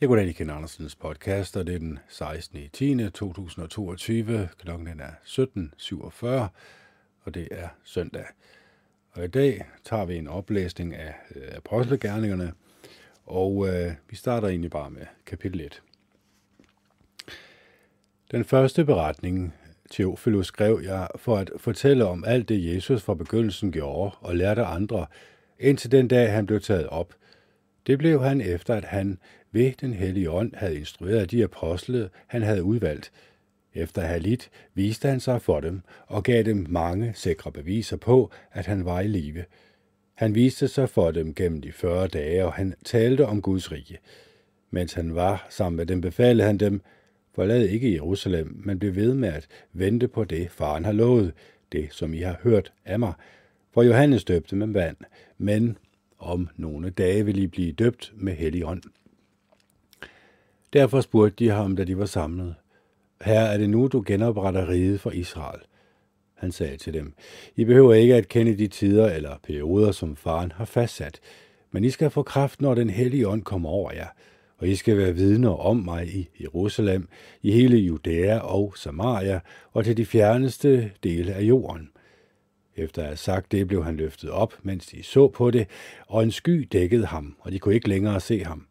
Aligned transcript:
Jeg 0.00 0.08
går 0.08 0.16
ind 0.16 0.30
i 0.30 0.32
Ken 0.32 0.50
Andersens 0.50 0.96
podcast, 0.96 1.56
og 1.56 1.66
det 1.66 1.74
er 1.74 1.78
den 1.78 1.98
16. 2.08 2.60
10. 2.72 3.10
2022. 3.10 4.48
Klokken 4.58 5.00
er 5.00 5.10
17.47, 5.24 6.26
og 7.24 7.34
det 7.34 7.48
er 7.50 7.68
søndag. 7.84 8.24
Og 9.12 9.24
i 9.24 9.28
dag 9.28 9.64
tager 9.84 10.04
vi 10.04 10.16
en 10.16 10.28
oplæsning 10.28 10.94
af 10.94 11.14
øh, 11.36 11.42
apostelgerningerne, 11.56 12.52
og 13.26 13.68
øh, 13.68 13.92
vi 14.10 14.16
starter 14.16 14.48
egentlig 14.48 14.70
bare 14.70 14.90
med 14.90 15.06
kapitel 15.26 15.60
1. 15.60 15.82
Den 18.30 18.44
første 18.44 18.84
beretning, 18.84 19.54
Theophilus 19.90 20.46
skrev 20.46 20.80
jeg 20.84 21.08
for 21.16 21.36
at 21.36 21.50
fortælle 21.56 22.04
om 22.06 22.24
alt 22.24 22.48
det, 22.48 22.74
Jesus 22.74 23.02
fra 23.02 23.14
begyndelsen 23.14 23.72
gjorde 23.72 24.16
og 24.20 24.36
lærte 24.36 24.64
andre, 24.64 25.06
indtil 25.58 25.92
den 25.92 26.08
dag 26.08 26.32
han 26.32 26.46
blev 26.46 26.60
taget 26.60 26.86
op. 26.86 27.14
Det 27.86 27.98
blev 27.98 28.22
han 28.22 28.40
efter, 28.40 28.74
at 28.74 28.84
han 28.84 29.18
ved 29.52 29.72
den 29.80 29.92
hellige 29.92 30.30
ånd 30.30 30.52
havde 30.54 30.78
instrueret 30.78 31.30
de 31.30 31.44
apostle, 31.44 32.08
han 32.26 32.42
havde 32.42 32.62
udvalgt. 32.62 33.12
Efter 33.74 34.02
at 34.02 34.08
have 34.08 34.20
lidt, 34.20 34.50
viste 34.74 35.08
han 35.08 35.20
sig 35.20 35.42
for 35.42 35.60
dem 35.60 35.80
og 36.06 36.22
gav 36.22 36.42
dem 36.42 36.66
mange 36.68 37.12
sikre 37.14 37.52
beviser 37.52 37.96
på, 37.96 38.30
at 38.52 38.66
han 38.66 38.84
var 38.84 39.00
i 39.00 39.06
live. 39.06 39.44
Han 40.14 40.34
viste 40.34 40.68
sig 40.68 40.88
for 40.88 41.10
dem 41.10 41.34
gennem 41.34 41.60
de 41.60 41.72
40 41.72 42.08
dage, 42.08 42.44
og 42.44 42.52
han 42.52 42.74
talte 42.84 43.26
om 43.26 43.42
Guds 43.42 43.72
rige. 43.72 43.98
Mens 44.70 44.94
han 44.94 45.14
var 45.14 45.46
sammen 45.50 45.76
med 45.76 45.86
dem, 45.86 46.00
befalede 46.00 46.46
han 46.46 46.58
dem, 46.58 46.80
forlad 47.34 47.62
ikke 47.62 47.94
Jerusalem, 47.94 48.60
men 48.64 48.78
blev 48.78 48.94
ved 48.94 49.14
med 49.14 49.28
at 49.28 49.48
vente 49.72 50.08
på 50.08 50.24
det, 50.24 50.50
faren 50.50 50.84
har 50.84 50.92
lovet, 50.92 51.32
det 51.72 51.88
som 51.90 52.14
I 52.14 52.18
har 52.18 52.38
hørt 52.42 52.72
af 52.84 52.98
mig. 52.98 53.12
For 53.74 53.82
Johannes 53.82 54.24
døbte 54.24 54.56
med 54.56 54.66
vand, 54.66 54.96
men 55.38 55.78
om 56.18 56.48
nogle 56.56 56.90
dage 56.90 57.24
vil 57.24 57.38
I 57.38 57.46
blive 57.46 57.72
døbt 57.72 58.12
med 58.14 58.32
hellig 58.32 58.66
ånd. 58.66 58.82
Derfor 60.72 61.00
spurgte 61.00 61.44
de 61.44 61.50
ham, 61.50 61.76
da 61.76 61.84
de 61.84 61.98
var 61.98 62.06
samlet, 62.06 62.54
Her 63.22 63.40
er 63.40 63.58
det 63.58 63.70
nu, 63.70 63.86
du 63.86 64.04
genopretter 64.06 64.68
riget 64.68 65.00
for 65.00 65.10
Israel. 65.10 65.60
Han 66.34 66.52
sagde 66.52 66.76
til 66.76 66.94
dem, 66.94 67.14
I 67.56 67.64
behøver 67.64 67.94
ikke 67.94 68.14
at 68.14 68.28
kende 68.28 68.58
de 68.58 68.68
tider 68.68 69.10
eller 69.10 69.36
perioder, 69.42 69.92
som 69.92 70.16
faren 70.16 70.52
har 70.52 70.64
fastsat, 70.64 71.20
men 71.70 71.84
I 71.84 71.90
skal 71.90 72.10
få 72.10 72.22
kraft, 72.22 72.60
når 72.60 72.74
den 72.74 72.90
hellige 72.90 73.28
ånd 73.28 73.42
kommer 73.42 73.68
over 73.68 73.92
jer, 73.92 74.08
og 74.58 74.68
I 74.68 74.74
skal 74.74 74.96
være 74.96 75.14
vidner 75.14 75.50
om 75.50 75.76
mig 75.76 76.08
i 76.16 76.28
Jerusalem, 76.40 77.08
i 77.42 77.50
hele 77.50 77.76
Judæa 77.76 78.38
og 78.38 78.72
Samaria, 78.76 79.40
og 79.72 79.84
til 79.84 79.96
de 79.96 80.06
fjerneste 80.06 80.90
dele 81.02 81.32
af 81.32 81.42
jorden. 81.42 81.90
Efter 82.76 83.02
at 83.02 83.08
have 83.08 83.16
sagt 83.16 83.52
det, 83.52 83.68
blev 83.68 83.84
han 83.84 83.96
løftet 83.96 84.30
op, 84.30 84.54
mens 84.62 84.86
de 84.86 85.02
så 85.02 85.28
på 85.28 85.50
det, 85.50 85.66
og 86.06 86.22
en 86.22 86.30
sky 86.30 86.68
dækkede 86.72 87.06
ham, 87.06 87.36
og 87.40 87.52
de 87.52 87.58
kunne 87.58 87.74
ikke 87.74 87.88
længere 87.88 88.20
se 88.20 88.44
ham. 88.44 88.66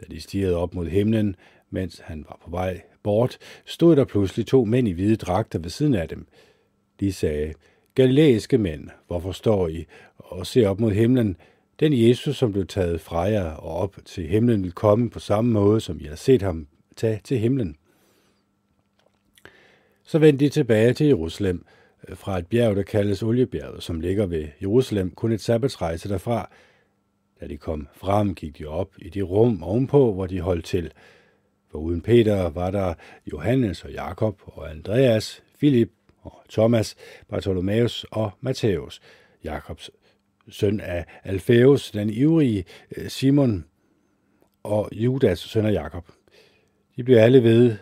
Da 0.00 0.06
de 0.10 0.20
stirrede 0.20 0.56
op 0.56 0.74
mod 0.74 0.86
himlen, 0.86 1.36
mens 1.70 2.00
han 2.04 2.24
var 2.28 2.38
på 2.44 2.50
vej 2.50 2.80
bort, 3.02 3.38
stod 3.64 3.96
der 3.96 4.04
pludselig 4.04 4.46
to 4.46 4.64
mænd 4.64 4.88
i 4.88 4.92
hvide 4.92 5.16
dragter 5.16 5.58
ved 5.58 5.70
siden 5.70 5.94
af 5.94 6.08
dem. 6.08 6.26
De 7.00 7.12
sagde, 7.12 7.54
Galilæiske 7.94 8.58
mænd, 8.58 8.88
hvorfor 9.06 9.32
står 9.32 9.68
I 9.68 9.86
og 10.18 10.46
ser 10.46 10.68
op 10.68 10.80
mod 10.80 10.92
himlen? 10.92 11.36
Den 11.80 12.08
Jesus, 12.08 12.36
som 12.36 12.52
blev 12.52 12.66
taget 12.66 13.00
fra 13.00 13.20
jer 13.20 13.50
og 13.50 13.76
op 13.76 13.98
til 14.04 14.26
himlen, 14.26 14.62
vil 14.62 14.72
komme 14.72 15.10
på 15.10 15.18
samme 15.18 15.52
måde, 15.52 15.80
som 15.80 16.00
I 16.00 16.04
har 16.04 16.16
set 16.16 16.42
ham 16.42 16.66
tage 16.96 17.20
til 17.24 17.38
himlen. 17.38 17.76
Så 20.04 20.18
vendte 20.18 20.44
de 20.44 20.50
tilbage 20.50 20.94
til 20.94 21.06
Jerusalem. 21.06 21.64
Øh, 22.08 22.16
fra 22.16 22.38
et 22.38 22.46
bjerg, 22.46 22.76
der 22.76 22.82
kaldes 22.82 23.22
Oliebjerget, 23.22 23.82
som 23.82 24.00
ligger 24.00 24.26
ved 24.26 24.48
Jerusalem, 24.62 25.10
kun 25.10 25.32
et 25.32 25.40
sabbatsrejse 25.40 26.08
derfra– 26.08 26.50
da 27.42 27.46
de 27.46 27.56
kom 27.56 27.88
frem, 27.94 28.34
gik 28.34 28.58
de 28.58 28.66
op 28.66 28.94
i 28.98 29.08
de 29.08 29.22
rum 29.22 29.62
ovenpå, 29.62 30.12
hvor 30.12 30.26
de 30.26 30.40
holdt 30.40 30.64
til. 30.64 30.92
For 31.70 31.78
uden 31.78 32.00
Peter 32.00 32.50
var 32.50 32.70
der 32.70 32.94
Johannes 33.32 33.84
og 33.84 33.90
Jakob 33.92 34.40
og 34.44 34.70
Andreas, 34.70 35.42
Filip 35.58 35.90
og 36.22 36.42
Thomas, 36.50 36.96
Bartholomeus 37.28 38.06
og 38.10 38.30
Matthæus, 38.40 39.00
Jakobs 39.44 39.90
søn 40.48 40.80
af 40.80 41.04
Alfæus, 41.24 41.90
den 41.90 42.10
ivrige 42.10 42.64
øh, 42.96 43.08
Simon 43.08 43.64
og 44.62 44.88
Judas, 44.92 45.38
søn 45.38 45.66
af 45.66 45.72
Jakob. 45.72 46.08
De 46.96 47.04
blev 47.04 47.16
alle 47.16 47.42
ved, 47.42 47.76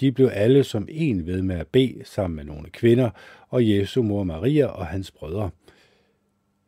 de 0.00 0.12
blev 0.12 0.30
alle 0.32 0.64
som 0.64 0.88
en 0.90 1.26
ved 1.26 1.42
med 1.42 1.56
at 1.56 1.66
bede 1.66 2.04
sammen 2.04 2.36
med 2.36 2.44
nogle 2.44 2.70
kvinder 2.70 3.10
og 3.48 3.68
Jesu 3.68 4.02
mor 4.02 4.24
Maria 4.24 4.66
og 4.66 4.86
hans 4.86 5.10
brødre. 5.10 5.50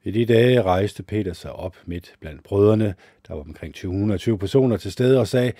I 0.04 0.10
de 0.10 0.26
dage 0.26 0.62
rejste 0.62 1.02
Peter 1.02 1.32
sig 1.32 1.52
op 1.52 1.76
midt 1.86 2.14
blandt 2.20 2.42
brødrene, 2.42 2.94
der 3.28 3.34
var 3.34 3.40
omkring 3.40 3.74
220 3.74 4.38
personer 4.38 4.76
til 4.76 4.92
stede, 4.92 5.20
og 5.20 5.28
sagde, 5.28 5.52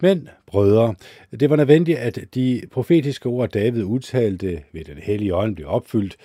men, 0.00 0.28
brødre, 0.46 0.94
det 1.40 1.50
var 1.50 1.56
nødvendigt, 1.56 1.98
at 1.98 2.18
de 2.34 2.62
profetiske 2.70 3.28
ord, 3.28 3.50
David 3.50 3.82
udtalte 3.82 4.62
ved 4.72 4.84
den 4.84 4.98
hellige 4.98 5.34
ånd, 5.34 5.56
blev 5.56 5.68
opfyldt. 5.68 6.16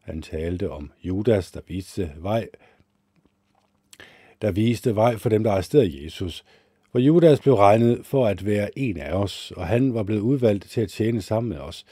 Han 0.00 0.22
talte 0.22 0.70
om 0.70 0.92
Judas, 1.02 1.50
der 1.50 1.60
viste 1.68 2.12
vej, 2.16 2.48
der 4.42 4.50
viste 4.50 4.96
vej 4.96 5.16
for 5.16 5.28
dem, 5.28 5.44
der 5.44 5.50
arresterede 5.50 6.04
Jesus. 6.04 6.44
For 6.92 6.98
Judas 6.98 7.40
blev 7.40 7.54
regnet 7.54 8.00
for 8.06 8.26
at 8.26 8.46
være 8.46 8.78
en 8.78 8.96
af 8.96 9.12
os, 9.12 9.52
og 9.56 9.66
han 9.66 9.94
var 9.94 10.02
blevet 10.02 10.20
udvalgt 10.20 10.70
til 10.70 10.80
at 10.80 10.88
tjene 10.88 11.22
sammen 11.22 11.50
med 11.50 11.58
os. 11.58 11.86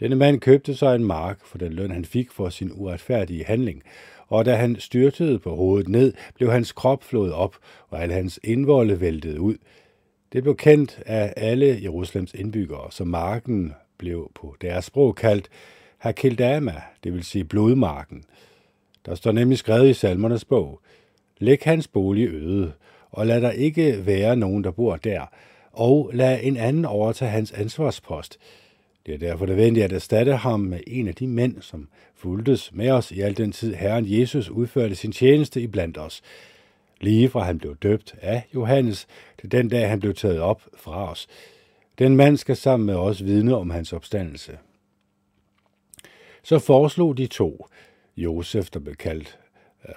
Denne 0.00 0.16
mand 0.16 0.40
købte 0.40 0.74
sig 0.74 0.94
en 0.94 1.04
mark 1.04 1.44
for 1.44 1.58
den 1.58 1.72
løn, 1.72 1.90
han 1.90 2.04
fik 2.04 2.30
for 2.30 2.48
sin 2.48 2.70
uretfærdige 2.74 3.44
handling, 3.44 3.82
og 4.26 4.44
da 4.44 4.54
han 4.54 4.76
styrtede 4.80 5.38
på 5.38 5.54
hovedet 5.54 5.88
ned, 5.88 6.12
blev 6.34 6.50
hans 6.52 6.72
krop 6.72 7.04
flået 7.04 7.32
op, 7.32 7.56
og 7.88 8.02
al 8.02 8.12
hans 8.12 8.40
indvolde 8.44 9.00
væltede 9.00 9.40
ud. 9.40 9.56
Det 10.32 10.42
blev 10.42 10.56
kendt 10.56 11.02
af 11.06 11.34
alle 11.36 11.78
Jerusalems 11.82 12.34
indbyggere, 12.34 12.92
så 12.92 13.04
marken 13.04 13.72
blev 13.98 14.30
på 14.34 14.56
deres 14.60 14.84
sprog 14.84 15.14
kaldt 15.14 15.48
Hakildama, 15.98 16.82
det 17.04 17.12
vil 17.12 17.24
sige 17.24 17.44
blodmarken. 17.44 18.24
Der 19.06 19.14
står 19.14 19.32
nemlig 19.32 19.58
skrevet 19.58 19.88
i 19.88 19.94
salmernes 19.94 20.44
bog, 20.44 20.80
Læg 21.40 21.58
hans 21.62 21.88
bolig 21.88 22.28
øde, 22.28 22.72
og 23.10 23.26
lad 23.26 23.40
der 23.40 23.50
ikke 23.50 24.06
være 24.06 24.36
nogen, 24.36 24.64
der 24.64 24.70
bor 24.70 24.96
der, 24.96 25.26
og 25.72 26.10
lad 26.14 26.38
en 26.42 26.56
anden 26.56 26.84
overtage 26.84 27.30
hans 27.30 27.52
ansvarspost. 27.52 28.38
Det 29.06 29.14
er 29.14 29.18
derfor 29.18 29.46
nødvendigt 29.46 29.84
at 29.84 29.92
erstatte 29.92 30.36
ham 30.36 30.60
med 30.60 30.80
en 30.86 31.08
af 31.08 31.14
de 31.14 31.26
mænd, 31.26 31.62
som 31.62 31.88
fuldtes 32.14 32.72
med 32.72 32.90
os 32.90 33.10
i 33.10 33.20
al 33.20 33.36
den 33.36 33.52
tid 33.52 33.74
Herren 33.74 34.04
Jesus 34.08 34.50
udførte 34.50 34.94
sin 34.94 35.12
tjeneste 35.12 35.60
i 35.60 35.66
blandt 35.66 35.98
os. 35.98 36.22
Lige 37.00 37.28
fra 37.28 37.40
han 37.40 37.58
blev 37.58 37.76
døbt 37.76 38.14
af 38.22 38.46
Johannes 38.54 39.06
til 39.40 39.52
den 39.52 39.68
dag 39.68 39.88
han 39.88 40.00
blev 40.00 40.14
taget 40.14 40.40
op 40.40 40.62
fra 40.76 41.10
os. 41.10 41.26
Den 41.98 42.16
mand 42.16 42.36
skal 42.36 42.56
sammen 42.56 42.86
med 42.86 42.94
os 42.94 43.24
vidne 43.24 43.56
om 43.56 43.70
hans 43.70 43.92
opstandelse. 43.92 44.58
Så 46.42 46.58
foreslog 46.58 47.16
de 47.18 47.26
to, 47.26 47.66
Josef, 48.16 48.70
der 48.70 48.80
blev 48.80 48.94
kaldt 48.94 49.38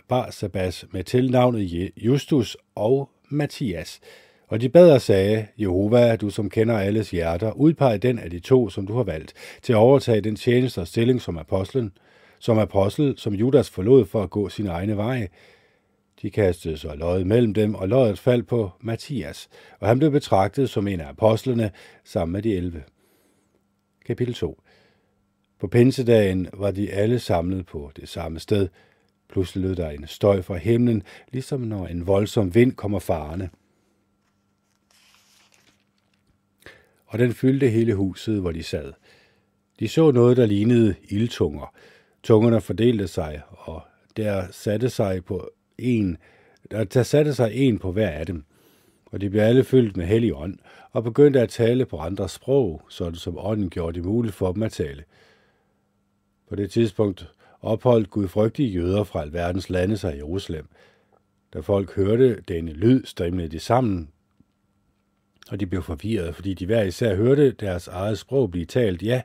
Barsabas 0.08 0.86
med 0.92 1.04
tilnavnet 1.04 1.92
Justus 1.98 2.58
og 2.76 3.10
Matthias, 3.30 4.00
og 4.48 4.62
de 4.62 4.70
bad 4.70 4.92
og 4.92 5.02
sagde, 5.02 5.48
Jehova, 5.58 6.16
du 6.16 6.30
som 6.30 6.50
kender 6.50 6.78
alles 6.78 7.12
hjerter, 7.12 7.52
udpeg 7.52 8.02
den 8.02 8.20
af 8.20 8.30
de 8.30 8.40
to, 8.40 8.70
som 8.70 8.88
du 8.88 8.94
har 8.94 9.04
valgt, 9.04 9.34
til 9.62 9.74
at 9.74 9.78
overtage 9.78 10.22
den 10.22 10.36
tjeneste 10.36 10.80
og 10.80 10.88
stilling 10.88 11.22
som 11.22 11.38
apostlen, 11.38 11.92
som 12.40 12.60
apostel, 12.60 13.18
som 13.18 13.34
Judas 13.34 13.70
forlod 13.70 14.06
for 14.06 14.24
at 14.24 14.30
gå 14.30 14.50
sin 14.50 14.68
egne 14.68 14.98
veje. 14.98 15.28
De 16.22 16.30
kastede 16.30 16.78
så 16.78 16.96
løjet 16.96 17.28
mellem 17.28 17.54
dem, 17.54 17.76
og 17.76 17.90
løjet 17.90 18.20
faldt 18.20 18.48
på 18.48 18.72
Matthias, 18.82 19.50
og 19.80 19.88
han 19.88 20.00
blev 20.00 20.12
betragtet 20.12 20.70
som 20.70 20.88
en 20.88 21.02
af 21.02 21.10
apostlene 21.10 21.72
sammen 22.04 22.34
med 22.34 22.42
de 22.42 22.56
11. 22.56 22.84
Kapitel 24.06 24.34
2 24.34 24.62
På 25.60 25.68
pinsedagen 25.68 26.48
var 26.54 26.72
de 26.72 26.92
alle 26.92 27.20
samlet 27.20 27.66
på 27.66 27.92
det 27.96 28.10
samme 28.10 28.40
sted. 28.40 28.68
Pludselig 29.32 29.68
lød 29.68 29.76
der 29.76 29.90
en 29.90 30.08
støj 30.08 30.42
fra 30.42 30.56
himlen, 30.56 31.04
ligesom 31.32 31.62
når 31.62 31.88
en 31.88 32.08
voldsom 32.08 32.56
vind 32.56 32.72
kommer 32.72 33.00
farende. 33.00 33.50
og 37.12 37.20
den 37.20 37.34
fyldte 37.34 37.70
hele 37.70 37.96
huset, 37.96 38.42
hvor 38.42 38.52
de 38.52 38.64
sad. 38.64 38.94
De 39.80 39.88
så 39.88 40.12
noget, 40.12 40.38
der 40.38 40.46
lignede 40.46 40.96
ildtunger. 41.04 41.74
Tungerne 42.24 42.62
fordelte 42.62 43.08
sig, 43.08 43.42
og 43.50 43.82
der 44.18 44.48
satte 44.52 44.90
sig 44.90 45.26
på 45.26 45.50
en, 45.78 46.18
der 46.72 47.04
satte 47.04 47.34
sig 47.34 47.52
en 47.54 47.80
på 47.80 47.92
hver 47.92 48.10
af 48.10 48.26
dem. 48.26 48.44
Og 49.06 49.22
de 49.22 49.30
blev 49.30 49.42
alle 49.42 49.64
fyldt 49.64 49.98
med 49.98 50.06
hellig 50.06 50.36
ånd, 50.36 50.58
og 50.92 51.04
begyndte 51.04 51.42
at 51.42 51.50
tale 51.50 51.86
på 51.86 51.98
andre 51.98 52.30
sprog, 52.30 52.82
sådan 52.90 53.16
som 53.16 53.38
ånden 53.38 53.70
gjorde 53.70 53.96
det 53.96 54.06
muligt 54.06 54.36
for 54.36 54.52
dem 54.52 54.64
at 54.64 54.72
tale. 54.72 55.04
På 56.50 56.56
det 56.56 56.72
tidspunkt 56.72 57.32
opholdt 57.62 58.10
gudfrygtige 58.10 58.70
jøder 58.70 59.04
fra 59.04 59.22
alverdens 59.22 59.70
lande 59.70 59.98
sig 59.98 60.14
i 60.14 60.18
Jerusalem. 60.18 60.68
Da 61.54 61.60
folk 61.60 61.96
hørte 61.96 62.42
denne 62.48 62.72
lyd, 62.72 63.06
strimlede 63.06 63.48
de 63.48 63.60
sammen 63.60 64.10
og 65.52 65.60
de 65.60 65.66
blev 65.66 65.84
forvirret, 65.84 66.36
fordi 66.36 66.54
de 66.54 66.66
hver 66.66 66.84
især 66.84 67.16
hørte 67.16 67.52
deres 67.52 67.88
eget 67.88 68.18
sprog 68.18 68.52
blive 68.52 68.66
talt. 68.66 69.04
Ja, 69.04 69.22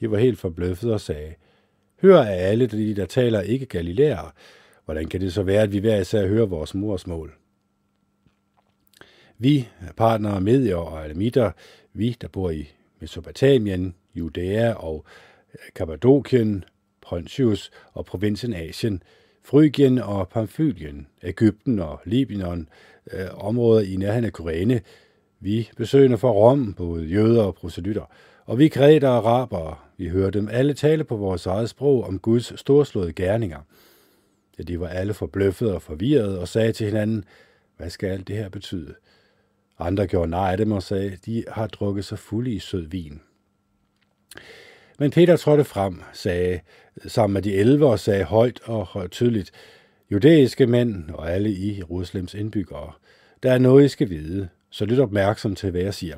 de 0.00 0.10
var 0.10 0.18
helt 0.18 0.38
forbløffet 0.38 0.92
og 0.92 1.00
sagde, 1.00 1.34
Hør 2.02 2.22
af 2.22 2.50
alle 2.50 2.66
de, 2.66 2.96
der 2.96 3.06
taler 3.06 3.40
ikke 3.40 3.66
galilæer. 3.66 4.34
Hvordan 4.84 5.08
kan 5.08 5.20
det 5.20 5.32
så 5.32 5.42
være, 5.42 5.62
at 5.62 5.72
vi 5.72 5.78
hver 5.78 6.00
især 6.00 6.26
hører 6.26 6.46
vores 6.46 6.74
morsmål? 6.74 7.34
Vi, 9.38 9.68
partnere, 9.96 10.40
medier 10.40 10.76
og 10.76 11.04
alamitter, 11.04 11.50
vi, 11.92 12.16
der 12.20 12.28
bor 12.28 12.50
i 12.50 12.68
Mesopotamien, 13.00 13.94
Judæa 14.14 14.72
og 14.72 15.04
Kappadokien, 15.74 16.64
Pontius 17.08 17.70
og 17.92 18.04
provinsen 18.04 18.54
Asien, 18.54 19.02
Frygien 19.42 19.98
og 19.98 20.28
Pamfylien, 20.28 21.06
Ægypten 21.22 21.78
og 21.78 22.00
Libanon, 22.04 22.68
øh, 23.12 23.26
områder 23.32 23.80
i 23.80 23.96
nærheden 23.96 24.24
af 24.24 24.32
Kyrene, 24.32 24.80
vi 25.40 25.70
besøgende 25.76 26.18
fra 26.18 26.30
Rom, 26.30 26.74
både 26.74 27.04
jøder 27.04 27.42
og 27.42 27.54
proselytter, 27.54 28.04
og 28.44 28.58
vi 28.58 28.68
græder 28.68 29.08
og 29.08 29.16
araber, 29.16 29.88
vi 29.96 30.08
hørte 30.08 30.38
dem 30.38 30.48
alle 30.48 30.74
tale 30.74 31.04
på 31.04 31.16
vores 31.16 31.46
eget 31.46 31.68
sprog 31.68 32.04
om 32.04 32.18
Guds 32.18 32.60
storslåede 32.60 33.12
gerninger. 33.12 33.60
Ja, 34.58 34.62
de 34.62 34.80
var 34.80 34.88
alle 34.88 35.14
forbløffede 35.14 35.74
og 35.74 35.82
forvirrede 35.82 36.40
og 36.40 36.48
sagde 36.48 36.72
til 36.72 36.86
hinanden, 36.86 37.24
hvad 37.76 37.90
skal 37.90 38.08
alt 38.08 38.28
det 38.28 38.36
her 38.36 38.48
betyde? 38.48 38.94
Andre 39.78 40.06
gjorde 40.06 40.30
nej 40.30 40.52
af 40.52 40.56
dem 40.56 40.72
og 40.72 40.82
sagde, 40.82 41.18
de 41.26 41.44
har 41.48 41.66
drukket 41.66 42.04
sig 42.04 42.18
fulde 42.18 42.50
i 42.50 42.58
sød 42.58 42.88
vin. 42.88 43.20
Men 44.98 45.10
Peter 45.10 45.36
trådte 45.36 45.64
frem, 45.64 46.02
sagde 46.12 46.60
sammen 47.06 47.34
med 47.34 47.42
de 47.42 47.54
elve 47.54 47.86
og 47.86 47.98
sagde 47.98 48.24
højt 48.24 48.60
og 48.64 48.86
højt 48.86 49.10
tydeligt, 49.10 49.50
judæiske 50.10 50.66
mænd 50.66 51.10
og 51.10 51.32
alle 51.32 51.50
i 51.50 51.78
Jerusalems 51.78 52.34
indbyggere, 52.34 52.92
der 53.42 53.52
er 53.52 53.58
noget, 53.58 53.84
I 53.84 53.88
skal 53.88 54.10
vide, 54.10 54.48
så 54.70 54.84
lyt 54.84 54.98
opmærksom 54.98 55.54
til, 55.54 55.70
hvad 55.70 55.80
jeg 55.80 55.94
siger. 55.94 56.16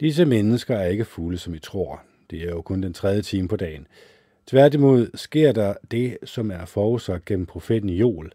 Disse 0.00 0.24
mennesker 0.24 0.76
er 0.76 0.86
ikke 0.86 1.04
fugle, 1.04 1.38
som 1.38 1.54
I 1.54 1.58
tror. 1.58 2.02
Det 2.30 2.42
er 2.42 2.48
jo 2.50 2.62
kun 2.62 2.82
den 2.82 2.92
tredje 2.92 3.22
time 3.22 3.48
på 3.48 3.56
dagen. 3.56 3.86
Tværtimod 4.46 5.10
sker 5.14 5.52
der 5.52 5.74
det, 5.90 6.18
som 6.24 6.50
er 6.50 6.64
forudsagt 6.64 7.24
gennem 7.24 7.46
profeten 7.46 7.88
Joel. 7.90 8.32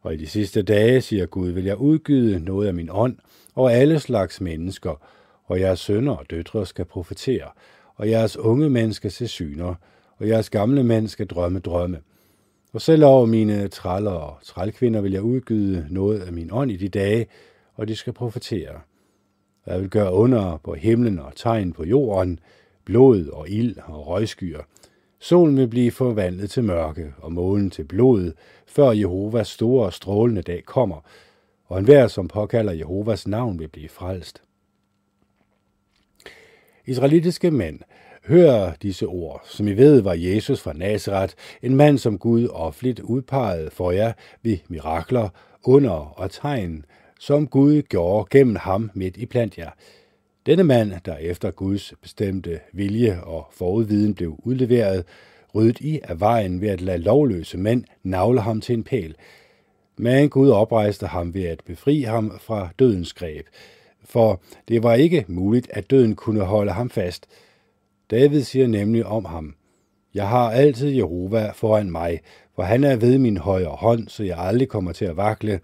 Og 0.00 0.14
i 0.14 0.16
de 0.16 0.26
sidste 0.26 0.62
dage, 0.62 1.00
siger 1.00 1.26
Gud, 1.26 1.50
vil 1.50 1.64
jeg 1.64 1.76
udgyde 1.76 2.40
noget 2.40 2.68
af 2.68 2.74
min 2.74 2.88
ånd 2.92 3.16
og 3.54 3.72
alle 3.72 4.00
slags 4.00 4.40
mennesker, 4.40 5.08
og 5.44 5.60
jeres 5.60 5.80
sønner 5.80 6.12
og 6.12 6.30
døtre 6.30 6.66
skal 6.66 6.84
profetere, 6.84 7.50
og 7.96 8.10
jeres 8.10 8.36
unge 8.36 8.70
mænd 8.70 8.92
skal 8.92 9.10
se 9.10 9.28
syner, 9.28 9.74
og 10.16 10.28
jeres 10.28 10.50
gamle 10.50 10.84
mænd 10.84 11.08
skal 11.08 11.26
drømme 11.26 11.58
drømme. 11.58 11.98
Og 12.72 12.80
selv 12.80 13.04
over 13.04 13.26
mine 13.26 13.68
træller 13.68 14.10
og 14.10 14.38
trælkvinder 14.42 15.00
vil 15.00 15.12
jeg 15.12 15.22
udgyde 15.22 15.86
noget 15.90 16.20
af 16.20 16.32
min 16.32 16.50
ånd 16.52 16.70
i 16.70 16.76
de 16.76 16.88
dage, 16.88 17.26
og 17.74 17.88
de 17.88 17.96
skal 17.96 18.12
profetere. 18.12 18.80
Jeg 19.66 19.80
vil 19.80 19.90
gøre 19.90 20.12
under 20.12 20.56
på 20.64 20.74
himlen 20.74 21.18
og 21.18 21.32
tegn 21.36 21.72
på 21.72 21.84
jorden, 21.84 22.38
blod 22.84 23.26
og 23.26 23.48
ild 23.48 23.76
og 23.84 24.06
røgskyer. 24.06 24.60
Solen 25.20 25.56
vil 25.56 25.68
blive 25.68 25.90
forvandlet 25.90 26.50
til 26.50 26.64
mørke 26.64 27.14
og 27.18 27.32
månen 27.32 27.70
til 27.70 27.84
blod, 27.84 28.32
før 28.66 28.90
Jehovas 28.90 29.48
store 29.48 29.86
og 29.86 29.92
strålende 29.92 30.42
dag 30.42 30.64
kommer, 30.64 31.00
og 31.66 31.78
enhver, 31.78 32.06
som 32.06 32.28
påkalder 32.28 32.72
Jehovas 32.72 33.28
navn, 33.28 33.58
vil 33.58 33.68
blive 33.68 33.88
frelst. 33.88 34.42
Israelitiske 36.86 37.50
mænd, 37.50 37.78
hør 38.26 38.72
disse 38.82 39.06
ord, 39.06 39.42
som 39.44 39.68
I 39.68 39.72
ved 39.72 40.00
var 40.00 40.14
Jesus 40.14 40.60
fra 40.60 40.72
Nazareth, 40.72 41.34
en 41.62 41.76
mand, 41.76 41.98
som 41.98 42.18
Gud 42.18 42.48
offentligt 42.48 43.00
udpegede 43.00 43.70
for 43.70 43.90
jer 43.90 44.12
ved 44.42 44.58
mirakler, 44.68 45.28
under 45.64 45.90
og 45.92 46.30
tegn, 46.30 46.84
som 47.20 47.46
Gud 47.46 47.82
gjorde 47.82 48.26
gennem 48.30 48.56
ham 48.56 48.90
midt 48.94 49.16
i 49.16 49.26
blandt 49.26 49.58
jer. 49.58 49.70
Denne 50.46 50.64
mand, 50.64 50.92
der 51.04 51.16
efter 51.16 51.50
Guds 51.50 51.94
bestemte 52.02 52.60
vilje 52.72 53.20
og 53.22 53.46
forudviden 53.52 54.14
blev 54.14 54.36
udleveret, 54.38 55.04
ryddet 55.54 55.80
i 55.80 56.00
af 56.04 56.20
vejen 56.20 56.60
ved 56.60 56.68
at 56.68 56.80
lade 56.80 56.98
lovløse 56.98 57.58
mænd 57.58 57.84
navle 58.02 58.40
ham 58.40 58.60
til 58.60 58.72
en 58.72 58.84
pæl. 58.84 59.14
Men 59.96 60.30
Gud 60.30 60.50
oprejste 60.50 61.06
ham 61.06 61.34
ved 61.34 61.44
at 61.44 61.60
befri 61.66 62.00
ham 62.00 62.38
fra 62.40 62.68
dødens 62.78 63.12
greb, 63.12 63.46
for 64.04 64.42
det 64.68 64.82
var 64.82 64.94
ikke 64.94 65.24
muligt, 65.28 65.68
at 65.70 65.90
døden 65.90 66.14
kunne 66.14 66.40
holde 66.40 66.72
ham 66.72 66.90
fast. 66.90 67.26
David 68.10 68.42
siger 68.42 68.66
nemlig 68.66 69.06
om 69.06 69.24
ham, 69.24 69.54
Jeg 70.14 70.28
har 70.28 70.50
altid 70.50 70.88
Jehova 70.88 71.50
foran 71.54 71.90
mig, 71.90 72.20
for 72.56 72.62
han 72.62 72.84
er 72.84 72.96
ved 72.96 73.18
min 73.18 73.36
højre 73.36 73.76
hånd, 73.76 74.08
så 74.08 74.24
jeg 74.24 74.38
aldrig 74.38 74.68
kommer 74.68 74.92
til 74.92 75.04
at 75.04 75.16
vakle. 75.16 75.60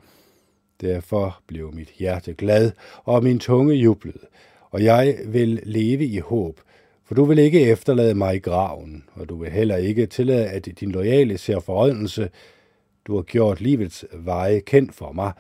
Derfor 0.81 1.41
blev 1.47 1.73
mit 1.75 1.89
hjerte 1.99 2.35
glad, 2.35 2.73
og 3.05 3.23
min 3.23 3.39
tunge 3.39 3.75
jublede, 3.75 4.27
og 4.71 4.85
jeg 4.85 5.19
vil 5.27 5.61
leve 5.63 6.05
i 6.05 6.19
håb, 6.19 6.61
for 7.05 7.15
du 7.15 7.25
vil 7.25 7.39
ikke 7.39 7.61
efterlade 7.61 8.15
mig 8.15 8.37
i 8.37 8.39
graven, 8.39 9.05
og 9.15 9.29
du 9.29 9.37
vil 9.37 9.51
heller 9.51 9.77
ikke 9.77 10.07
tillade, 10.07 10.47
at 10.47 10.69
din 10.81 10.93
loyale 10.93 11.39
ser 11.39 11.61
forrådnelse. 11.61 12.31
Du 13.07 13.15
har 13.15 13.23
gjort 13.23 13.61
livets 13.61 14.05
veje 14.13 14.61
kendt 14.61 14.95
for 14.95 15.13
mig, 15.13 15.33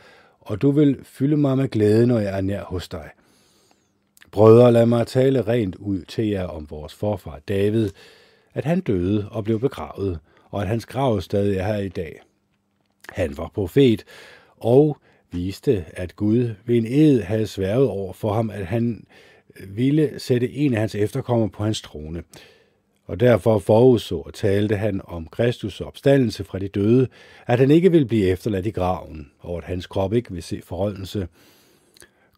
og 0.49 0.63
du 0.63 0.71
vil 0.71 0.99
fylde 1.05 1.37
mig 1.37 1.57
med 1.57 1.69
glæde, 1.69 2.07
når 2.07 2.19
jeg 2.19 2.37
er 2.37 2.41
nær 2.41 2.65
hos 2.65 2.89
dig. 2.89 3.11
Brødre, 4.31 4.73
lad 4.73 4.87
mig 4.87 5.07
tale 5.07 5.43
rent 5.43 5.77
ud 5.77 6.05
til 6.05 6.27
jer 6.27 6.45
om 6.45 6.71
vores 6.71 6.95
forfar 6.95 7.41
David, 7.49 7.91
at 8.55 8.65
han 8.65 8.81
døde 8.81 9.29
og 9.31 9.45
blev 9.45 9.61
begravet, 9.61 10.19
og 10.51 10.63
at 10.63 10.69
hans 10.69 10.87
grav 10.87 11.21
stadig 11.21 11.57
er 11.57 11.67
her 11.67 11.77
i 11.77 11.89
dag. 11.89 12.21
Han 13.09 13.37
var 13.37 13.51
profet, 13.55 14.05
og 14.57 14.97
viste, 15.33 15.85
at 15.89 16.17
Gud 16.17 16.55
ved 16.67 16.77
en 16.77 16.87
ed 16.87 17.23
havde 17.23 17.47
sværget 17.47 17.89
over 17.89 18.13
for 18.13 18.33
ham, 18.33 18.51
at 18.51 18.67
han 18.67 19.07
ville 19.69 20.19
sætte 20.19 20.51
en 20.51 20.75
af 20.75 20.81
hans 20.81 20.95
efterkommere 20.95 21.51
på 21.51 21.65
hans 21.65 21.83
trone. 21.83 22.23
Og 23.09 23.21
derfor 23.21 23.59
forudså 23.59 24.19
og 24.19 24.35
talte 24.35 24.77
han 24.77 25.01
om 25.05 25.27
Kristus 25.27 25.81
opstandelse 25.81 26.45
fra 26.45 26.59
de 26.59 26.69
døde, 26.69 27.09
at 27.47 27.59
han 27.59 27.71
ikke 27.71 27.93
vil 27.93 28.07
blive 28.07 28.27
efterladt 28.27 28.67
i 28.67 28.71
graven, 28.71 29.31
og 29.39 29.59
at 29.59 29.65
hans 29.65 29.87
krop 29.87 30.13
ikke 30.13 30.33
vil 30.33 30.43
se 30.43 30.61
forholdelse. 30.65 31.29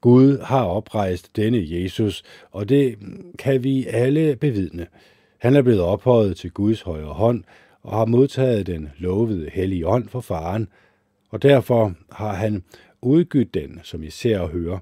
Gud 0.00 0.38
har 0.38 0.64
oprejst 0.64 1.36
denne 1.36 1.64
Jesus, 1.66 2.22
og 2.50 2.68
det 2.68 2.98
kan 3.38 3.64
vi 3.64 3.86
alle 3.86 4.36
bevidne. 4.36 4.86
Han 5.38 5.56
er 5.56 5.62
blevet 5.62 5.80
ophøjet 5.80 6.36
til 6.36 6.50
Guds 6.50 6.80
højre 6.80 7.14
hånd, 7.14 7.44
og 7.82 7.98
har 7.98 8.04
modtaget 8.04 8.66
den 8.66 8.88
lovede 8.98 9.50
hellige 9.52 9.86
ånd 9.86 10.08
for 10.08 10.20
faren, 10.20 10.68
og 11.30 11.42
derfor 11.42 11.94
har 12.12 12.32
han 12.34 12.62
udgydt 13.02 13.54
den, 13.54 13.80
som 13.82 14.02
I 14.02 14.10
ser 14.10 14.38
og 14.38 14.48
hører. 14.48 14.78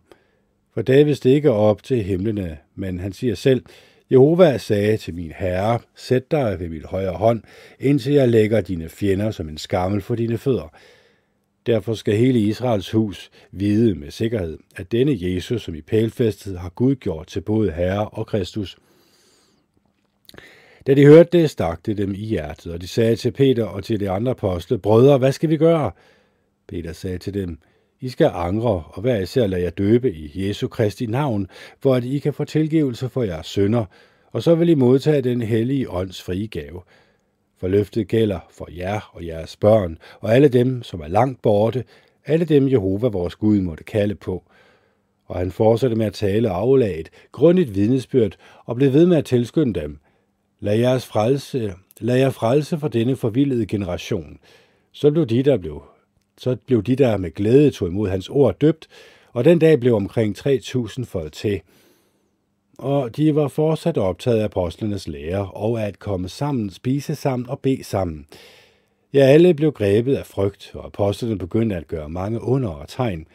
For 0.75 0.83
David 0.83 1.15
stikker 1.15 1.51
op 1.51 1.83
til 1.83 2.03
himlene, 2.03 2.59
men 2.75 3.01
han 3.01 3.13
siger 3.13 3.35
selv, 3.35 3.63
Jehova 4.11 4.59
sagde 4.59 4.97
til 4.97 5.15
min 5.15 5.33
herre, 5.37 5.79
sæt 5.95 6.31
dig 6.31 6.61
ved 6.61 6.69
mit 6.69 6.85
højre 6.85 7.13
hånd, 7.13 7.43
indtil 7.81 8.13
jeg 8.13 8.29
lægger 8.29 8.61
dine 8.61 8.89
fjender 8.89 9.31
som 9.31 9.49
en 9.49 9.59
skammel 9.59 10.01
for 10.01 10.15
dine 10.15 10.39
fødder. 10.39 10.75
Derfor 11.67 11.95
skal 11.95 12.17
hele 12.17 12.39
Israels 12.39 12.91
hus 12.91 13.31
vide 13.53 13.95
med 13.95 14.11
sikkerhed, 14.11 14.59
at 14.77 14.93
denne 14.93 15.17
Jesus, 15.21 15.63
som 15.63 15.75
i 15.75 15.81
pælfæstet, 15.81 16.59
har 16.59 16.69
Gud 16.69 16.95
gjort 16.95 17.27
til 17.27 17.41
både 17.41 17.73
Herre 17.73 18.09
og 18.09 18.27
Kristus. 18.27 18.79
Da 20.87 20.95
de 20.95 21.07
hørte 21.07 21.39
det, 21.39 21.51
stak 21.51 21.87
det 21.87 21.99
dem 21.99 22.15
i 22.15 22.25
hjertet, 22.25 22.73
og 22.73 22.81
de 22.81 22.89
sagde 22.89 23.17
til 23.17 23.31
Peter 23.31 23.65
og 23.65 23.85
til 23.85 24.01
de 24.01 24.11
andre 24.11 24.31
apostle, 24.31 24.79
Brødre, 24.79 25.19
hvad 25.19 25.33
skal 25.33 25.51
vi 25.51 25.57
gøre? 25.57 25.91
Peter 26.69 26.93
sagde 26.93 27.19
til 27.19 27.35
dem, 27.35 27.59
I 28.01 28.09
skal 28.09 28.31
angre, 28.35 28.85
og 28.89 29.03
hver 29.03 29.17
især 29.17 29.47
lade 29.47 29.63
jer 29.63 29.71
døbe 29.71 30.13
i 30.13 30.49
Jesu 30.49 30.69
Kristi 30.69 31.07
navn, 31.07 31.47
for 31.81 31.95
at 31.95 32.05
I 32.05 32.19
kan 32.19 32.35
få 32.35 32.45
tilgivelse 32.45 33.09
for 33.09 33.23
jeres 33.23 33.47
sønder, 33.47 33.85
og 34.33 34.43
så 34.43 34.55
vil 34.55 34.69
I 34.69 34.75
modtage 34.75 35.23
den 35.23 35.43
hellige 35.43 35.91
ånds 35.91 36.23
frie 36.23 36.47
gave. 36.47 36.83
For 37.61 37.69
løftet 37.69 38.09
gælder 38.09 38.39
for 38.51 38.69
jer 38.77 39.11
og 39.13 39.27
jeres 39.27 39.57
børn, 39.57 39.99
og 40.21 40.35
alle 40.35 40.49
dem, 40.49 40.83
som 40.83 41.01
er 41.01 41.09
langt 41.09 41.43
borte, 41.43 41.85
alle 42.27 42.45
dem 42.45 42.69
Jehova 42.69 43.09
vores 43.09 43.37
Gud 43.37 43.61
måtte 43.61 43.85
kalde 43.85 44.15
på. 44.15 44.45
Og 45.27 45.39
han 45.39 45.51
fortsatte 45.51 45.97
med 45.97 46.07
at 46.07 46.13
tale 46.13 46.51
aflaget, 46.51 47.09
grundigt 47.33 47.75
vidnesbyrd, 47.75 48.37
og 48.65 48.77
blev 48.77 48.93
ved 48.93 49.07
med 49.07 49.17
at 49.17 49.25
tilskynde 49.25 49.81
dem. 49.81 49.99
Lad 50.61 50.77
jeres 50.77 51.07
frelse, 51.07 51.75
lad 52.01 52.17
jer 52.17 52.31
frelse 52.31 52.79
for 52.79 52.89
denne 52.89 53.17
forvildede 53.17 53.67
generation. 53.67 54.39
Så 54.93 55.11
blev 55.11 55.27
de, 55.27 55.43
der 55.43 55.57
blev 55.57 55.83
så 56.39 56.57
blev 56.67 56.83
de, 56.83 56.97
der 56.97 57.17
med 57.17 57.31
glæde 57.31 57.71
tog 57.71 57.89
imod 57.89 58.09
hans 58.09 58.29
ord, 58.29 58.59
døbt, 58.59 58.89
og 59.33 59.45
den 59.45 59.59
dag 59.59 59.81
blev 59.81 59.95
omkring 59.95 60.39
3.000 60.39 61.05
fået 61.05 61.33
til. 61.33 61.61
Og 62.79 63.17
de 63.17 63.35
var 63.35 63.49
fortsat 63.49 63.99
optaget 63.99 64.41
af 64.41 64.45
apostlenes 64.45 65.09
lære 65.09 65.51
og 65.51 65.83
at 65.83 65.99
komme 65.99 66.29
sammen, 66.29 66.71
spise 66.71 67.15
sammen 67.15 67.49
og 67.49 67.59
bede 67.59 67.85
sammen. 67.85 68.27
Ja, 69.13 69.21
alle 69.21 69.55
blev 69.55 69.73
grebet 69.73 70.15
af 70.17 70.27
frygt, 70.27 70.71
og 70.75 70.87
apostlene 70.87 71.39
begyndte 71.39 71.77
at 71.77 71.89
gøre 71.89 72.09
mange 72.09 72.43
under 72.43 72.69
og 72.69 72.89
tegn. 72.89 73.27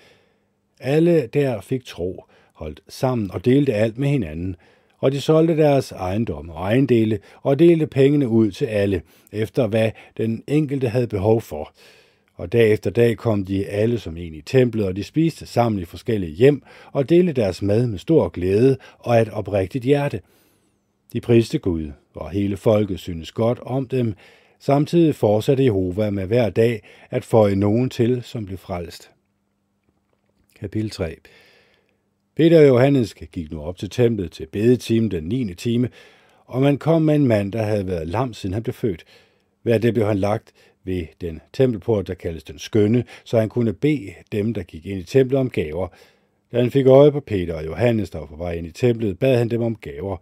Alle 0.80 1.28
der 1.28 1.62
fik 1.62 1.86
tro, 1.86 2.24
holdt 2.54 2.82
sammen 2.88 3.32
og 3.32 3.46
delte 3.46 3.74
alt 3.74 3.98
med 3.98 4.10
hinanden, 4.10 4.56
og 5.00 5.12
de 5.12 5.22
solgte 5.22 5.58
deres 5.58 5.92
ejendom 5.92 6.50
og 6.50 6.62
ejendele 6.62 7.20
og 7.42 7.60
delte 7.60 7.88
pengene 7.88 8.28
ud 8.28 8.52
til 8.52 8.66
alle, 8.66 9.02
efter 9.32 9.68
hvad 9.68 9.92
den 10.18 10.44
enkelte 10.48 10.90
havde 10.90 11.08
behov 11.08 11.42
for– 11.42 11.72
og 12.36 12.52
dag 12.52 12.72
efter 12.72 12.90
dag 12.90 13.18
kom 13.18 13.46
de 13.46 13.66
alle 13.66 14.00
som 14.00 14.18
en 14.18 14.34
i 14.34 14.42
templet, 14.42 14.86
og 14.86 14.96
de 14.96 15.04
spiste 15.04 15.46
sammen 15.46 15.82
i 15.82 15.86
forskellige 15.86 16.32
hjem 16.32 16.64
og 16.92 17.10
delte 17.10 17.34
deres 17.34 17.62
mad 17.62 17.88
med 17.88 17.98
stor 17.98 18.30
glæde 18.30 18.78
og 19.00 19.22
et 19.22 19.30
oprigtigt 19.30 19.84
hjerte. 19.84 20.22
De 21.14 21.22
priste 21.22 21.60
Gud, 21.60 21.92
og 22.16 22.30
hele 22.30 22.58
folket 22.58 23.00
synes 23.00 23.32
godt 23.32 23.60
om 23.60 23.88
dem. 23.88 24.14
Samtidig 24.60 25.16
fortsatte 25.16 25.64
Jehova 25.64 26.10
med 26.10 26.26
hver 26.26 26.50
dag 26.50 26.84
at 27.10 27.26
føje 27.26 27.56
nogen 27.56 27.90
til, 27.90 28.24
som 28.24 28.46
blev 28.46 28.58
frelst. 28.58 29.10
Kapitel 30.60 30.90
3 30.90 31.16
Peter 32.36 32.60
og 32.60 32.68
Johannes 32.68 33.14
gik 33.14 33.52
nu 33.52 33.62
op 33.62 33.78
til 33.78 33.90
templet 33.90 34.32
til 34.32 34.48
bedetime 34.52 35.10
den 35.10 35.24
9. 35.24 35.54
time, 35.54 35.90
og 36.46 36.62
man 36.62 36.78
kom 36.78 37.02
med 37.02 37.16
en 37.16 37.28
mand, 37.28 37.52
der 37.52 37.64
havde 37.64 37.88
været 37.88 38.08
lam, 38.08 38.34
siden 38.34 38.54
han 38.54 38.64
blev 38.64 38.74
født. 38.74 39.06
Hver 39.62 39.78
det 39.78 39.94
blev 39.94 40.06
han 40.08 40.18
lagt 40.18 40.54
ved 40.84 41.06
den 41.22 41.42
tempelport, 41.54 42.08
der 42.08 42.14
kaldes 42.14 42.44
den 42.44 42.60
skønne, 42.60 43.04
så 43.24 43.40
han 43.40 43.50
kunne 43.50 43.74
bede 43.74 44.14
dem, 44.32 44.54
der 44.54 44.64
gik 44.64 44.86
ind 44.86 45.00
i 45.00 45.04
templet 45.04 45.40
om 45.40 45.50
gaver. 45.50 45.88
Da 46.52 46.60
han 46.60 46.72
fik 46.72 46.88
øje 46.88 47.12
på 47.12 47.20
Peter 47.20 47.56
og 47.56 47.66
Johannes, 47.66 48.10
der 48.10 48.20
var 48.20 48.26
på 48.26 48.36
vej 48.36 48.54
ind 48.54 48.68
i 48.68 48.72
templet, 48.72 49.20
bad 49.20 49.38
han 49.38 49.50
dem 49.50 49.62
om 49.62 49.76
gaver. 49.76 50.18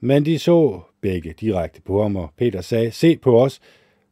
Men 0.00 0.24
de 0.24 0.38
så 0.38 0.80
begge 1.00 1.34
direkte 1.40 1.80
på 1.82 2.02
ham, 2.02 2.16
og 2.16 2.30
Peter 2.36 2.60
sagde, 2.60 2.90
se 2.90 3.16
på 3.16 3.42
os. 3.42 3.60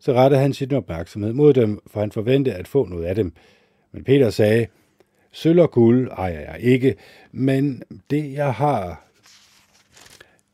Så 0.01 0.13
rettede 0.13 0.41
han 0.41 0.53
sin 0.53 0.73
opmærksomhed 0.73 1.33
mod 1.33 1.55
dem, 1.55 1.81
for 1.87 2.01
han 2.01 2.13
forventede 2.13 2.57
at 2.57 2.69
få 2.69 2.87
noget 2.87 3.05
af 3.05 3.15
dem. 3.15 3.33
Men 3.93 4.05
Peter 4.05 4.31
sagde, 4.31 4.67
sølv 5.33 5.61
og 5.61 5.71
guld 5.71 6.11
ejer 6.11 6.41
jeg 6.41 6.57
ikke, 6.61 6.95
men 7.33 7.83
det 8.11 8.33
jeg 8.33 8.55
har, 8.55 9.09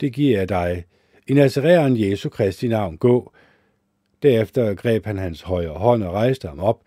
det 0.01 0.13
giver 0.13 0.39
jeg 0.39 0.49
dig. 0.49 0.85
I 1.29 1.35
Nazareren 1.35 2.01
Jesu 2.01 2.29
Kristi 2.29 2.69
navn 2.69 2.97
gå. 2.97 3.33
Derefter 4.23 4.75
greb 4.75 5.07
han 5.07 5.19
hans 5.19 5.43
højre 5.43 5.75
hånd 5.75 6.03
og 6.03 6.13
rejste 6.13 6.49
ham 6.49 6.61
op. 6.61 6.83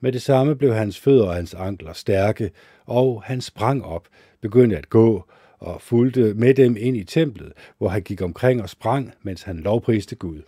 Med 0.00 0.12
det 0.12 0.22
samme 0.22 0.56
blev 0.56 0.74
hans 0.74 1.00
fødder 1.00 1.26
og 1.26 1.34
hans 1.34 1.54
ankler 1.54 1.92
stærke, 1.92 2.50
og 2.86 3.22
han 3.22 3.40
sprang 3.40 3.84
op, 3.84 4.08
begyndte 4.40 4.78
at 4.78 4.90
gå 4.90 5.24
og 5.58 5.82
fulgte 5.82 6.34
med 6.34 6.54
dem 6.54 6.76
ind 6.78 6.96
i 6.96 7.04
templet, 7.04 7.52
hvor 7.78 7.88
han 7.88 8.02
gik 8.02 8.22
omkring 8.22 8.62
og 8.62 8.68
sprang, 8.68 9.12
mens 9.22 9.42
han 9.42 9.56
lovpriste 9.56 10.16
Gud. 10.16 10.42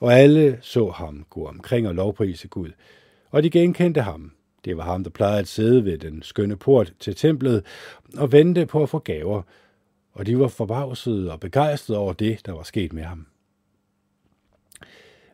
Og 0.00 0.12
alle 0.12 0.58
så 0.60 0.90
ham 0.90 1.24
gå 1.30 1.46
omkring 1.46 1.88
og 1.88 1.94
lovprise 1.94 2.48
Gud, 2.48 2.70
og 3.30 3.42
de 3.42 3.50
genkendte 3.50 4.00
ham. 4.00 4.32
Det 4.64 4.76
var 4.76 4.82
ham, 4.82 5.04
der 5.04 5.10
plejede 5.10 5.38
at 5.38 5.48
sidde 5.48 5.84
ved 5.84 5.98
den 5.98 6.22
skønne 6.22 6.56
port 6.56 6.92
til 7.00 7.16
templet 7.16 7.64
og 8.16 8.32
vente 8.32 8.66
på 8.66 8.82
at 8.82 8.88
få 8.88 8.98
gaver, 8.98 9.42
og 10.12 10.26
de 10.26 10.38
var 10.38 10.48
forbavsede 10.48 11.32
og 11.32 11.40
begejstrede 11.40 11.98
over 11.98 12.12
det, 12.12 12.46
der 12.46 12.52
var 12.52 12.62
sket 12.62 12.92
med 12.92 13.02
ham. 13.02 13.26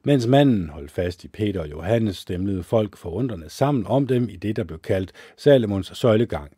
Mens 0.04 0.26
manden 0.26 0.69
holdt 0.69 0.90
fast 0.90 1.25
i 1.25 1.28
Peter 1.28 1.61
og 1.61 1.71
Johannes, 1.71 2.16
stemlede 2.16 2.62
folk 2.62 2.97
forundrende 2.97 3.50
sammen 3.50 3.87
om 3.87 4.07
dem 4.07 4.28
i 4.28 4.37
det, 4.37 4.57
der 4.57 4.64
blev 4.64 4.78
kaldt 4.78 5.12
Salomons 5.37 5.92
søjlegang. 5.95 6.52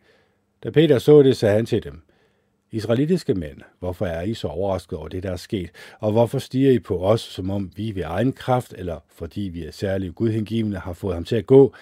Da 0.63 0.71
Peter 0.71 0.99
så 0.99 1.23
det, 1.23 1.37
sagde 1.37 1.55
han 1.55 1.67
til 1.67 1.85
dem, 1.85 2.03
Israelitiske 2.71 3.35
mænd, 3.35 3.61
hvorfor 3.79 4.07
er 4.07 4.23
I 4.23 4.35
så 4.35 4.49
overrasket 4.49 4.99
over 4.99 5.09
det, 5.09 5.23
der 5.23 5.31
er 5.31 5.37
sket, 5.37 5.71
og 6.01 6.13
hvorfor 6.13 6.39
stiger 6.39 6.71
I 6.71 6.79
på 6.79 7.05
os, 7.05 7.21
som 7.21 7.51
om 7.51 7.71
vi 7.77 7.95
ved 7.95 8.03
egen 8.03 8.33
kraft, 8.33 8.75
eller 8.79 8.99
fordi 9.15 9.41
vi 9.41 9.65
er 9.65 9.71
særligt 9.71 10.15
gudhengivende, 10.15 10.79
har 10.79 10.93
fået 10.93 11.15
ham 11.15 11.25
til 11.25 11.37
at 11.37 11.47
gå? 11.47 11.75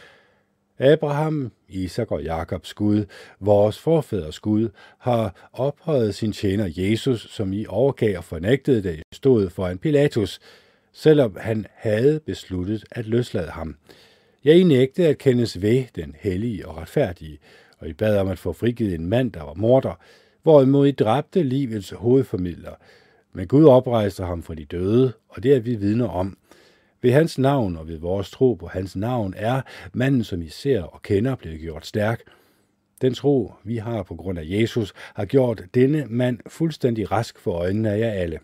Abraham, 0.78 1.52
Isak 1.68 2.10
og 2.10 2.22
Jakobs 2.22 2.74
Gud, 2.74 3.04
vores 3.40 3.78
forfædres 3.78 4.40
Gud, 4.40 4.68
har 4.98 5.50
ophøjet 5.52 6.14
sin 6.14 6.32
tjener 6.32 6.70
Jesus, 6.76 7.26
som 7.30 7.52
I 7.52 7.66
overgav 7.68 8.18
og 8.18 8.24
fornægtede, 8.24 8.82
da 8.82 8.90
I 8.90 9.02
stod 9.12 9.50
foran 9.50 9.78
Pilatus, 9.78 10.40
selvom 10.92 11.36
han 11.40 11.66
havde 11.74 12.20
besluttet 12.26 12.84
at 12.90 13.06
løslade 13.06 13.50
ham. 13.50 13.76
Jeg 14.44 14.56
I 14.56 14.62
nægtede 14.62 15.08
at 15.08 15.18
kendes 15.18 15.62
ved 15.62 15.84
den 15.96 16.16
hellige 16.18 16.68
og 16.68 16.76
retfærdige, 16.76 17.38
og 17.78 17.88
I 17.88 17.92
bad 17.92 18.18
om 18.18 18.28
at 18.28 18.38
få 18.38 18.52
frigivet 18.52 18.94
en 18.94 19.06
mand, 19.06 19.32
der 19.32 19.42
var 19.42 19.54
morder, 19.54 20.00
hvorimod 20.42 20.86
I 20.86 20.92
dræbte 20.92 21.42
livets 21.42 21.90
hovedformidler. 21.90 22.74
Men 23.32 23.48
Gud 23.48 23.64
oprejste 23.64 24.24
ham 24.24 24.42
fra 24.42 24.54
de 24.54 24.64
døde, 24.64 25.12
og 25.28 25.42
det 25.42 25.54
er 25.54 25.60
vi 25.60 25.74
vidner 25.74 26.08
om. 26.08 26.36
Ved 27.02 27.12
hans 27.12 27.38
navn 27.38 27.76
og 27.76 27.88
ved 27.88 27.98
vores 27.98 28.30
tro 28.30 28.54
på 28.54 28.66
hans 28.66 28.96
navn 28.96 29.34
er 29.36 29.60
manden, 29.92 30.24
som 30.24 30.42
I 30.42 30.48
ser 30.48 30.82
og 30.82 31.02
kender, 31.02 31.34
blevet 31.34 31.60
gjort 31.60 31.86
stærk. 31.86 32.22
Den 33.00 33.14
tro, 33.14 33.52
vi 33.64 33.76
har 33.76 34.02
på 34.02 34.14
grund 34.14 34.38
af 34.38 34.44
Jesus, 34.46 34.92
har 35.14 35.24
gjort 35.24 35.62
denne 35.74 36.06
mand 36.08 36.38
fuldstændig 36.46 37.12
rask 37.12 37.38
for 37.38 37.52
øjnene 37.52 37.90
af 37.90 37.98
jer 37.98 38.10
alle. 38.10 38.38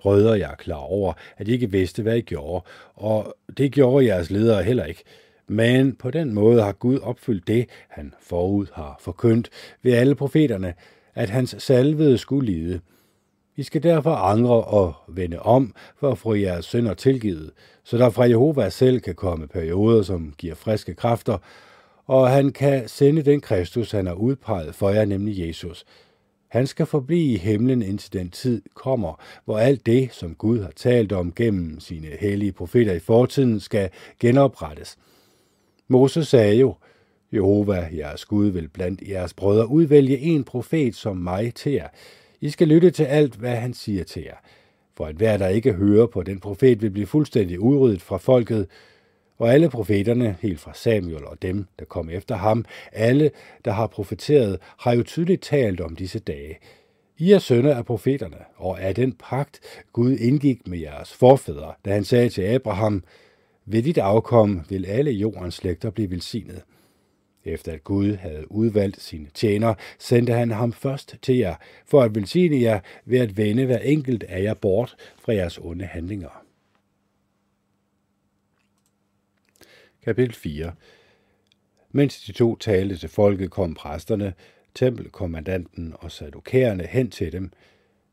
Brødre, 0.00 0.38
jeg 0.38 0.50
er 0.50 0.56
klar 0.56 0.76
over, 0.76 1.12
at 1.36 1.48
I 1.48 1.52
ikke 1.52 1.70
vidste, 1.70 2.02
hvad 2.02 2.16
I 2.16 2.20
gjorde, 2.20 2.64
og 2.94 3.34
det 3.58 3.72
gjorde 3.72 4.06
jeres 4.06 4.30
ledere 4.30 4.62
heller 4.62 4.84
ikke. 4.84 5.02
Men 5.46 5.92
på 5.94 6.10
den 6.10 6.34
måde 6.34 6.62
har 6.62 6.72
Gud 6.72 6.98
opfyldt 6.98 7.48
det, 7.48 7.66
han 7.88 8.14
forud 8.20 8.66
har 8.72 8.96
forkyndt 9.00 9.50
ved 9.82 9.92
alle 9.92 10.14
profeterne, 10.14 10.74
at 11.14 11.30
hans 11.30 11.56
salvede 11.58 12.18
skulle 12.18 12.52
lide. 12.52 12.80
I 13.56 13.62
skal 13.62 13.82
derfor 13.82 14.10
angre 14.10 14.64
og 14.64 14.94
vende 15.08 15.38
om 15.38 15.74
for 16.00 16.10
at 16.10 16.18
få 16.18 16.34
jeres 16.34 16.64
synder 16.64 16.94
tilgivet, 16.94 17.50
så 17.84 17.98
der 17.98 18.10
fra 18.10 18.24
Jehova 18.24 18.70
selv 18.70 19.00
kan 19.00 19.14
komme 19.14 19.46
perioder, 19.46 20.02
som 20.02 20.34
giver 20.38 20.54
friske 20.54 20.94
kræfter, 20.94 21.38
og 22.06 22.30
han 22.30 22.52
kan 22.52 22.88
sende 22.88 23.22
den 23.22 23.40
Kristus, 23.40 23.90
han 23.90 24.06
har 24.06 24.14
udpeget 24.14 24.74
for 24.74 24.90
jer, 24.90 25.04
nemlig 25.04 25.48
Jesus. 25.48 25.84
Han 26.48 26.66
skal 26.66 26.86
forblive 26.86 27.32
i 27.32 27.36
himlen 27.36 27.82
indtil 27.82 28.12
den 28.12 28.30
tid 28.30 28.62
kommer, 28.74 29.22
hvor 29.44 29.58
alt 29.58 29.86
det, 29.86 30.08
som 30.12 30.34
Gud 30.34 30.62
har 30.62 30.72
talt 30.76 31.12
om 31.12 31.32
gennem 31.32 31.80
sine 31.80 32.08
hellige 32.20 32.52
profeter 32.52 32.92
i 32.92 32.98
fortiden, 32.98 33.60
skal 33.60 33.90
genoprettes– 34.20 34.98
Moses 35.90 36.28
sagde 36.28 36.56
jo, 36.56 36.74
Jehova, 37.32 37.88
jeres 37.96 38.24
Gud, 38.24 38.46
vil 38.46 38.68
blandt 38.68 39.02
jeres 39.08 39.34
brødre 39.34 39.68
udvælge 39.68 40.18
en 40.18 40.44
profet 40.44 40.94
som 40.94 41.16
mig 41.16 41.54
til 41.54 41.72
jer. 41.72 41.88
I 42.40 42.50
skal 42.50 42.68
lytte 42.68 42.90
til 42.90 43.04
alt, 43.04 43.34
hvad 43.34 43.56
han 43.56 43.74
siger 43.74 44.04
til 44.04 44.22
jer. 44.22 44.36
For 44.96 45.06
at 45.06 45.16
hver, 45.16 45.36
der 45.36 45.48
ikke 45.48 45.72
hører 45.72 46.06
på 46.06 46.22
den 46.22 46.40
profet, 46.40 46.82
vil 46.82 46.90
blive 46.90 47.06
fuldstændig 47.06 47.60
udryddet 47.60 48.02
fra 48.02 48.16
folket, 48.16 48.66
og 49.38 49.52
alle 49.52 49.70
profeterne, 49.70 50.36
helt 50.40 50.60
fra 50.60 50.74
Samuel 50.74 51.24
og 51.24 51.42
dem, 51.42 51.66
der 51.78 51.84
kom 51.84 52.10
efter 52.10 52.36
ham, 52.36 52.64
alle, 52.92 53.30
der 53.64 53.70
har 53.70 53.86
profeteret, 53.86 54.58
har 54.78 54.94
jo 54.94 55.02
tydeligt 55.02 55.42
talt 55.42 55.80
om 55.80 55.96
disse 55.96 56.18
dage. 56.18 56.58
I 57.18 57.32
er 57.32 57.38
sønner 57.38 57.74
af 57.74 57.84
profeterne, 57.84 58.36
og 58.56 58.82
af 58.82 58.94
den 58.94 59.12
pagt, 59.12 59.60
Gud 59.92 60.16
indgik 60.16 60.68
med 60.68 60.78
jeres 60.78 61.12
forfædre, 61.12 61.72
da 61.84 61.92
han 61.92 62.04
sagde 62.04 62.28
til 62.28 62.42
Abraham, 62.42 63.04
ved 63.66 63.82
dit 63.82 63.98
afkom 63.98 64.60
vil 64.68 64.86
alle 64.86 65.10
jordens 65.10 65.54
slægter 65.54 65.90
blive 65.90 66.10
velsignet. 66.10 66.62
Efter 67.44 67.72
at 67.72 67.84
Gud 67.84 68.16
havde 68.16 68.52
udvalgt 68.52 69.00
sine 69.00 69.26
tjenere, 69.34 69.74
sendte 69.98 70.32
han 70.32 70.50
ham 70.50 70.72
først 70.72 71.16
til 71.22 71.36
jer, 71.36 71.54
for 71.86 72.02
at 72.02 72.14
velsigne 72.14 72.60
jer 72.60 72.80
ved 73.04 73.18
at 73.18 73.36
vende 73.36 73.66
hver 73.66 73.78
enkelt 73.78 74.22
af 74.22 74.42
jer 74.42 74.54
bort 74.54 74.96
fra 75.18 75.34
jeres 75.34 75.58
onde 75.62 75.84
handlinger. 75.84 76.47
Kapitel 80.08 80.34
4 80.34 80.72
Mens 81.92 82.24
de 82.24 82.32
to 82.32 82.56
talte 82.56 82.96
til 82.96 83.08
folket, 83.08 83.50
kom 83.50 83.74
præsterne, 83.74 84.32
tempelkommandanten 84.74 85.94
og 85.98 86.12
sadukærerne 86.12 86.86
hen 86.86 87.10
til 87.10 87.32
dem. 87.32 87.52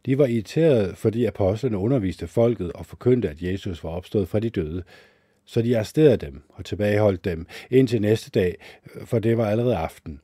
De 0.05 0.17
var 0.17 0.25
irriterede, 0.25 0.95
fordi 0.95 1.25
apostlene 1.25 1.77
underviste 1.77 2.27
folket 2.27 2.71
og 2.73 2.85
forkyndte, 2.85 3.29
at 3.29 3.41
Jesus 3.41 3.83
var 3.83 3.89
opstået 3.89 4.27
fra 4.27 4.39
de 4.39 4.49
døde, 4.49 4.83
så 5.45 5.61
de 5.61 5.75
arresterede 5.75 6.17
dem 6.17 6.41
og 6.49 6.65
tilbageholdt 6.65 7.25
dem 7.25 7.47
indtil 7.69 8.01
næste 8.01 8.29
dag, 8.29 8.55
for 9.05 9.19
det 9.19 9.37
var 9.37 9.49
allerede 9.49 9.77
aften. 9.77 10.21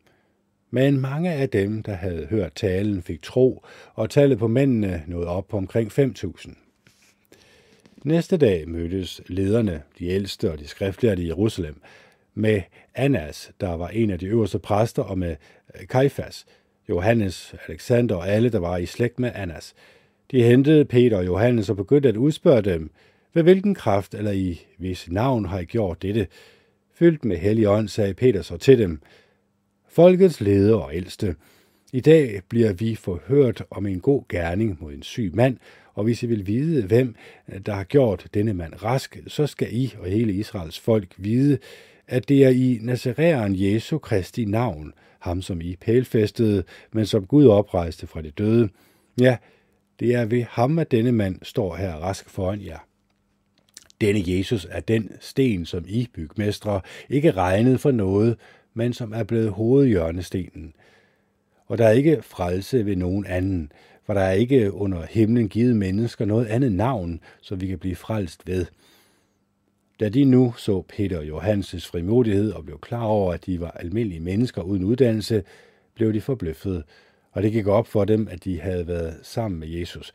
Men 0.71 0.99
mange 0.99 1.31
af 1.31 1.49
dem, 1.49 1.83
der 1.83 1.93
havde 1.93 2.25
hørt 2.25 2.55
talen, 2.55 3.01
fik 3.01 3.21
tro, 3.21 3.65
og 3.93 4.09
tallet 4.09 4.37
på 4.37 4.47
mændene 4.47 5.03
nåede 5.07 5.27
op 5.27 5.47
på 5.47 5.57
omkring 5.57 5.91
5.000. 5.99 6.60
Næste 8.03 8.37
dag 8.37 8.69
mødtes 8.69 9.21
lederne, 9.27 9.81
de 9.99 10.07
ældste 10.07 10.51
og 10.51 10.59
de 10.59 10.67
skriftlærte 10.67 11.21
i 11.21 11.27
Jerusalem, 11.27 11.81
med 12.33 12.61
Annas, 12.95 13.51
der 13.61 13.69
var 13.69 13.87
en 13.87 14.09
af 14.09 14.19
de 14.19 14.25
øverste 14.25 14.59
præster, 14.59 15.03
og 15.03 15.17
med 15.17 15.35
øh, 15.75 15.87
Kajfas, 15.87 16.45
Johannes, 16.89 17.55
Alexander 17.67 18.15
og 18.15 18.29
alle, 18.29 18.49
der 18.49 18.59
var 18.59 18.77
i 18.77 18.85
slægt 18.85 19.19
med 19.19 19.31
Annas. 19.35 19.73
De 20.31 20.43
hentede 20.43 20.85
Peter 20.85 21.17
og 21.17 21.25
Johannes 21.25 21.69
og 21.69 21.75
begyndte 21.75 22.09
at 22.09 22.17
udspørge 22.17 22.61
dem, 22.61 22.91
ved 23.33 23.43
hvilken 23.43 23.75
kraft 23.75 24.13
eller 24.15 24.31
i 24.31 24.65
hvis 24.77 25.11
navn 25.11 25.45
har 25.45 25.59
I 25.59 25.65
gjort 25.65 26.01
dette? 26.01 26.27
Fyldt 26.93 27.25
med 27.25 27.37
hellig 27.37 27.67
ånd, 27.67 27.87
sagde 27.87 28.13
Peter 28.13 28.41
så 28.41 28.57
til 28.57 28.79
dem. 28.79 29.01
Folkets 29.89 30.41
leder 30.41 30.75
og 30.75 30.95
ældste, 30.95 31.35
i 31.93 31.99
dag 31.99 32.41
bliver 32.49 32.73
vi 32.73 32.95
forhørt 32.95 33.63
om 33.69 33.85
en 33.85 33.99
god 33.99 34.23
gerning 34.29 34.77
mod 34.81 34.93
en 34.93 35.03
syg 35.03 35.31
mand, 35.33 35.57
og 35.93 36.03
hvis 36.03 36.23
I 36.23 36.25
vil 36.25 36.47
vide, 36.47 36.85
hvem 36.87 37.15
øh, 37.53 37.59
der 37.65 37.73
har 37.73 37.83
gjort 37.83 38.27
denne 38.33 38.53
mand 38.53 38.83
rask, 38.83 39.17
så 39.27 39.47
skal 39.47 39.67
I 39.71 39.93
og 39.99 40.05
hele 40.05 40.33
Israels 40.33 40.79
folk 40.79 41.13
vide, 41.17 41.57
at 42.07 42.29
det 42.29 42.43
er 42.43 42.49
i 42.49 42.79
Nazareeren 42.81 43.55
Jesu 43.55 43.97
Kristi 43.97 44.45
navn, 44.45 44.93
ham 45.19 45.41
som 45.41 45.61
I 45.61 45.75
pælfæstede, 45.75 46.63
men 46.91 47.05
som 47.05 47.25
Gud 47.25 47.47
oprejste 47.47 48.07
fra 48.07 48.21
de 48.21 48.31
døde. 48.31 48.69
Ja, 49.21 49.37
det 49.99 50.15
er 50.15 50.25
ved 50.25 50.43
ham, 50.49 50.79
at 50.79 50.91
denne 50.91 51.11
mand 51.11 51.39
står 51.43 51.75
her 51.75 51.93
rask 51.93 52.29
foran 52.29 52.65
jer. 52.65 52.79
Denne 54.01 54.23
Jesus 54.25 54.67
er 54.69 54.79
den 54.79 55.11
sten, 55.19 55.65
som 55.65 55.85
I 55.87 56.07
bygmestre 56.13 56.81
ikke 57.09 57.31
regnede 57.31 57.77
for 57.77 57.91
noget, 57.91 58.37
men 58.73 58.93
som 58.93 59.13
er 59.13 59.23
blevet 59.23 59.49
hovedhjørnestenen. 59.49 60.73
Og 61.65 61.77
der 61.77 61.87
er 61.87 61.91
ikke 61.91 62.21
frelse 62.21 62.85
ved 62.85 62.95
nogen 62.95 63.25
anden, 63.25 63.71
for 64.11 64.15
der 64.15 64.21
er 64.21 64.31
ikke 64.31 64.73
under 64.73 65.05
himlen 65.09 65.49
givet 65.49 65.75
mennesker 65.75 66.25
noget 66.25 66.45
andet 66.45 66.71
navn, 66.71 67.19
som 67.41 67.61
vi 67.61 67.67
kan 67.67 67.79
blive 67.79 67.95
frelst 67.95 68.47
ved. 68.47 68.65
Da 69.99 70.09
de 70.09 70.25
nu 70.25 70.53
så 70.57 70.81
Peter 70.81 71.17
og 71.17 71.27
Johannes 71.27 71.87
frimodighed 71.87 72.51
og 72.51 72.65
blev 72.65 72.79
klar 72.79 73.03
over, 73.03 73.33
at 73.33 73.45
de 73.45 73.59
var 73.59 73.71
almindelige 73.71 74.19
mennesker 74.19 74.61
uden 74.61 74.83
uddannelse, 74.83 75.43
blev 75.95 76.13
de 76.13 76.21
forbløffede, 76.21 76.83
og 77.31 77.43
det 77.43 77.51
gik 77.51 77.67
op 77.67 77.87
for 77.87 78.05
dem, 78.05 78.27
at 78.31 78.43
de 78.43 78.59
havde 78.59 78.87
været 78.87 79.19
sammen 79.23 79.59
med 79.59 79.67
Jesus. 79.67 80.13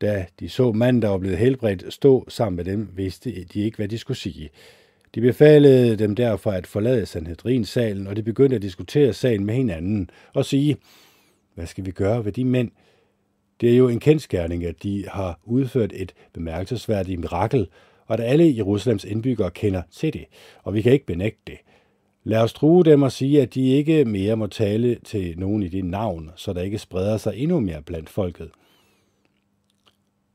Da 0.00 0.26
de 0.40 0.48
så 0.48 0.72
manden, 0.72 1.02
der 1.02 1.08
var 1.08 1.18
blevet 1.18 1.38
helbredt, 1.38 1.92
stå 1.92 2.24
sammen 2.28 2.56
med 2.56 2.64
dem, 2.64 2.88
vidste 2.94 3.44
de 3.44 3.60
ikke, 3.60 3.76
hvad 3.76 3.88
de 3.88 3.98
skulle 3.98 4.18
sige. 4.18 4.50
De 5.14 5.20
befalede 5.20 5.96
dem 5.96 6.14
derfor 6.14 6.50
at 6.50 6.66
forlade 6.66 7.06
Sanhedrin-salen, 7.06 8.06
og 8.06 8.16
de 8.16 8.22
begyndte 8.22 8.56
at 8.56 8.62
diskutere 8.62 9.12
sagen 9.12 9.44
med 9.44 9.54
hinanden 9.54 10.10
og 10.34 10.44
sige, 10.44 10.76
hvad 11.54 11.66
skal 11.66 11.86
vi 11.86 11.90
gøre 11.90 12.24
ved 12.24 12.32
de 12.32 12.44
mænd? 12.44 12.70
Det 13.60 13.72
er 13.72 13.76
jo 13.76 13.88
en 13.88 14.00
kendskærning, 14.00 14.64
at 14.64 14.82
de 14.82 15.04
har 15.08 15.40
udført 15.44 15.92
et 15.94 16.12
bemærkelsesværdigt 16.32 17.20
mirakel, 17.20 17.68
og 18.06 18.14
at 18.14 18.20
alle 18.20 18.56
Jerusalems 18.56 19.04
indbyggere 19.04 19.50
kender 19.50 19.82
til 19.92 20.12
det, 20.12 20.24
og 20.62 20.74
vi 20.74 20.82
kan 20.82 20.92
ikke 20.92 21.06
benægte 21.06 21.40
det. 21.46 21.58
Lad 22.24 22.40
os 22.40 22.52
true 22.52 22.84
dem 22.84 23.02
og 23.02 23.12
sige, 23.12 23.42
at 23.42 23.54
de 23.54 23.68
ikke 23.68 24.04
mere 24.04 24.36
må 24.36 24.46
tale 24.46 24.94
til 25.04 25.38
nogen 25.38 25.62
i 25.62 25.68
det 25.68 25.84
navn, 25.84 26.30
så 26.36 26.52
der 26.52 26.62
ikke 26.62 26.78
spreder 26.78 27.16
sig 27.16 27.32
endnu 27.36 27.60
mere 27.60 27.82
blandt 27.82 28.08
folket. 28.08 28.50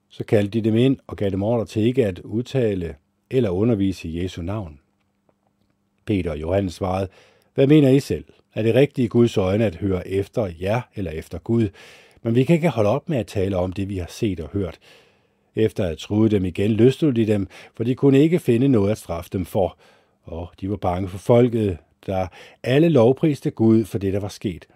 Så 0.09 0.23
kaldte 0.23 0.59
de 0.59 0.69
dem 0.69 0.75
ind 0.75 0.97
og 1.07 1.17
gav 1.17 1.29
dem 1.29 1.43
ordre 1.43 1.65
til 1.65 1.81
ikke 1.81 2.05
at 2.05 2.19
udtale 2.19 2.95
eller 3.29 3.49
undervise 3.49 4.07
i 4.07 4.23
Jesu 4.23 4.41
navn. 4.41 4.79
Peter 6.05 6.31
og 6.31 6.41
Johannes 6.41 6.73
svarede, 6.73 7.07
hvad 7.53 7.67
mener 7.67 7.89
I 7.89 7.99
selv? 7.99 8.25
Er 8.53 8.61
det 8.61 8.75
rigtigt 8.75 9.05
i 9.05 9.07
Guds 9.07 9.37
øjne 9.37 9.65
at 9.65 9.75
høre 9.75 10.07
efter 10.07 10.51
jer 10.61 10.81
eller 10.95 11.11
efter 11.11 11.39
Gud? 11.39 11.69
Men 12.23 12.35
vi 12.35 12.43
kan 12.43 12.55
ikke 12.55 12.69
holde 12.69 12.89
op 12.89 13.09
med 13.09 13.17
at 13.17 13.27
tale 13.27 13.57
om 13.57 13.73
det, 13.73 13.89
vi 13.89 13.97
har 13.97 14.07
set 14.09 14.39
og 14.39 14.49
hørt. 14.53 14.79
Efter 15.55 15.85
at 15.85 15.97
trude 15.97 16.29
dem 16.29 16.45
igen, 16.45 16.71
lystede 16.71 17.13
de 17.13 17.27
dem, 17.27 17.47
for 17.75 17.83
de 17.83 17.95
kunne 17.95 18.19
ikke 18.19 18.39
finde 18.39 18.67
noget 18.67 18.91
at 18.91 18.97
straffe 18.97 19.29
dem 19.33 19.45
for. 19.45 19.77
Og 20.23 20.49
de 20.61 20.69
var 20.69 20.75
bange 20.75 21.09
for 21.09 21.17
folket, 21.17 21.77
der 22.05 22.27
alle 22.63 22.89
lovpriste 22.89 23.51
Gud 23.51 23.85
for 23.85 23.97
det, 23.97 24.13
der 24.13 24.19
var 24.19 24.27
sket. 24.27 24.67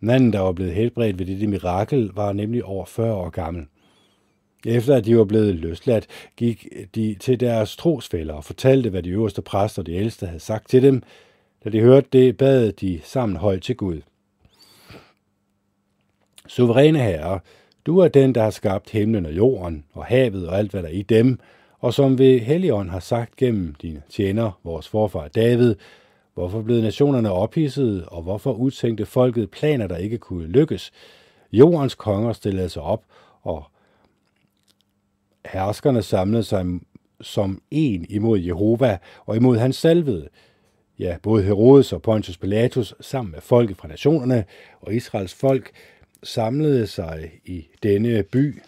Manden, 0.00 0.32
der 0.32 0.40
var 0.40 0.52
blevet 0.52 0.74
helbredt 0.74 1.18
ved 1.18 1.26
dette 1.26 1.46
mirakel, 1.46 2.10
var 2.14 2.32
nemlig 2.32 2.64
over 2.64 2.84
40 2.84 3.14
år 3.14 3.30
gammel. 3.30 3.66
Efter 4.66 4.96
at 4.96 5.04
de 5.04 5.18
var 5.18 5.24
blevet 5.24 5.54
løsladt, 5.54 6.06
gik 6.36 6.66
de 6.94 7.16
til 7.20 7.40
deres 7.40 7.76
trosfælder 7.76 8.34
og 8.34 8.44
fortalte, 8.44 8.90
hvad 8.90 9.02
de 9.02 9.10
øverste 9.10 9.42
præster 9.42 9.82
og 9.82 9.86
de 9.86 9.94
ældste 9.94 10.26
havde 10.26 10.40
sagt 10.40 10.68
til 10.68 10.82
dem. 10.82 11.02
Da 11.64 11.70
de 11.70 11.80
hørte 11.80 12.08
det, 12.12 12.36
bad 12.36 12.72
de 12.72 13.00
sammen 13.04 13.36
højt 13.36 13.62
til 13.62 13.76
Gud. 13.76 14.00
Suveræne 16.52 16.98
herre, 16.98 17.40
du 17.86 17.98
er 17.98 18.08
den, 18.08 18.34
der 18.34 18.42
har 18.42 18.50
skabt 18.50 18.90
himlen 18.90 19.26
og 19.26 19.32
jorden 19.32 19.84
og 19.92 20.04
havet 20.04 20.48
og 20.48 20.58
alt, 20.58 20.70
hvad 20.70 20.82
der 20.82 20.88
er 20.88 20.92
i 20.92 21.02
dem, 21.02 21.38
og 21.78 21.94
som 21.94 22.18
ved 22.18 22.40
Helligånd 22.40 22.90
har 22.90 23.00
sagt 23.00 23.36
gennem 23.36 23.74
dine 23.74 24.02
tjener, 24.10 24.60
vores 24.64 24.88
forfar 24.88 25.28
David, 25.28 25.74
hvorfor 26.34 26.62
blev 26.62 26.82
nationerne 26.82 27.32
ophidset, 27.32 28.04
og 28.06 28.22
hvorfor 28.22 28.52
udtænkte 28.52 29.06
folket 29.06 29.50
planer, 29.50 29.86
der 29.86 29.96
ikke 29.96 30.18
kunne 30.18 30.46
lykkes. 30.46 30.90
Jordens 31.52 31.94
konger 31.94 32.32
stillede 32.32 32.68
sig 32.68 32.82
op, 32.82 33.02
og 33.42 33.64
herskerne 35.46 36.02
samlede 36.02 36.42
sig 36.42 36.66
som 37.20 37.62
en 37.70 38.06
imod 38.08 38.38
Jehova 38.38 38.98
og 39.26 39.36
imod 39.36 39.58
hans 39.58 39.76
salvede. 39.76 40.28
Ja, 40.98 41.16
både 41.22 41.42
Herodes 41.42 41.92
og 41.92 42.02
Pontius 42.02 42.38
Pilatus 42.38 42.94
sammen 43.00 43.32
med 43.32 43.40
folket 43.40 43.76
fra 43.76 43.88
nationerne 43.88 44.44
og 44.80 44.94
Israels 44.94 45.34
folk 45.34 45.72
samlede 46.22 46.86
sig 46.86 47.40
i 47.44 47.66
denne 47.82 48.22
by 48.22 48.62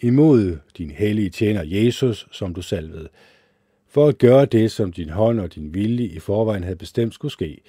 imod 0.00 0.58
din 0.78 0.90
hellige 0.90 1.30
tjener 1.30 1.62
Jesus, 1.64 2.28
som 2.32 2.54
du 2.54 2.62
salvede, 2.62 3.08
for 3.88 4.08
at 4.08 4.18
gøre 4.18 4.46
det, 4.46 4.70
som 4.72 4.92
din 4.92 5.10
hånd 5.10 5.40
og 5.40 5.54
din 5.54 5.74
vilje 5.74 6.06
i 6.06 6.18
forvejen 6.18 6.62
havde 6.62 6.76
bestemt 6.76 7.14
skulle 7.14 7.32
ske. 7.32 7.60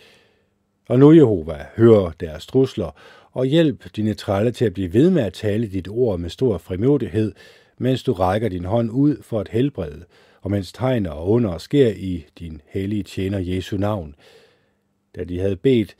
Og 0.89 0.99
nu, 0.99 1.11
Jehova, 1.11 1.65
hør 1.75 2.11
deres 2.19 2.45
trusler, 2.45 2.91
og 3.31 3.45
hjælp 3.45 3.95
dine 3.95 4.13
trælle 4.13 4.51
til 4.51 4.65
at 4.65 4.73
blive 4.73 4.93
ved 4.93 5.09
med 5.09 5.23
at 5.23 5.33
tale 5.33 5.67
dit 5.67 5.87
ord 5.87 6.19
med 6.19 6.29
stor 6.29 6.57
frimodighed, 6.57 7.33
mens 7.77 8.03
du 8.03 8.13
rækker 8.13 8.49
din 8.49 8.65
hånd 8.65 8.91
ud 8.91 9.23
for 9.23 9.39
at 9.39 9.49
helbrede, 9.49 10.05
og 10.41 10.51
mens 10.51 10.71
tegner 10.71 11.11
og 11.11 11.29
under 11.29 11.57
sker 11.57 11.89
i 11.89 12.25
din 12.39 12.61
hellige 12.67 13.03
tjener 13.03 13.39
Jesu 13.39 13.77
navn. 13.77 14.15
Da 15.15 15.23
de 15.23 15.39
havde 15.39 15.55
bedt 15.55 15.95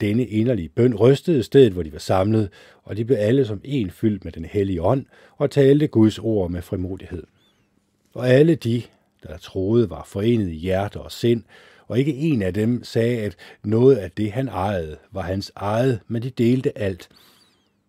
denne 0.00 0.26
inderlige 0.26 0.68
bøn, 0.68 0.94
rystede 0.94 1.42
stedet, 1.42 1.72
hvor 1.72 1.82
de 1.82 1.92
var 1.92 1.98
samlet, 1.98 2.50
og 2.82 2.96
de 2.96 3.04
blev 3.04 3.16
alle 3.20 3.44
som 3.44 3.60
en 3.64 3.90
fyldt 3.90 4.24
med 4.24 4.32
den 4.32 4.44
hellige 4.44 4.82
ånd, 4.82 5.06
og 5.36 5.50
talte 5.50 5.86
Guds 5.86 6.18
ord 6.18 6.50
med 6.50 6.62
frimodighed. 6.62 7.22
Og 8.14 8.28
alle 8.28 8.54
de, 8.54 8.82
der 9.22 9.36
troede, 9.36 9.90
var 9.90 10.04
forenet 10.06 10.50
i 10.50 10.54
hjerte 10.54 11.00
og 11.00 11.12
sind, 11.12 11.42
og 11.86 11.98
ikke 11.98 12.14
en 12.14 12.42
af 12.42 12.54
dem 12.54 12.84
sagde, 12.84 13.18
at 13.18 13.36
noget 13.64 13.96
af 13.96 14.10
det, 14.10 14.32
han 14.32 14.48
ejede, 14.48 14.96
var 15.12 15.22
hans 15.22 15.52
eget, 15.56 16.00
men 16.08 16.22
de 16.22 16.30
delte 16.30 16.78
alt. 16.78 17.08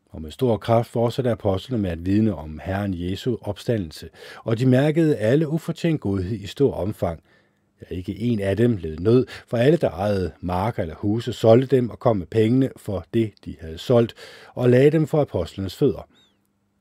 Og 0.10 0.22
med 0.22 0.32
stor 0.32 0.58
kraft 0.58 0.90
fortsatte 0.90 1.32
apostlene 1.32 1.82
med 1.82 1.90
at 1.90 2.06
vidne 2.06 2.36
om 2.36 2.60
Herren 2.64 2.94
Jesu 2.94 3.38
opstandelse, 3.42 4.10
og 4.44 4.60
de 4.60 4.66
mærkede 4.66 5.16
alle 5.18 5.48
ufortjent 5.48 6.02
godhed 6.02 6.32
i 6.40 6.48
stor 6.48 6.74
omfang. 6.74 7.24
Ja, 7.82 7.96
ikke 7.96 8.20
en 8.20 8.40
af 8.40 8.58
dem 8.58 8.78
led 8.78 8.98
nød, 8.98 9.28
for 9.48 9.58
alle, 9.58 9.78
der 9.78 9.90
ejede 9.90 10.32
marker 10.42 10.82
eller 10.82 10.96
huse, 10.96 11.34
solgte 11.34 11.76
dem 11.76 11.90
og 11.90 12.00
kom 12.00 12.18
med 12.18 12.28
pengene 12.28 12.70
for 12.78 13.06
det, 13.14 13.34
de 13.46 13.56
havde 13.60 13.78
solgt, 13.78 14.14
og 14.54 14.70
lagde 14.70 14.92
dem 14.92 15.08
for 15.08 15.22
apostlenes 15.22 15.76
fødder. 15.76 16.08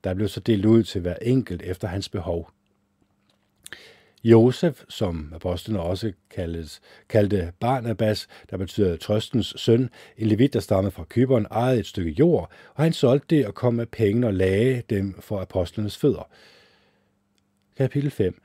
Der 0.03 0.13
blev 0.13 0.27
så 0.27 0.39
delt 0.39 0.65
ud 0.65 0.83
til 0.83 1.01
hver 1.01 1.15
enkelt 1.21 1.61
efter 1.61 1.87
hans 1.87 2.09
behov. 2.09 2.49
Josef, 4.23 4.83
som 4.89 5.31
apostlene 5.35 5.81
også 5.81 6.13
kaldes, 6.29 6.81
kaldte 7.09 7.53
Barnabas, 7.59 8.27
der 8.49 8.57
betyder 8.57 8.97
trøstens 8.97 9.53
søn, 9.57 9.89
en 10.17 10.27
levit, 10.27 10.53
der 10.53 10.59
stammede 10.59 10.91
fra 10.91 11.05
Kyberen, 11.09 11.47
ejede 11.51 11.79
et 11.79 11.85
stykke 11.85 12.11
jord, 12.11 12.51
og 12.75 12.83
han 12.83 12.93
solgte 12.93 13.35
det 13.35 13.47
og 13.47 13.55
kom 13.55 13.73
med 13.73 13.85
pengene 13.85 14.27
og 14.27 14.33
lagde 14.33 14.83
dem 14.89 15.15
for 15.19 15.41
apostlenes 15.41 15.97
fødder. 15.97 16.29
Kapitel 17.77 18.11
5 18.11 18.41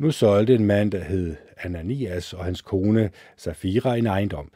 nu 0.00 0.10
solgte 0.10 0.54
en 0.54 0.64
mand, 0.64 0.90
der 0.90 1.04
hed 1.04 1.36
Ananias 1.56 2.32
og 2.32 2.44
hans 2.44 2.60
kone 2.60 3.10
Safira 3.36 3.96
en 3.96 4.06
ejendom. 4.06 4.50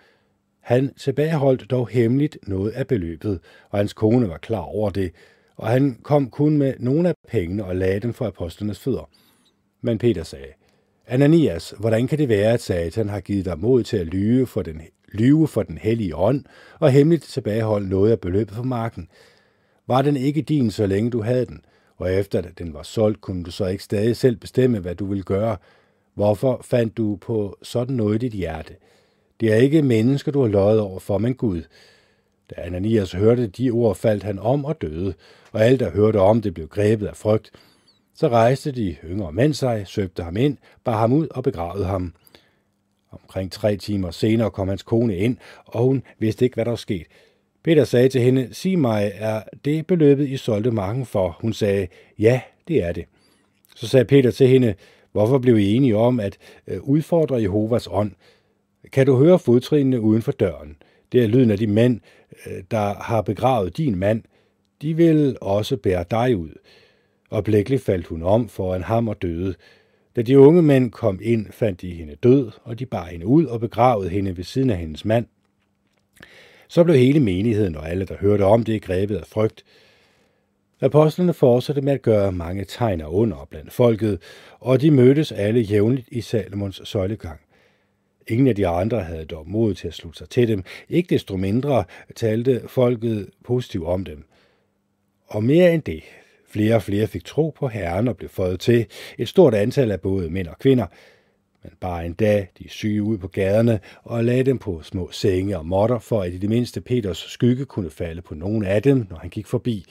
Han 0.61 0.95
tilbageholdt 0.95 1.71
dog 1.71 1.89
hemmeligt 1.89 2.39
noget 2.47 2.71
af 2.71 2.87
beløbet, 2.87 3.41
og 3.71 3.79
hans 3.79 3.93
kone 3.93 4.29
var 4.29 4.37
klar 4.37 4.61
over 4.61 4.91
det, 4.91 5.13
og 5.57 5.69
han 5.69 5.99
kom 6.03 6.31
kun 6.31 6.59
med 6.59 6.75
nogle 6.79 7.09
af 7.09 7.15
pengene 7.29 7.65
og 7.65 7.77
lagde 7.77 8.01
dem 8.01 8.13
for 8.13 8.27
apostlenes 8.27 8.79
fødder. 8.79 9.11
Men 9.81 9.99
Peter 9.99 10.23
sagde, 10.23 10.53
Ananias, 11.07 11.75
hvordan 11.79 12.07
kan 12.07 12.19
det 12.19 12.29
være, 12.29 12.53
at 12.53 12.63
Satan 12.63 13.09
har 13.09 13.21
givet 13.21 13.45
dig 13.45 13.59
mod 13.59 13.83
til 13.83 13.97
at 13.97 14.07
lyve 14.07 14.47
for 14.47 14.63
den, 14.63 14.83
lyve 15.13 15.49
for 15.49 15.63
den 15.63 15.79
hellige 15.79 16.17
ånd 16.17 16.45
og 16.81 16.91
hemmeligt 16.91 17.23
tilbageholde 17.23 17.89
noget 17.89 18.11
af 18.13 18.21
beløbet 18.21 18.55
for 18.55 18.63
marken? 18.63 19.09
Var 19.87 20.03
den 20.03 20.17
ikke 20.17 20.43
din, 20.43 20.71
så 20.71 20.87
længe 20.87 21.11
du 21.11 21.23
havde 21.23 21.47
den? 21.47 21.61
Og 21.97 22.13
efter 22.13 22.39
at 22.39 22.59
den 22.59 22.75
var 22.75 22.83
solgt, 22.83 23.21
kunne 23.21 23.45
du 23.45 23.51
så 23.51 23.67
ikke 23.67 23.85
stadig 23.85 24.17
selv 24.17 24.37
bestemme, 24.37 24.79
hvad 24.79 24.95
du 24.95 25.07
ville 25.07 25.25
gøre? 25.25 25.57
Hvorfor 26.15 26.61
fandt 26.65 26.97
du 26.97 27.17
på 27.17 27.59
sådan 27.63 27.97
noget 27.97 28.15
i 28.15 28.19
dit 28.19 28.33
hjerte? 28.33 28.75
Det 29.41 29.53
er 29.53 29.57
ikke 29.57 29.83
mennesker, 29.83 30.33
du 30.33 30.41
har 30.41 30.49
løjet 30.49 30.81
over 30.81 31.01
for, 31.01 31.19
men 31.19 31.35
Gud. 31.35 31.63
Da 32.51 32.55
Ananias 32.59 33.13
hørte 33.13 33.47
de 33.47 33.71
ord, 33.71 33.97
faldt 33.97 34.23
han 34.23 34.39
om 34.39 34.65
og 34.65 34.83
døde, 34.83 35.15
og 35.53 35.65
alt, 35.65 35.81
der 35.81 35.91
hørte 35.91 36.21
om 36.21 36.43
det, 36.43 36.55
blev 36.55 36.69
grebet 36.69 37.07
af 37.07 37.17
frygt. 37.17 37.51
Så 38.15 38.29
rejste 38.29 38.73
de 38.73 38.97
yngre 39.05 39.33
mænd 39.33 39.55
sig, 39.55 39.87
søgte 39.87 40.23
ham 40.23 40.37
ind, 40.37 40.57
bar 40.85 40.99
ham 40.99 41.13
ud 41.13 41.29
og 41.31 41.43
begravede 41.43 41.85
ham. 41.85 42.15
Omkring 43.11 43.53
tre 43.53 43.77
timer 43.77 44.11
senere 44.11 44.51
kom 44.51 44.69
hans 44.69 44.83
kone 44.83 45.17
ind, 45.17 45.37
og 45.65 45.83
hun 45.83 46.03
vidste 46.19 46.45
ikke, 46.45 46.55
hvad 46.55 46.65
der 46.65 46.71
var 46.71 46.77
sket. 46.77 47.07
Peter 47.65 47.85
sagde 47.85 48.09
til 48.09 48.21
hende, 48.21 48.49
sig 48.53 48.79
mig, 48.79 49.13
er 49.15 49.43
det 49.65 49.87
beløbet, 49.87 50.29
I 50.29 50.37
solgte 50.37 50.71
marken 50.71 51.07
for? 51.07 51.37
Hun 51.41 51.53
sagde, 51.53 51.87
ja, 52.19 52.41
det 52.69 52.83
er 52.83 52.93
det. 52.93 53.05
Så 53.77 53.89
sagde 53.89 54.05
Peter 54.05 54.31
til 54.31 54.49
hende, 54.49 54.75
hvorfor 55.13 55.39
blev 55.39 55.59
I 55.59 55.75
enige 55.75 55.97
om 55.97 56.21
at 56.21 56.39
øh, 56.67 56.81
udfordre 56.83 57.43
Jehovas 57.43 57.89
ånd? 57.91 58.13
Kan 58.93 59.07
du 59.07 59.17
høre 59.17 59.39
fodtrinene 59.39 60.01
uden 60.01 60.23
for 60.23 60.33
døren? 60.33 60.77
Det 61.13 61.23
er 61.23 61.27
lyden 61.27 61.51
af 61.51 61.59
de 61.59 61.67
mænd, 61.67 62.01
øh, 62.47 62.63
der 62.71 62.95
har 62.95 63.23
begravet 63.23 63.77
din 63.77 63.97
mand. 63.97 64.23
De 64.83 64.97
vil 64.97 65.37
også 65.41 65.77
bære 65.77 66.05
dig 66.11 66.37
ud. 66.37 66.51
Og 67.31 67.45
blækkeligt 67.45 67.83
faldt 67.83 68.07
hun 68.07 68.23
om 68.23 68.49
foran 68.49 68.83
ham 68.83 69.09
og 69.09 69.23
døde. 69.23 69.55
Da 70.17 70.23
de 70.23 70.39
unge 70.39 70.63
mænd 70.63 70.91
kom 70.91 71.19
ind, 71.23 71.47
fandt 71.51 71.81
de 71.81 71.91
hende 71.91 72.15
død, 72.15 72.51
og 72.63 72.79
de 72.79 72.87
bar 72.87 73.05
hende 73.05 73.27
ud 73.27 73.45
og 73.45 73.61
begravede 73.61 74.11
hende 74.11 74.37
ved 74.37 74.45
siden 74.45 74.71
af 74.71 74.77
hendes 74.77 75.05
mand. 75.05 75.27
Så 76.69 76.85
blev 76.85 76.97
hele 76.97 77.21
menigheden 77.21 77.77
og 77.77 77.91
alle, 77.91 78.05
der 78.05 78.17
hørte 78.17 78.43
om 78.43 78.63
det, 78.63 78.83
grebet 78.83 79.17
af 79.17 79.27
frygt. 79.27 79.65
Apostlene 80.81 81.35
fortsatte 81.35 81.83
med 81.83 81.93
at 81.93 82.03
gøre 82.03 82.33
mange 82.33 82.65
tegn 82.65 83.01
og 83.01 83.15
under 83.15 83.47
blandt 83.51 83.73
folket, 83.73 84.19
og 84.61 84.81
de 84.81 84.91
mødtes 84.91 85.33
alle 85.33 85.61
jævnligt 85.61 86.09
i 86.11 86.21
Salomons 86.21 86.81
søjlegang. 86.85 87.41
Ingen 88.29 88.47
af 88.47 88.55
de 88.55 88.67
andre 88.67 89.01
havde 89.01 89.25
dog 89.25 89.49
mod 89.49 89.75
til 89.75 89.89
at 89.89 89.95
slutte 89.95 90.19
sig 90.19 90.29
til 90.29 90.49
dem. 90.49 90.65
Ikke 90.89 91.15
desto 91.15 91.37
mindre 91.37 91.85
talte 92.17 92.63
folket 92.67 93.31
positivt 93.45 93.87
om 93.87 94.05
dem. 94.05 94.25
Og 95.27 95.45
mere 95.45 95.75
end 95.75 95.83
det, 95.83 96.03
Flere 96.55 96.75
og 96.75 96.83
flere 96.83 97.07
fik 97.07 97.25
tro 97.25 97.55
på 97.59 97.69
Herren 97.69 98.09
og 98.09 98.17
blev 98.17 98.31
fået 98.31 98.61
til 98.61 98.87
et 99.19 99.29
stort 99.29 99.55
antal 99.55 99.91
af 99.91 100.01
både 100.01 100.31
mænd 100.31 100.49
og 100.49 100.59
kvinder 100.59 100.87
men 101.65 101.73
bare 101.81 102.07
en 102.07 102.13
dag 102.13 102.49
de 102.59 102.69
syge 102.69 103.03
ud 103.03 103.19
på 103.19 103.29
gaderne 103.29 103.81
og 104.03 104.25
lagde 104.25 104.45
dem 104.45 104.59
på 104.59 104.83
små 104.83 105.11
senge 105.11 105.59
og 105.59 105.67
måtter, 105.67 105.99
for 105.99 106.23
at 106.23 106.33
i 106.33 106.39
det 106.39 106.49
mindste 106.49 106.81
Peters 106.81 107.19
skygge 107.19 107.65
kunne 107.65 107.91
falde 107.91 108.23
på 108.23 108.35
nogen 108.35 108.65
af 108.65 108.83
dem, 108.83 109.07
når 109.11 109.17
han 109.17 109.31
gik 109.31 109.47
forbi. 109.47 109.85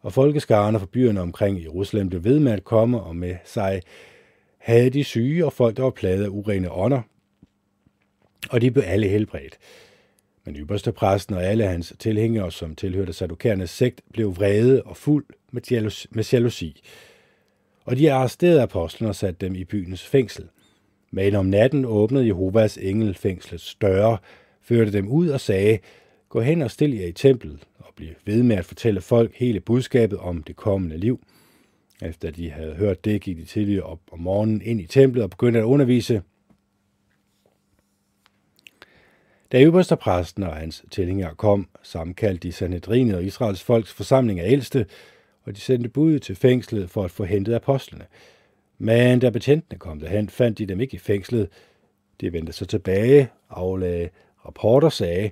Og 0.00 0.12
folkeskarerne 0.12 0.78
fra 0.78 0.86
byerne 0.86 1.20
omkring 1.20 1.62
Jerusalem 1.62 2.08
blev 2.08 2.24
ved 2.24 2.40
med 2.40 2.52
at 2.52 2.64
komme, 2.64 3.00
og 3.00 3.16
med 3.16 3.36
sig 3.44 3.82
havde 4.58 4.90
de 4.90 5.04
syge 5.04 5.44
og 5.44 5.52
folk, 5.52 5.76
der 5.76 5.82
var 5.82 5.90
plaget 5.90 6.24
af 6.24 6.28
urene 6.28 6.72
ånder, 6.72 7.02
og 8.50 8.60
de 8.60 8.70
blev 8.70 8.84
alle 8.86 9.08
helbredt. 9.08 9.58
Men 10.44 10.56
ypperste 10.56 10.92
præsten 10.92 11.34
og 11.34 11.44
alle 11.44 11.64
hans 11.66 11.94
tilhængere, 11.98 12.52
som 12.52 12.74
tilhørte 12.74 13.12
sadukernes 13.12 13.70
sekt, 13.70 14.00
blev 14.12 14.36
vrede 14.36 14.82
og 14.82 14.96
fuld 14.96 15.24
med, 15.50 15.62
jalousi, 15.70 16.08
med 16.10 16.24
jalousi. 16.32 16.82
Og 17.84 17.96
de 17.96 18.12
arresterede 18.12 18.62
apostlene 18.62 19.10
og 19.10 19.16
satte 19.16 19.46
dem 19.46 19.54
i 19.54 19.64
byens 19.64 20.06
fængsel. 20.06 20.48
Men 21.10 21.34
om 21.34 21.46
natten 21.46 21.84
åbnede 21.84 22.26
Jehovas 22.26 22.78
engel 22.78 23.14
fængslets 23.14 23.74
døre, 23.74 24.18
førte 24.62 24.92
dem 24.92 25.08
ud 25.08 25.28
og 25.28 25.40
sagde, 25.40 25.78
gå 26.28 26.40
hen 26.40 26.62
og 26.62 26.70
stil 26.70 26.96
jer 26.96 27.06
i 27.06 27.12
templet, 27.12 27.66
og 27.78 27.92
bliv 27.96 28.08
ved 28.24 28.42
med 28.42 28.56
at 28.56 28.64
fortælle 28.64 29.00
folk 29.00 29.34
hele 29.34 29.60
budskabet 29.60 30.18
om 30.18 30.42
det 30.42 30.56
kommende 30.56 30.98
liv. 30.98 31.20
Efter 32.02 32.30
de 32.30 32.50
havde 32.50 32.74
hørt 32.74 33.04
det, 33.04 33.20
gik 33.20 33.36
de 33.36 33.44
tidligere 33.44 33.82
op 33.82 34.00
om 34.12 34.18
morgenen 34.18 34.62
ind 34.62 34.80
i 34.80 34.86
templet 34.86 35.24
og 35.24 35.30
begyndte 35.30 35.60
at 35.60 35.64
undervise. 35.64 36.22
Da 39.52 39.62
øverste 39.62 39.96
præsten 39.96 40.42
og 40.42 40.56
hans 40.56 40.84
tilhængere 40.90 41.34
kom, 41.34 41.68
sammenkaldte 41.82 42.48
de 42.48 42.52
Sanhedrinet 42.52 43.16
og 43.16 43.24
Israels 43.24 43.62
folks 43.62 43.92
forsamling 43.92 44.40
af 44.40 44.52
ældste, 44.52 44.86
og 45.42 45.56
de 45.56 45.60
sendte 45.60 45.88
bud 45.88 46.18
til 46.18 46.36
fængslet 46.36 46.90
for 46.90 47.04
at 47.04 47.10
få 47.10 47.24
hentet 47.24 47.54
apostlene. 47.54 48.04
Men 48.78 49.18
da 49.18 49.30
betjentene 49.30 49.78
kom 49.78 50.00
derhen, 50.00 50.28
fandt 50.28 50.58
de 50.58 50.66
dem 50.66 50.80
ikke 50.80 50.94
i 50.94 50.98
fængslet. 50.98 51.48
De 52.20 52.32
vendte 52.32 52.52
så 52.52 52.66
tilbage, 52.66 53.28
aflagde 53.50 54.08
rapporter 54.46 54.88
sagde, 54.88 55.30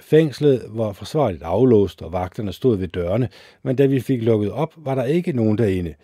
Fængslet 0.00 0.62
var 0.68 0.92
forsvarligt 0.92 1.42
aflåst, 1.42 2.02
og 2.02 2.12
vagterne 2.12 2.52
stod 2.52 2.76
ved 2.76 2.88
dørene, 2.88 3.28
men 3.62 3.76
da 3.76 3.86
vi 3.86 4.00
fik 4.00 4.22
lukket 4.22 4.50
op, 4.50 4.74
var 4.76 4.94
der 4.94 5.04
ikke 5.04 5.32
nogen 5.32 5.58
derinde. 5.58 5.94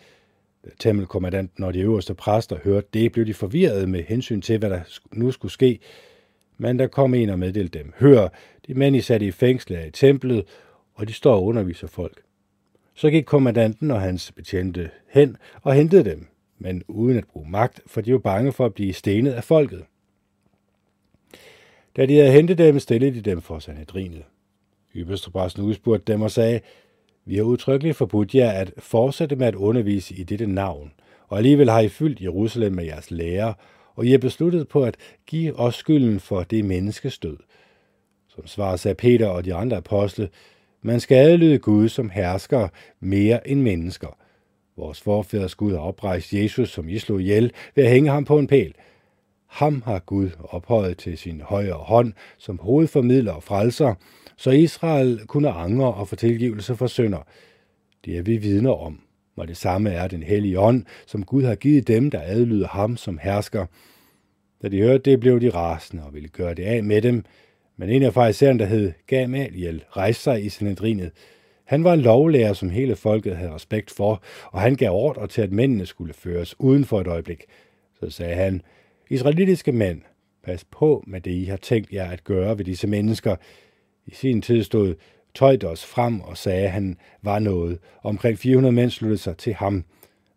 Da 0.64 0.70
tempelkommandanten 0.78 1.64
og 1.64 1.74
de 1.74 1.80
øverste 1.80 2.14
præster 2.14 2.58
hørte 2.64 2.88
det, 2.94 3.12
blev 3.12 3.26
de 3.26 3.34
forvirrede 3.34 3.86
med 3.86 4.02
hensyn 4.02 4.40
til, 4.40 4.58
hvad 4.58 4.70
der 4.70 4.80
nu 5.12 5.30
skulle 5.30 5.52
ske. 5.52 5.78
Men 6.58 6.78
der 6.78 6.86
kom 6.86 7.14
en 7.14 7.30
og 7.30 7.38
meddelte 7.38 7.78
dem, 7.78 7.92
hør, 7.98 8.28
de 8.66 8.74
mænd 8.74 8.96
I 8.96 9.00
satte 9.00 9.26
i 9.26 9.30
fængslet 9.30 9.78
er 9.78 9.84
i 9.84 9.90
templet, 9.90 10.44
og 10.94 11.08
de 11.08 11.12
står 11.12 11.34
og 11.34 11.44
underviser 11.44 11.86
folk. 11.86 12.22
Så 12.94 13.10
gik 13.10 13.24
kommandanten 13.24 13.90
og 13.90 14.00
hans 14.00 14.32
betjente 14.32 14.90
hen 15.08 15.36
og 15.62 15.74
hentede 15.74 16.04
dem, 16.04 16.26
men 16.58 16.82
uden 16.88 17.18
at 17.18 17.26
bruge 17.26 17.50
magt, 17.50 17.80
for 17.86 18.00
de 18.00 18.12
var 18.12 18.18
bange 18.18 18.52
for 18.52 18.66
at 18.66 18.74
blive 18.74 18.92
stenet 18.92 19.32
af 19.32 19.44
folket. 19.44 19.84
Da 21.96 22.06
de 22.06 22.16
havde 22.16 22.32
hentet 22.32 22.58
dem, 22.58 22.78
stillede 22.78 23.14
de 23.14 23.20
dem 23.20 23.40
for 23.40 23.58
Sanhedrinet. 23.58 24.22
Ypperstepræsten 24.96 25.62
udspurgte 25.62 26.12
dem 26.12 26.22
og 26.22 26.30
sagde, 26.30 26.60
vi 27.24 27.36
har 27.36 27.42
udtrykkeligt 27.42 27.96
forbudt 27.96 28.34
jer 28.34 28.50
at 28.50 28.72
fortsætte 28.78 29.36
med 29.36 29.46
at 29.46 29.54
undervise 29.54 30.14
i 30.14 30.22
dette 30.22 30.46
navn, 30.46 30.92
og 31.28 31.38
alligevel 31.38 31.70
har 31.70 31.80
I 31.80 31.88
fyldt 31.88 32.20
Jerusalem 32.20 32.72
med 32.72 32.84
jeres 32.84 33.10
lærer, 33.10 33.52
og 33.94 34.06
I 34.06 34.10
har 34.10 34.18
besluttet 34.18 34.68
på 34.68 34.84
at 34.84 34.96
give 35.26 35.58
os 35.58 35.74
skylden 35.74 36.20
for 36.20 36.42
det 36.42 36.64
menneskestød. 36.64 37.36
Som 38.28 38.46
svar 38.46 38.76
sagde 38.76 38.94
Peter 38.94 39.28
og 39.28 39.44
de 39.44 39.54
andre 39.54 39.76
apostle, 39.76 40.28
man 40.82 41.00
skal 41.00 41.16
adlyde 41.16 41.58
Gud 41.58 41.88
som 41.88 42.10
hersker 42.10 42.68
mere 43.00 43.48
end 43.48 43.62
mennesker. 43.62 44.16
Vores 44.76 45.00
forfædre 45.00 45.48
Gud 45.56 45.72
har 45.72 45.78
oprejst 45.78 46.32
Jesus, 46.32 46.70
som 46.70 46.88
I 46.88 46.98
slog 46.98 47.20
ihjel, 47.20 47.52
ved 47.74 47.84
at 47.84 47.90
hænge 47.90 48.10
ham 48.10 48.24
på 48.24 48.38
en 48.38 48.46
pæl. 48.46 48.74
Ham 49.46 49.82
har 49.86 49.98
Gud 49.98 50.30
ophøjet 50.38 50.98
til 50.98 51.18
sin 51.18 51.40
højre 51.40 51.74
hånd 51.74 52.12
som 52.38 52.58
hovedformidler 52.58 53.32
og 53.32 53.42
frelser, 53.42 53.94
så 54.36 54.50
Israel 54.50 55.20
kunne 55.26 55.50
angre 55.50 55.94
og 55.94 56.08
få 56.08 56.16
tilgivelse 56.16 56.76
for 56.76 56.86
synder. 56.86 57.26
Det 58.04 58.18
er 58.18 58.22
vi 58.22 58.36
vidner 58.36 58.72
om, 58.72 59.00
og 59.36 59.48
det 59.48 59.56
samme 59.56 59.90
er 59.90 60.08
den 60.08 60.22
hellige 60.22 60.60
ånd, 60.60 60.84
som 61.06 61.24
Gud 61.24 61.42
har 61.42 61.54
givet 61.54 61.88
dem, 61.88 62.10
der 62.10 62.20
adlyder 62.22 62.68
ham 62.68 62.96
som 62.96 63.18
hersker. 63.22 63.66
Da 64.62 64.68
de 64.68 64.78
hørte 64.82 65.10
det, 65.10 65.20
blev 65.20 65.40
de 65.40 65.50
rasende 65.50 66.04
og 66.04 66.14
ville 66.14 66.28
gøre 66.28 66.54
det 66.54 66.62
af 66.62 66.84
med 66.84 67.02
dem, 67.02 67.24
men 67.76 67.88
en 67.88 68.02
af 68.02 68.14
farisæerne, 68.14 68.58
der 68.58 68.64
hed 68.66 68.92
Gamaliel, 69.06 69.84
rejste 69.90 70.22
sig 70.22 70.44
i 70.44 70.48
Sanhedrinet. 70.48 71.10
Han 71.66 71.84
var 71.84 71.94
en 71.94 72.00
lovlærer, 72.00 72.52
som 72.52 72.70
hele 72.70 72.96
folket 72.96 73.36
havde 73.36 73.54
respekt 73.54 73.90
for, 73.90 74.22
og 74.52 74.60
han 74.60 74.74
gav 74.74 74.90
ordre 74.90 75.26
til, 75.26 75.42
at 75.42 75.52
mændene 75.52 75.86
skulle 75.86 76.14
føres 76.14 76.60
uden 76.60 76.84
for 76.84 77.00
et 77.00 77.06
øjeblik. 77.06 77.44
Så 78.00 78.10
sagde 78.10 78.34
han, 78.34 78.62
Israelitiske 79.10 79.72
mænd, 79.72 80.00
pas 80.44 80.64
på 80.64 81.04
med 81.06 81.20
det, 81.20 81.30
I 81.30 81.44
har 81.44 81.56
tænkt 81.56 81.92
jer 81.92 82.10
at 82.10 82.24
gøre 82.24 82.58
ved 82.58 82.64
disse 82.64 82.86
mennesker. 82.86 83.36
I 84.06 84.14
sin 84.14 84.42
tid 84.42 84.62
stod 84.62 84.94
Tøjdos 85.34 85.84
frem 85.84 86.20
og 86.20 86.36
sagde, 86.36 86.64
at 86.64 86.70
han 86.70 86.96
var 87.22 87.38
noget. 87.38 87.78
Omkring 88.02 88.38
400 88.38 88.72
mænd 88.72 88.90
sluttede 88.90 89.18
sig 89.18 89.36
til 89.36 89.54
ham. 89.54 89.84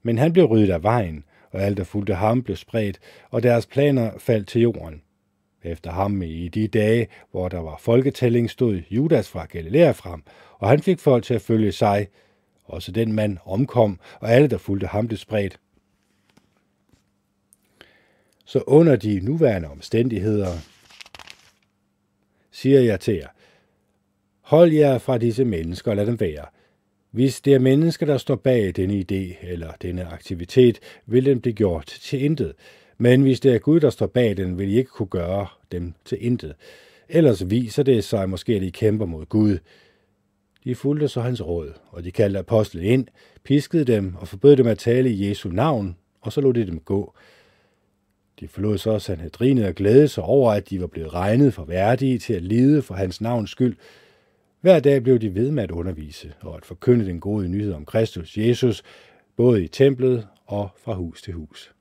Men 0.04 0.18
han 0.18 0.34
blev 0.34 0.46
ryddet 0.46 0.70
af 0.70 0.84
vejen, 0.84 1.24
og 1.52 1.62
alt 1.62 1.78
der 1.78 1.84
fulgte 1.84 2.14
ham 2.14 2.44
blev 2.44 2.56
spredt, 2.56 3.00
og 3.30 3.44
deres 3.44 3.66
planer 3.66 4.12
faldt 4.18 4.48
til 4.48 4.62
jorden. 4.62 5.02
Efter 5.64 5.92
ham 5.92 6.22
i 6.22 6.48
de 6.48 6.68
dage, 6.68 7.08
hvor 7.32 7.50
der 7.50 7.60
var 7.60 7.78
folketælling, 7.80 8.50
stod 8.50 8.82
Judas 8.90 9.30
fra 9.30 9.46
Galilea 9.46 9.92
frem, 9.92 10.24
og 10.58 10.70
han 10.70 10.82
fik 10.82 11.00
folk 11.00 11.24
til 11.24 11.34
at 11.34 11.42
følge 11.42 11.72
sig. 11.72 12.08
Også 12.66 12.92
den 12.92 13.14
mand 13.14 13.38
omkom, 13.46 14.00
og 14.20 14.32
alle, 14.32 14.48
der 14.48 14.58
fulgte 14.58 14.88
ham, 14.88 15.08
blev 15.08 15.18
spredt. 15.18 15.60
Så 18.46 18.64
under 18.68 18.96
de 18.96 19.20
nuværende 19.20 19.68
omstændigheder 19.70 20.52
siger 22.52 22.80
jeg 22.80 23.00
til 23.00 23.14
jer, 23.14 23.28
hold 24.42 24.72
jer 24.72 24.98
fra 24.98 25.18
disse 25.18 25.46
mennesker 25.46 25.92
og 25.92 25.98
lad 25.98 26.06
dem 26.06 26.20
være. 26.20 26.46
Hvis 27.12 27.42
det 27.42 27.54
er 27.54 27.60
mennesker, 27.60 28.06
der 28.06 28.18
står 28.18 28.36
bag 28.36 28.76
denne 28.76 28.94
idé 28.94 29.46
eller 29.48 29.72
denne 29.82 30.06
aktivitet, 30.06 30.80
vil 31.06 31.26
den 31.26 31.42
blive 31.42 31.54
gjort 31.54 31.86
til 31.86 32.24
intet. 32.24 32.54
Men 33.02 33.22
hvis 33.22 33.40
det 33.40 33.56
er 33.56 33.60
Gud, 33.60 33.80
der 33.80 33.90
står 33.90 34.08
bag 34.08 34.38
den, 34.38 34.58
vil 34.58 34.70
I 34.70 34.78
ikke 34.78 34.90
kunne 34.90 35.08
gøre 35.08 35.48
dem 35.72 35.94
til 36.06 36.18
intet. 36.26 36.56
Ellers 37.10 37.50
viser 37.50 37.84
det 37.84 38.04
sig 38.04 38.30
måske, 38.30 38.56
at 38.56 38.64
I 38.64 38.70
kæmper 38.70 39.06
mod 39.06 39.26
Gud. 39.26 39.58
De 40.64 40.76
fulgte 40.76 41.08
så 41.08 41.22
hans 41.22 41.46
råd, 41.46 41.74
og 41.90 42.04
de 42.04 42.12
kaldte 42.12 42.40
apostlen 42.40 42.84
ind, 42.84 43.08
piskede 43.44 43.86
dem 43.86 44.16
og 44.16 44.28
forbød 44.28 44.56
dem 44.56 44.68
at 44.68 44.78
tale 44.78 45.10
i 45.10 45.30
Jesu 45.30 45.50
navn, 45.50 45.96
og 46.22 46.34
så 46.34 46.42
lod 46.42 46.54
de 46.54 46.68
dem 46.68 46.80
gå. 46.80 47.14
De 48.40 48.48
forlod 48.48 48.78
så 48.78 49.00
Sanhedrinet 49.00 49.66
og 49.66 49.76
glædede 49.76 50.08
sig 50.08 50.24
over, 50.24 50.54
at 50.54 50.70
de 50.70 50.82
var 50.82 50.88
blevet 50.88 51.14
regnet 51.14 51.54
for 51.54 51.64
værdige 51.64 52.20
til 52.20 52.34
at 52.34 52.44
lide 52.44 52.82
for 52.82 52.94
hans 52.94 53.22
navns 53.22 53.50
skyld. 53.50 53.76
Hver 54.62 54.80
dag 54.80 55.04
blev 55.04 55.20
de 55.20 55.36
ved 55.36 55.52
med 55.52 55.64
at 55.64 55.72
undervise 55.72 56.34
og 56.42 56.58
at 56.58 56.66
forkynde 56.66 57.06
den 57.06 57.20
gode 57.20 57.50
nyhed 57.50 57.74
om 57.74 57.86
Kristus 57.86 58.38
Jesus, 58.38 58.84
både 59.36 59.64
i 59.64 59.68
templet 59.68 60.28
og 60.46 60.70
fra 60.78 60.94
hus 60.94 61.22
til 61.22 61.34
hus. 61.34 61.74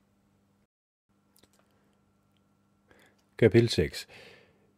Kapitel 3.39 3.69
6 3.69 4.07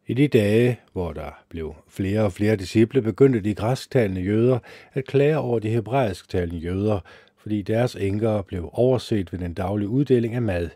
I 0.08 0.14
de 0.14 0.28
dage, 0.28 0.80
hvor 0.94 1.14
der 1.14 1.44
blev 1.50 1.76
flere 1.88 2.22
og 2.22 2.34
flere 2.34 2.56
disciple, 2.56 3.02
begyndte 3.02 3.42
de 3.42 3.56
græsktalende 3.56 4.22
jøder 4.22 4.60
at 4.94 5.06
klage 5.06 5.38
over 5.38 5.60
de 5.60 5.70
hebraisktalende 5.70 6.58
jøder, 6.58 7.00
fordi 7.38 7.62
deres 7.62 7.96
enker 7.96 8.42
blev 8.42 8.70
overset 8.74 9.34
ved 9.34 9.40
den 9.40 9.54
daglige 9.54 9.90
uddeling 9.90 10.36
af 10.36 10.42
mad. 10.42 10.70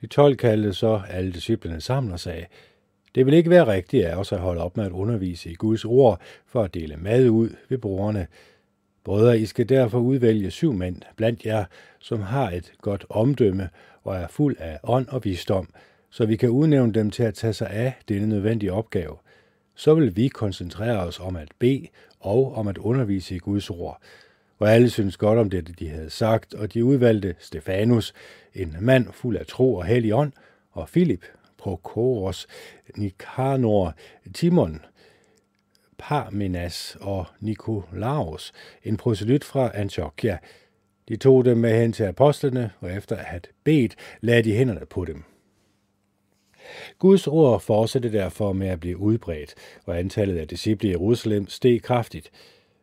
De 0.00 0.06
tolv 0.06 0.36
kaldte 0.36 0.74
så 0.74 1.00
alle 1.10 1.32
disciplene 1.32 1.80
sammen 1.80 2.12
og 2.12 2.20
sagde, 2.20 2.46
det 3.14 3.26
vil 3.26 3.34
ikke 3.34 3.50
være 3.50 3.66
rigtigt 3.66 4.06
af 4.06 4.16
os 4.16 4.32
at 4.32 4.38
holde 4.38 4.62
op 4.62 4.76
med 4.76 4.84
at 4.84 4.92
undervise 4.92 5.50
i 5.50 5.54
Guds 5.54 5.84
ord 5.84 6.20
for 6.46 6.62
at 6.62 6.74
dele 6.74 6.96
mad 6.96 7.28
ud 7.28 7.50
ved 7.68 7.78
brugerne. 7.78 8.26
Brødre, 9.04 9.38
I 9.38 9.46
skal 9.46 9.68
derfor 9.68 9.98
udvælge 9.98 10.50
syv 10.50 10.72
mænd 10.72 11.02
blandt 11.16 11.44
jer, 11.44 11.64
som 11.98 12.20
har 12.20 12.50
et 12.50 12.72
godt 12.80 13.06
omdømme 13.08 13.68
og 14.02 14.16
er 14.16 14.28
fuld 14.28 14.56
af 14.58 14.78
ånd 14.82 15.08
og 15.08 15.24
visdom, 15.24 15.68
så 16.14 16.26
vi 16.26 16.36
kan 16.36 16.50
udnævne 16.50 16.92
dem 16.92 17.10
til 17.10 17.22
at 17.22 17.34
tage 17.34 17.52
sig 17.52 17.70
af 17.70 17.94
denne 18.08 18.26
nødvendige 18.26 18.72
opgave. 18.72 19.16
Så 19.74 19.94
vil 19.94 20.16
vi 20.16 20.28
koncentrere 20.28 20.98
os 20.98 21.20
om 21.20 21.36
at 21.36 21.48
bede 21.58 21.86
og 22.20 22.54
om 22.54 22.68
at 22.68 22.78
undervise 22.78 23.34
i 23.34 23.38
Guds 23.38 23.70
ord. 23.70 24.02
Og 24.58 24.72
alle 24.72 24.90
synes 24.90 25.16
godt 25.16 25.38
om 25.38 25.50
det, 25.50 25.78
de 25.78 25.88
havde 25.88 26.10
sagt, 26.10 26.54
og 26.54 26.74
de 26.74 26.84
udvalgte 26.84 27.34
Stefanus, 27.38 28.14
en 28.54 28.76
mand 28.80 29.12
fuld 29.12 29.36
af 29.36 29.46
tro 29.46 29.74
og 29.74 29.84
hellig 29.84 30.14
ånd, 30.14 30.32
og 30.72 30.88
Filip, 30.88 31.24
Prokoros, 31.58 32.46
Nikanor, 32.96 33.94
Timon, 34.34 34.80
Parmenas 35.98 36.96
og 37.00 37.26
Nikolaus, 37.40 38.52
en 38.82 38.96
proselyt 38.96 39.44
fra 39.44 39.70
Antiochia. 39.74 40.38
De 41.08 41.16
tog 41.16 41.44
dem 41.44 41.58
med 41.58 41.80
hen 41.80 41.92
til 41.92 42.04
apostlene, 42.04 42.70
og 42.80 42.92
efter 42.92 43.16
at 43.16 43.24
have 43.24 43.40
bedt, 43.64 43.96
lagde 44.20 44.42
de 44.42 44.56
hænderne 44.56 44.86
på 44.86 45.04
dem. 45.04 45.24
Guds 46.98 47.26
ord 47.26 47.60
fortsatte 47.60 48.12
derfor 48.12 48.52
med 48.52 48.68
at 48.68 48.80
blive 48.80 48.98
udbredt, 48.98 49.54
og 49.86 49.98
antallet 49.98 50.38
af 50.38 50.48
disciple 50.48 50.88
i 50.88 50.92
Jerusalem 50.92 51.48
steg 51.48 51.82
kraftigt. 51.82 52.30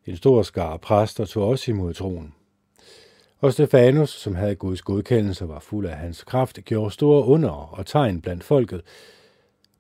En 0.05 0.17
stor 0.17 0.41
skare 0.41 0.79
præster 0.79 1.25
tog 1.25 1.47
også 1.47 1.71
imod 1.71 1.93
troen. 1.93 2.33
Og 3.39 3.53
Stefanus, 3.53 4.09
som 4.09 4.35
havde 4.35 4.55
Guds 4.55 4.81
godkendelse 4.81 5.43
og 5.43 5.49
var 5.49 5.59
fuld 5.59 5.87
af 5.87 5.95
hans 5.95 6.23
kraft, 6.23 6.59
gjorde 6.65 6.91
store 6.91 7.25
under 7.25 7.49
og 7.49 7.85
tegn 7.85 8.21
blandt 8.21 8.43
folket. 8.43 8.81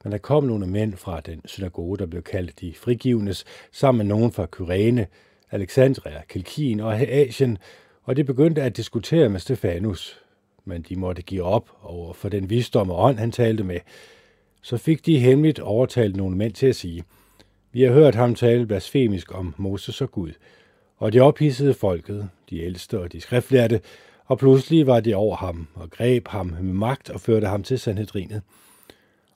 Men 0.03 0.11
der 0.11 0.17
kom 0.17 0.43
nogle 0.43 0.67
mænd 0.67 0.93
fra 0.95 1.19
den 1.19 1.41
synagoge, 1.45 1.97
der 1.97 2.05
blev 2.05 2.21
kaldt 2.21 2.59
de 2.59 2.73
frigivnes, 2.73 3.45
sammen 3.71 4.07
med 4.07 4.15
nogen 4.15 4.31
fra 4.31 4.45
Kyrene, 4.45 5.07
Alexandria, 5.51 6.21
Kalkien 6.29 6.79
og 6.79 6.99
Asien, 6.99 7.57
og 8.03 8.15
de 8.15 8.23
begyndte 8.23 8.61
at 8.61 8.77
diskutere 8.77 9.29
med 9.29 9.39
Stefanus. 9.39 10.20
Men 10.71 10.81
de 10.81 10.95
måtte 10.95 11.21
give 11.21 11.43
op 11.43 11.69
over 11.83 12.13
for 12.13 12.29
den 12.29 12.49
visdom 12.49 12.89
og 12.89 13.03
ånd, 13.03 13.17
han 13.17 13.31
talte 13.31 13.63
med. 13.63 13.79
Så 14.61 14.77
fik 14.77 15.05
de 15.05 15.19
hemmeligt 15.19 15.59
overtalt 15.59 16.15
nogle 16.15 16.37
mænd 16.37 16.53
til 16.53 16.67
at 16.67 16.75
sige, 16.75 17.03
vi 17.71 17.81
har 17.81 17.91
hørt 17.91 18.15
ham 18.15 18.35
tale 18.35 18.65
blasfemisk 18.65 19.35
om 19.35 19.55
Moses 19.57 20.01
og 20.01 20.11
Gud. 20.11 20.31
Og 20.97 21.13
de 21.13 21.19
ophidsede 21.19 21.73
folket, 21.73 22.29
de 22.49 22.59
ældste 22.59 22.99
og 22.99 23.11
de 23.11 23.21
skriftlærte, 23.21 23.81
og 24.25 24.37
pludselig 24.37 24.87
var 24.87 24.99
de 24.99 25.15
over 25.15 25.35
ham 25.35 25.67
og 25.73 25.89
greb 25.89 26.27
ham 26.27 26.45
med 26.45 26.73
magt 26.73 27.09
og 27.09 27.21
førte 27.21 27.47
ham 27.47 27.63
til 27.63 27.79
Sanhedrinet. 27.79 28.41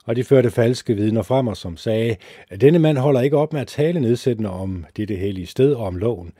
Og 0.04 0.16
de 0.16 0.24
førte 0.24 0.50
falske 0.50 0.94
vidner 0.94 1.22
frem 1.22 1.46
og 1.46 1.56
som 1.56 1.76
sagde, 1.76 2.16
at 2.48 2.60
denne 2.60 2.78
mand 2.78 2.98
holder 2.98 3.20
ikke 3.20 3.36
op 3.36 3.52
med 3.52 3.60
at 3.60 3.66
tale 3.66 4.00
nedsættende 4.00 4.50
om 4.50 4.86
dette 4.96 5.14
hellige 5.14 5.46
sted 5.46 5.74
og 5.74 5.86
om 5.86 5.96
loven. 5.96 6.32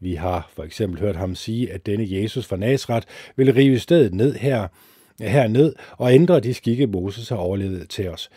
Vi 0.00 0.14
har 0.14 0.50
for 0.54 0.64
eksempel 0.64 1.00
hørt 1.00 1.16
ham 1.16 1.34
sige, 1.34 1.72
at 1.72 1.86
denne 1.86 2.06
Jesus 2.10 2.46
fra 2.46 2.56
Nazareth 2.56 3.06
vil 3.36 3.54
rive 3.54 3.78
stedet 3.78 4.14
ned 4.14 4.34
her, 4.34 4.68
herned 5.20 5.74
og 5.92 6.14
ændre 6.14 6.40
de 6.40 6.54
skikke, 6.54 6.86
Moses 6.86 7.28
har 7.28 7.36
overlevet 7.36 7.88
til 7.88 8.08
os. 8.08 8.30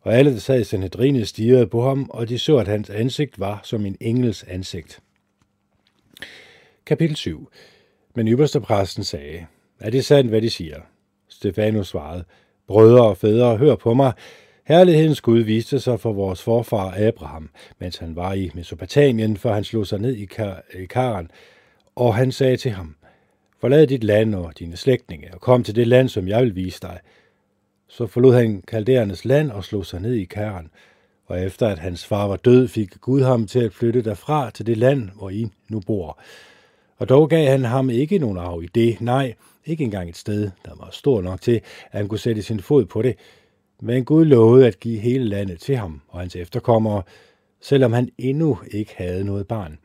Og 0.00 0.14
alle, 0.14 0.32
der 0.32 0.38
sad 0.38 0.60
i 0.60 0.64
Sanhedrinet, 0.64 1.28
stirrede 1.28 1.66
på 1.66 1.88
ham, 1.88 2.10
og 2.10 2.28
de 2.28 2.38
så, 2.38 2.56
at 2.56 2.68
hans 2.68 2.90
ansigt 2.90 3.40
var 3.40 3.60
som 3.64 3.86
en 3.86 3.96
engels 4.00 4.42
ansigt. 4.42 5.00
Kapitel 6.86 7.16
7 7.16 7.50
Men 8.14 8.28
ypperstepræsten 8.28 9.04
sagde, 9.04 9.46
er 9.80 9.90
det 9.90 10.04
sandt, 10.04 10.30
hvad 10.30 10.42
de 10.42 10.50
siger? 10.50 10.80
Stefanus 11.28 11.88
svarede, 11.88 12.24
brødre 12.66 13.04
og 13.04 13.16
fædre, 13.16 13.56
hør 13.56 13.74
på 13.74 13.94
mig. 13.94 14.12
Herlighedens 14.70 15.20
Gud 15.20 15.38
viste 15.38 15.80
sig 15.80 16.00
for 16.00 16.12
vores 16.12 16.42
forfar 16.42 16.94
Abraham, 16.98 17.50
mens 17.78 17.96
han 17.96 18.16
var 18.16 18.32
i 18.32 18.50
Mesopotamien, 18.54 19.36
før 19.36 19.52
han 19.52 19.64
slog 19.64 19.86
sig 19.86 19.98
ned 19.98 20.14
i, 20.14 20.24
Kar- 20.24 20.78
i 20.82 20.84
Karen, 20.84 21.30
og 21.96 22.14
han 22.14 22.32
sagde 22.32 22.56
til 22.56 22.70
ham, 22.70 22.96
forlad 23.60 23.86
dit 23.86 24.04
land 24.04 24.34
og 24.34 24.58
dine 24.58 24.76
slægtninge, 24.76 25.34
og 25.34 25.40
kom 25.40 25.64
til 25.64 25.76
det 25.76 25.86
land, 25.86 26.08
som 26.08 26.28
jeg 26.28 26.42
vil 26.42 26.56
vise 26.56 26.80
dig. 26.82 26.98
Så 27.88 28.06
forlod 28.06 28.34
han 28.34 28.62
kalderernes 28.68 29.24
land 29.24 29.50
og 29.50 29.64
slog 29.64 29.86
sig 29.86 30.00
ned 30.00 30.14
i 30.14 30.24
Karen, 30.24 30.70
og 31.26 31.42
efter 31.44 31.68
at 31.68 31.78
hans 31.78 32.06
far 32.06 32.26
var 32.26 32.36
død, 32.36 32.68
fik 32.68 33.00
Gud 33.00 33.22
ham 33.22 33.46
til 33.46 33.58
at 33.58 33.72
flytte 33.72 34.02
derfra 34.02 34.50
til 34.50 34.66
det 34.66 34.76
land, 34.76 35.10
hvor 35.18 35.30
I 35.30 35.46
nu 35.68 35.80
bor. 35.80 36.20
Og 36.98 37.08
dog 37.08 37.28
gav 37.28 37.50
han 37.50 37.64
ham 37.64 37.90
ikke 37.90 38.18
nogen 38.18 38.38
arv 38.38 38.62
i 38.62 38.66
det, 38.66 39.00
nej, 39.00 39.34
ikke 39.66 39.84
engang 39.84 40.08
et 40.08 40.16
sted, 40.16 40.50
der 40.64 40.72
var 40.76 40.88
stor 40.92 41.22
nok 41.22 41.40
til, 41.40 41.60
at 41.90 41.98
han 41.98 42.08
kunne 42.08 42.18
sætte 42.18 42.42
sin 42.42 42.60
fod 42.60 42.84
på 42.84 43.02
det. 43.02 43.16
Men 43.82 44.04
Gud 44.04 44.24
lovede 44.24 44.66
at 44.66 44.80
give 44.80 44.98
hele 44.98 45.24
landet 45.24 45.60
til 45.60 45.76
ham 45.76 46.00
og 46.08 46.20
hans 46.20 46.36
efterkommere, 46.36 47.02
selvom 47.60 47.92
han 47.92 48.10
endnu 48.18 48.58
ikke 48.70 48.94
havde 48.96 49.24
noget 49.24 49.46
barn. 49.46 49.78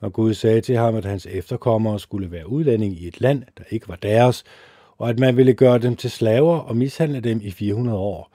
Og 0.00 0.12
Gud 0.12 0.34
sagde 0.34 0.60
til 0.60 0.76
ham, 0.76 0.94
at 0.94 1.04
hans 1.04 1.26
efterkommere 1.26 2.00
skulle 2.00 2.30
være 2.30 2.48
udlænding 2.48 3.02
i 3.02 3.08
et 3.08 3.20
land, 3.20 3.42
der 3.58 3.64
ikke 3.70 3.88
var 3.88 3.96
deres, 3.96 4.44
og 4.98 5.08
at 5.08 5.18
man 5.18 5.36
ville 5.36 5.54
gøre 5.54 5.78
dem 5.78 5.96
til 5.96 6.10
slaver 6.10 6.58
og 6.58 6.76
mishandle 6.76 7.20
dem 7.20 7.40
i 7.42 7.50
400 7.50 7.98
år. 7.98 8.32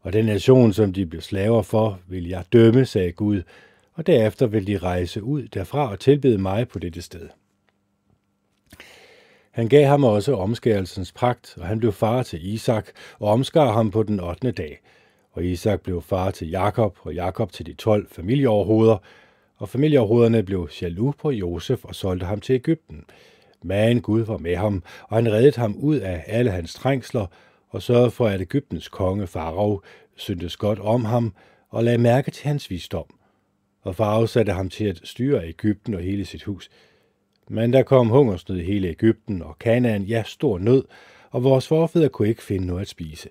Og 0.00 0.12
den 0.12 0.24
nation, 0.24 0.72
som 0.72 0.92
de 0.92 1.06
blev 1.06 1.20
slaver 1.20 1.62
for, 1.62 2.00
vil 2.08 2.28
jeg 2.28 2.44
dømme, 2.52 2.84
sagde 2.84 3.12
Gud, 3.12 3.42
og 3.94 4.06
derefter 4.06 4.46
vil 4.46 4.66
de 4.66 4.78
rejse 4.78 5.22
ud 5.22 5.42
derfra 5.42 5.90
og 5.90 6.00
tilbede 6.00 6.38
mig 6.38 6.68
på 6.68 6.78
dette 6.78 7.02
sted. 7.02 7.28
Han 9.54 9.68
gav 9.68 9.86
ham 9.86 10.04
også 10.04 10.36
omskærelsens 10.36 11.12
pragt, 11.12 11.54
og 11.60 11.66
han 11.66 11.78
blev 11.78 11.92
far 11.92 12.22
til 12.22 12.54
Isak, 12.54 12.88
og 13.18 13.28
omskar 13.28 13.72
ham 13.72 13.90
på 13.90 14.02
den 14.02 14.20
8. 14.20 14.50
dag. 14.50 14.80
Og 15.32 15.44
Isak 15.44 15.80
blev 15.80 16.02
far 16.02 16.30
til 16.30 16.50
Jakob, 16.50 16.98
og 17.00 17.14
Jakob 17.14 17.52
til 17.52 17.66
de 17.66 17.74
12 17.74 18.08
familieoverhoveder, 18.10 18.96
og 19.56 19.68
familieoverhovederne 19.68 20.42
blev 20.42 20.68
jaloux 20.82 21.16
på 21.16 21.30
Josef 21.30 21.84
og 21.84 21.94
solgte 21.94 22.26
ham 22.26 22.40
til 22.40 22.54
Ægypten. 22.54 23.04
Men 23.62 24.02
Gud 24.02 24.20
var 24.20 24.38
med 24.38 24.56
ham, 24.56 24.82
og 25.08 25.16
han 25.16 25.32
reddede 25.32 25.60
ham 25.60 25.76
ud 25.76 25.96
af 25.96 26.24
alle 26.26 26.50
hans 26.50 26.74
trængsler, 26.74 27.26
og 27.68 27.82
sørgede 27.82 28.10
for, 28.10 28.26
at 28.26 28.40
Ægyptens 28.40 28.88
konge 28.88 29.26
Farao 29.26 29.80
syntes 30.16 30.56
godt 30.56 30.78
om 30.78 31.04
ham, 31.04 31.34
og 31.70 31.84
lagde 31.84 31.98
mærke 31.98 32.30
til 32.30 32.46
hans 32.46 32.70
visdom 32.70 33.06
og 33.84 33.96
Farao 33.96 34.26
satte 34.26 34.52
ham 34.52 34.68
til 34.68 34.84
at 34.84 35.00
styre 35.04 35.48
Ægypten 35.48 35.94
og 35.94 36.00
hele 36.00 36.24
sit 36.24 36.42
hus. 36.42 36.70
Men 37.48 37.72
der 37.72 37.82
kom 37.82 38.08
hungersnød 38.08 38.58
i 38.58 38.64
hele 38.64 38.88
Ægypten, 38.88 39.42
og 39.42 39.58
Kanaan, 39.58 40.02
ja, 40.02 40.22
stor 40.26 40.58
nød, 40.58 40.84
og 41.30 41.44
vores 41.44 41.68
forfædre 41.68 42.08
kunne 42.08 42.28
ikke 42.28 42.42
finde 42.42 42.66
noget 42.66 42.80
at 42.80 42.88
spise. 42.88 43.28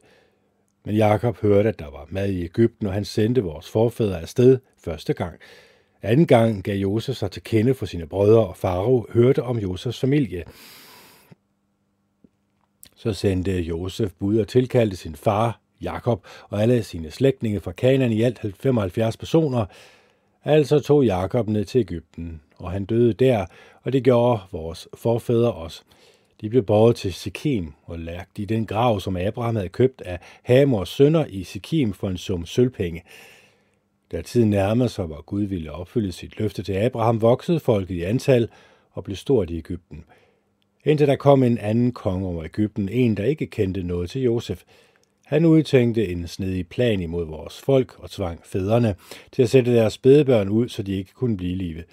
Men 0.86 0.96
Jakob 0.96 1.38
hørte, 1.42 1.70
at 1.70 1.80
der 1.80 1.92
var 1.92 2.08
mad 2.10 2.30
i 2.30 2.44
Ægypten, 2.44 2.88
og 2.88 2.94
han 2.94 3.06
sendte 3.06 3.44
vores 3.44 3.70
forfædre 3.70 4.22
afsted 4.22 4.60
første 4.78 5.14
gang. 5.14 5.40
Anden 6.02 6.28
gang 6.28 6.64
gav 6.64 6.76
Josef 6.76 7.16
sig 7.16 7.32
til 7.32 7.44
kende 7.44 7.74
for 7.74 7.86
sine 7.86 8.08
brødre, 8.08 8.48
og 8.48 8.58
Farao 8.58 9.06
hørte 9.10 9.44
om 9.44 9.58
Josefs 9.58 10.00
familie. 10.00 10.44
Så 12.96 13.14
sendte 13.14 13.62
Josef 13.62 14.12
bud 14.20 14.38
og 14.38 14.48
tilkaldte 14.48 14.96
sin 14.96 15.16
far, 15.16 15.60
Jakob, 15.82 16.26
og 16.50 16.62
alle 16.62 16.84
sine 16.84 17.12
slægtninge 17.12 17.60
fra 17.60 17.72
Kanaan 17.72 18.12
i 18.12 18.22
alt 18.22 18.40
75 18.60 19.18
personer, 19.18 19.66
Altså 20.46 20.80
tog 20.80 21.06
Jakob 21.06 21.48
ned 21.48 21.66
til 21.66 21.80
Ægypten, 21.80 22.42
og 22.58 22.72
han 22.72 22.86
døde 22.86 23.14
der, 23.14 23.46
og 23.82 23.94
det 23.94 24.04
gjorde 24.04 24.42
vores 24.52 24.88
forfædre 24.94 25.54
også. 25.54 25.82
De 26.42 26.50
blev 26.50 26.64
båret 26.64 26.96
til 26.96 27.14
Sikkim 27.14 27.74
og 27.84 28.00
lagt 28.00 28.40
i 28.40 28.46
den 28.46 28.66
grav, 28.66 29.00
som 29.00 29.18
Abraham 29.18 29.56
havde 29.56 29.70
købt 29.70 30.02
af 30.02 30.20
Hamors 30.44 30.90
sønner 30.90 31.26
i 31.26 31.44
Sikkim 31.44 31.94
for 31.94 32.10
en 32.10 32.18
sum 32.18 32.46
sølvpenge. 32.46 33.04
Da 34.12 34.22
tiden 34.22 34.50
nærmede 34.50 34.90
sig, 34.90 35.06
hvor 35.06 35.22
Gud 35.22 35.44
ville 35.44 35.72
opfylde 35.72 36.12
sit 36.12 36.40
løfte 36.40 36.64
til 36.64 36.74
Abraham, 36.74 37.22
voksede 37.22 37.60
folket 37.60 37.96
i 37.96 38.02
antal 38.02 38.50
og 38.92 39.04
blev 39.04 39.16
stort 39.16 39.50
i 39.50 39.58
Ægypten. 39.58 40.04
Indtil 40.86 41.08
der 41.08 41.16
kom 41.16 41.44
en 41.44 41.58
anden 41.58 41.92
konge 41.92 42.28
over 42.28 42.44
Ægypten, 42.44 42.90
en 42.90 43.18
der 43.18 43.24
ikke 43.24 43.48
kendte 43.48 43.84
noget 43.84 44.10
til 44.10 44.22
Josef. 44.22 44.64
Han 45.26 45.46
udtænkte 45.46 46.08
en 46.08 46.28
snedig 46.28 46.68
plan 46.68 47.00
imod 47.00 47.26
vores 47.26 47.62
folk 47.62 48.00
og 48.00 48.12
tvang 48.12 48.40
fædrene 48.44 48.96
til 49.32 49.44
at 49.44 49.50
sætte 49.50 49.76
deres 49.76 49.94
spædebørn 49.94 50.50
ud, 50.50 50.70
så 50.70 50.84
de 50.84 50.96
ikke 50.96 51.14
kunne 51.14 51.38
blive 51.38 51.56
live. 51.56 51.84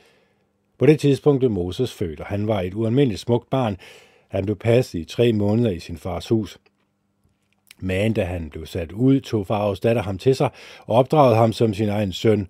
På 0.80 0.86
det 0.86 1.00
tidspunkt 1.00 1.38
blev 1.38 1.50
Moses 1.50 1.92
født, 1.92 2.20
og 2.20 2.26
han 2.26 2.46
var 2.46 2.60
et 2.60 2.74
ualmindeligt 2.74 3.20
smukt 3.20 3.50
barn. 3.50 3.76
Han 4.28 4.44
blev 4.44 4.56
passet 4.56 4.98
i 4.98 5.04
tre 5.04 5.32
måneder 5.32 5.70
i 5.70 5.78
sin 5.78 5.96
fars 5.96 6.28
hus. 6.28 6.58
Men 7.78 8.12
da 8.12 8.24
han 8.24 8.50
blev 8.50 8.66
sat 8.66 8.92
ud, 8.92 9.20
tog 9.20 9.46
faraos 9.46 9.80
datter 9.80 10.02
ham 10.02 10.18
til 10.18 10.36
sig 10.36 10.50
og 10.86 10.96
opdragede 10.96 11.36
ham 11.36 11.52
som 11.52 11.74
sin 11.74 11.88
egen 11.88 12.12
søn. 12.12 12.48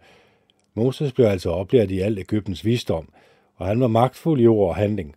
Moses 0.74 1.12
blev 1.12 1.26
altså 1.26 1.50
oplært 1.50 1.90
i 1.90 2.00
alt 2.00 2.18
Ægyptens 2.18 2.64
visdom, 2.64 3.08
og 3.56 3.66
han 3.66 3.80
var 3.80 3.88
magtfuld 3.88 4.40
i 4.40 4.46
ord 4.46 4.68
og 4.68 4.76
handling. 4.76 5.14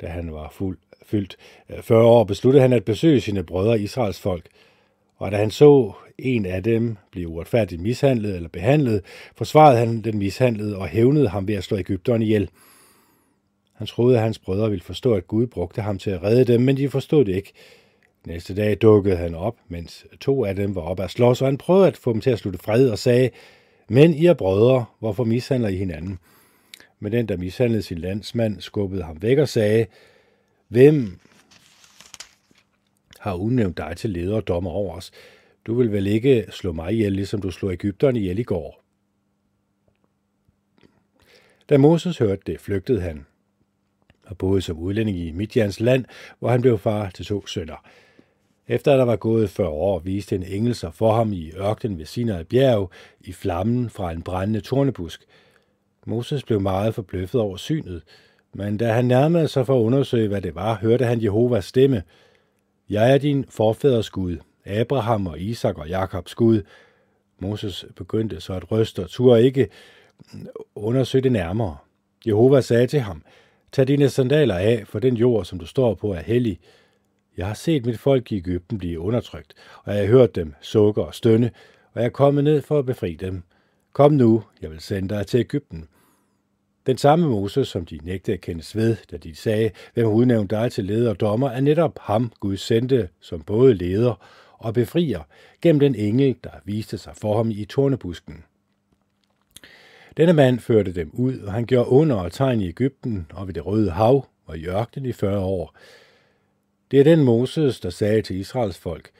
Da 0.00 0.06
han 0.06 0.32
var 0.32 0.48
fuld, 0.52 0.78
fyldt 1.06 1.36
øh, 1.70 1.82
40 1.82 2.04
år, 2.04 2.24
besluttede 2.24 2.62
han 2.62 2.72
at 2.72 2.84
besøge 2.84 3.20
sine 3.20 3.42
brødre 3.42 3.80
Israels 3.80 4.20
folk– 4.20 4.46
og 5.16 5.32
da 5.32 5.36
han 5.36 5.50
så 5.50 5.92
en 6.18 6.46
af 6.46 6.62
dem 6.62 6.96
blive 7.10 7.28
uretfærdigt 7.28 7.82
mishandlet 7.82 8.36
eller 8.36 8.48
behandlet, 8.48 9.02
forsvarede 9.36 9.78
han 9.78 10.00
den 10.00 10.18
mishandlede 10.18 10.76
og 10.76 10.86
hævnede 10.86 11.28
ham 11.28 11.48
ved 11.48 11.54
at 11.54 11.64
slå 11.64 11.76
Ægypteren 11.78 12.22
ihjel. 12.22 12.50
Han 13.74 13.86
troede, 13.86 14.16
at 14.16 14.22
hans 14.22 14.38
brødre 14.38 14.70
ville 14.70 14.84
forstå, 14.84 15.14
at 15.14 15.28
Gud 15.28 15.46
brugte 15.46 15.82
ham 15.82 15.98
til 15.98 16.10
at 16.10 16.22
redde 16.22 16.52
dem, 16.52 16.60
men 16.60 16.76
de 16.76 16.88
forstod 16.88 17.24
det 17.24 17.34
ikke. 17.34 17.52
Næste 18.26 18.54
dag 18.54 18.76
dukkede 18.82 19.16
han 19.16 19.34
op, 19.34 19.56
mens 19.68 20.06
to 20.20 20.44
af 20.44 20.56
dem 20.56 20.74
var 20.74 20.82
oppe 20.82 21.04
at 21.04 21.10
slås, 21.10 21.42
og 21.42 21.48
han 21.48 21.58
prøvede 21.58 21.86
at 21.86 21.96
få 21.96 22.12
dem 22.12 22.20
til 22.20 22.30
at 22.30 22.38
slutte 22.38 22.58
fred 22.58 22.90
og 22.90 22.98
sagde, 22.98 23.30
Men 23.88 24.14
I 24.14 24.26
er 24.26 24.34
brødre, 24.34 24.84
hvorfor 24.98 25.24
mishandler 25.24 25.68
I 25.68 25.76
hinanden? 25.76 26.18
Men 27.00 27.12
den, 27.12 27.28
der 27.28 27.36
mishandlede 27.36 27.82
sin 27.82 27.98
landsmand, 27.98 28.60
skubbede 28.60 29.02
ham 29.02 29.22
væk 29.22 29.38
og 29.38 29.48
sagde, 29.48 29.86
Hvem 30.68 31.18
har 33.24 33.34
udnævnt 33.34 33.76
dig 33.76 33.94
til 33.96 34.10
leder 34.10 34.36
og 34.36 34.48
dommer 34.48 34.70
over 34.70 34.96
os. 34.96 35.10
Du 35.66 35.74
vil 35.74 35.92
vel 35.92 36.06
ikke 36.06 36.46
slå 36.50 36.72
mig 36.72 36.92
ihjel, 36.92 37.12
ligesom 37.12 37.40
du 37.40 37.50
slog 37.50 37.72
Ægypterne 37.72 38.18
ihjel 38.18 38.38
i 38.38 38.42
går. 38.42 38.82
Da 41.68 41.78
Moses 41.78 42.18
hørte 42.18 42.42
det, 42.46 42.60
flygtede 42.60 43.00
han 43.00 43.26
og 44.24 44.38
boede 44.38 44.62
som 44.62 44.78
udlænding 44.78 45.18
i 45.18 45.32
Midjans 45.32 45.80
land, 45.80 46.04
hvor 46.38 46.48
han 46.48 46.60
blev 46.60 46.78
far 46.78 47.10
til 47.10 47.26
to 47.26 47.46
sønner. 47.46 47.86
Efter 48.68 48.92
at 48.92 48.98
der 48.98 49.04
var 49.04 49.16
gået 49.16 49.50
40 49.50 49.68
år, 49.68 49.98
viste 49.98 50.36
en 50.36 50.42
engel 50.42 50.74
sig 50.74 50.94
for 50.94 51.12
ham 51.12 51.32
i 51.32 51.52
ørkenen 51.56 51.98
ved 51.98 52.06
Sinai 52.06 52.44
bjerg 52.44 52.90
i 53.20 53.32
flammen 53.32 53.90
fra 53.90 54.12
en 54.12 54.22
brændende 54.22 54.60
tornebusk. 54.60 55.24
Moses 56.06 56.44
blev 56.44 56.60
meget 56.60 56.94
forbløffet 56.94 57.40
over 57.40 57.56
synet, 57.56 58.02
men 58.54 58.76
da 58.76 58.92
han 58.92 59.04
nærmede 59.04 59.48
sig 59.48 59.66
for 59.66 59.80
at 59.80 59.84
undersøge, 59.84 60.28
hvad 60.28 60.42
det 60.42 60.54
var, 60.54 60.74
hørte 60.74 61.04
han 61.04 61.22
Jehovas 61.22 61.64
stemme– 61.64 62.02
jeg 62.90 63.14
er 63.14 63.18
din 63.18 63.44
forfædres 63.48 64.10
Gud, 64.10 64.36
Abraham 64.64 65.26
og 65.26 65.40
Isak 65.40 65.78
og 65.78 65.88
Jakobs 65.88 66.34
Gud. 66.34 66.62
Moses 67.38 67.84
begyndte 67.96 68.40
så 68.40 68.52
at 68.52 68.72
ryste 68.72 69.02
og 69.02 69.10
turde 69.10 69.42
ikke 69.44 69.68
undersøge 70.74 71.22
det 71.22 71.32
nærmere. 71.32 71.76
Jehova 72.26 72.60
sagde 72.60 72.86
til 72.86 73.00
ham, 73.00 73.22
Tag 73.74 73.88
dine 73.88 74.08
sandaler 74.08 74.54
af, 74.54 74.82
for 74.86 74.98
den 74.98 75.16
jord, 75.16 75.44
som 75.44 75.58
du 75.58 75.66
står 75.66 75.94
på, 75.94 76.12
er 76.12 76.20
hellig. 76.20 76.58
Jeg 77.36 77.46
har 77.46 77.54
set 77.54 77.86
mit 77.86 77.98
folk 77.98 78.32
i 78.32 78.36
Ægypten 78.36 78.78
blive 78.78 79.00
undertrykt, 79.00 79.54
og 79.84 79.94
jeg 79.94 80.00
har 80.00 80.08
hørt 80.08 80.34
dem 80.34 80.54
sukke 80.60 81.04
og 81.04 81.14
stønne, 81.14 81.50
og 81.92 82.00
jeg 82.00 82.06
er 82.06 82.10
kommet 82.10 82.44
ned 82.44 82.62
for 82.62 82.78
at 82.78 82.86
befri 82.86 83.14
dem. 83.14 83.42
Kom 83.92 84.12
nu, 84.12 84.42
jeg 84.62 84.70
vil 84.70 84.80
sende 84.80 85.14
dig 85.14 85.26
til 85.26 85.40
Ægypten. 85.40 85.88
Den 86.86 86.98
samme 86.98 87.28
Moses, 87.28 87.68
som 87.68 87.86
de 87.86 87.98
nægtede 88.02 88.34
at 88.34 88.40
kendes 88.40 88.76
ved, 88.76 88.96
da 89.10 89.16
de 89.16 89.34
sagde, 89.34 89.70
hvem 89.94 90.06
udnævnte 90.06 90.56
dig 90.56 90.72
til 90.72 90.84
leder 90.84 91.10
og 91.10 91.20
dommer, 91.20 91.50
er 91.50 91.60
netop 91.60 91.98
ham, 92.00 92.32
Gud 92.40 92.56
sendte 92.56 93.08
som 93.20 93.42
både 93.42 93.74
leder 93.74 94.26
og 94.58 94.74
befrier 94.74 95.20
gennem 95.62 95.80
den 95.80 95.94
engel, 95.94 96.36
der 96.44 96.50
viste 96.64 96.98
sig 96.98 97.16
for 97.16 97.36
ham 97.36 97.50
i 97.50 97.64
tornebusken. 97.64 98.44
Denne 100.16 100.32
mand 100.32 100.58
førte 100.58 100.94
dem 100.94 101.10
ud, 101.12 101.38
og 101.38 101.52
han 101.52 101.66
gjorde 101.66 101.88
under 101.88 102.16
og 102.16 102.32
tegn 102.32 102.60
i 102.60 102.68
Ægypten 102.68 103.26
og 103.34 103.46
ved 103.46 103.54
det 103.54 103.66
røde 103.66 103.90
hav 103.90 104.26
og 104.46 104.58
i 104.58 104.66
ørkenen 104.66 105.08
i 105.08 105.12
40 105.12 105.38
år. 105.38 105.76
Det 106.90 107.00
er 107.00 107.04
den 107.04 107.24
Moses, 107.24 107.80
der 107.80 107.90
sagde 107.90 108.22
til 108.22 108.36
Israels 108.36 108.78
folk, 108.78 109.10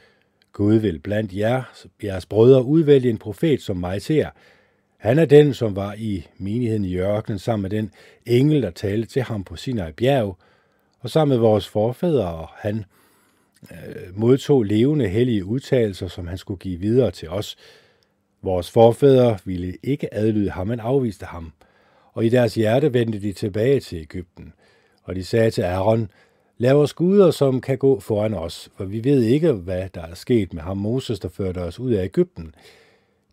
Gud 0.52 0.74
vil 0.74 0.98
blandt 0.98 1.32
jer, 1.32 1.62
jeres 2.02 2.26
brødre, 2.26 2.64
udvælge 2.64 3.10
en 3.10 3.18
profet 3.18 3.62
som 3.62 3.76
mig 3.76 4.02
til 4.02 4.16
jer. 4.16 4.30
Han 5.04 5.18
er 5.18 5.24
den, 5.24 5.54
som 5.54 5.76
var 5.76 5.94
i 5.98 6.26
menigheden 6.38 6.84
i 6.84 6.96
ørkenen 6.96 7.38
sammen 7.38 7.62
med 7.62 7.70
den 7.70 7.90
engel, 8.26 8.62
der 8.62 8.70
talte 8.70 9.08
til 9.08 9.22
ham 9.22 9.44
på 9.44 9.56
Sinai 9.56 9.92
bjerg, 9.92 10.36
og 11.00 11.10
sammen 11.10 11.34
med 11.34 11.40
vores 11.40 11.68
forfædre, 11.68 12.34
og 12.34 12.48
han 12.48 12.84
øh, 13.70 14.18
modtog 14.18 14.62
levende 14.62 15.08
hellige 15.08 15.44
udtalelser, 15.44 16.08
som 16.08 16.26
han 16.26 16.38
skulle 16.38 16.58
give 16.58 16.80
videre 16.80 17.10
til 17.10 17.28
os. 17.28 17.56
Vores 18.42 18.70
forfædre 18.70 19.38
ville 19.44 19.74
ikke 19.82 20.14
adlyde 20.14 20.50
ham, 20.50 20.66
men 20.66 20.80
afviste 20.80 21.26
ham. 21.26 21.52
Og 22.12 22.24
i 22.24 22.28
deres 22.28 22.54
hjerte 22.54 22.92
vendte 22.92 23.20
de 23.20 23.32
tilbage 23.32 23.80
til 23.80 23.98
Ægypten. 23.98 24.52
Og 25.02 25.14
de 25.14 25.24
sagde 25.24 25.50
til 25.50 25.62
Aaron, 25.62 26.10
Lav 26.58 26.76
os 26.76 26.92
guder, 26.92 27.30
som 27.30 27.60
kan 27.60 27.78
gå 27.78 28.00
foran 28.00 28.34
os, 28.34 28.70
for 28.76 28.84
vi 28.84 29.04
ved 29.04 29.22
ikke, 29.22 29.52
hvad 29.52 29.88
der 29.94 30.02
er 30.02 30.14
sket 30.14 30.54
med 30.54 30.62
ham 30.62 30.76
Moses, 30.76 31.18
der 31.20 31.28
førte 31.28 31.58
os 31.58 31.80
ud 31.80 31.92
af 31.92 32.04
Ægypten. 32.04 32.54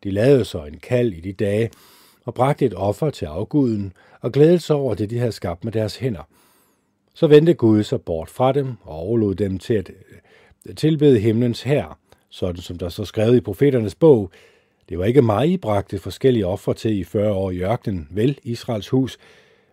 De 0.04 0.12
lavede 0.12 0.46
så 0.46 0.64
en 0.64 0.80
kald 0.80 1.14
i 1.14 1.20
de 1.20 1.34
dage, 1.34 1.72
og 2.26 2.34
bragte 2.34 2.66
et 2.66 2.74
offer 2.76 3.10
til 3.10 3.26
afguden, 3.26 3.94
og 4.22 4.32
glædede 4.32 4.60
sig 4.60 4.76
over 4.76 4.96
det, 4.96 5.10
de 5.10 5.20
havde 5.20 5.32
skabt 5.32 5.64
med 5.64 5.72
deres 5.72 5.96
hænder. 5.96 6.24
Så 7.14 7.28
vendte 7.28 7.54
Gud 7.54 7.84
sig 7.84 8.02
bort 8.02 8.30
fra 8.30 8.52
dem, 8.52 8.76
og 8.82 8.96
overlod 8.96 9.36
dem 9.36 9.60
til 9.60 9.74
at 9.74 9.92
øh, 10.66 10.76
tilbede 10.76 11.20
himlens 11.20 11.62
hær, 11.62 12.00
sådan 12.30 12.62
som 12.62 12.78
der 12.78 12.90
så 12.90 13.06
skrevet 13.06 13.38
i 13.38 13.42
profeternes 13.42 13.96
bog. 13.96 14.32
Det 14.90 15.00
var 15.00 15.06
ikke 15.06 15.22
mig, 15.22 15.50
I 15.50 15.58
bragte 15.58 16.00
forskellige 16.00 16.46
ofre 16.46 16.74
til 16.74 17.00
i 17.00 17.04
40 17.04 17.34
år 17.34 17.52
i 17.52 17.60
ørkenen, 17.60 18.08
vel 18.12 18.40
Israels 18.44 18.90
hus, 18.90 19.18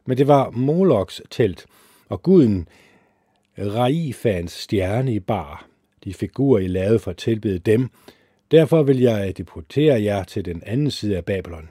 men 0.06 0.18
det 0.18 0.28
var 0.28 0.50
Moloks 0.50 1.22
telt, 1.30 1.66
og 2.08 2.22
guden 2.22 2.68
Raifans 3.58 4.52
stjerne 4.52 5.14
i 5.14 5.20
bar. 5.20 5.66
De 6.04 6.14
figurer, 6.14 6.58
I 6.58 6.66
lavede 6.66 6.98
for 6.98 7.10
at 7.10 7.16
tilbede 7.16 7.58
dem. 7.58 7.90
Derfor 8.50 8.82
vil 8.82 9.00
jeg 9.00 9.38
deportere 9.38 10.02
jer 10.02 10.24
til 10.24 10.44
den 10.44 10.62
anden 10.66 10.90
side 10.90 11.16
af 11.16 11.24
Babylon. 11.24 11.68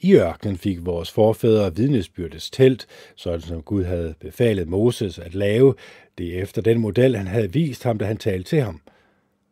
I 0.00 0.14
ørkenen 0.14 0.58
fik 0.58 0.86
vores 0.86 1.10
forfædre 1.10 1.76
vidnesbyrdes 1.76 2.50
telt, 2.50 2.86
sådan 3.16 3.40
som 3.40 3.62
Gud 3.62 3.84
havde 3.84 4.14
befalet 4.20 4.68
Moses 4.68 5.18
at 5.18 5.34
lave 5.34 5.74
det 6.18 6.38
efter 6.38 6.62
den 6.62 6.78
model, 6.78 7.16
han 7.16 7.26
havde 7.26 7.52
vist 7.52 7.84
ham, 7.84 7.98
da 7.98 8.04
han 8.04 8.16
talte 8.16 8.48
til 8.48 8.60
ham. 8.60 8.80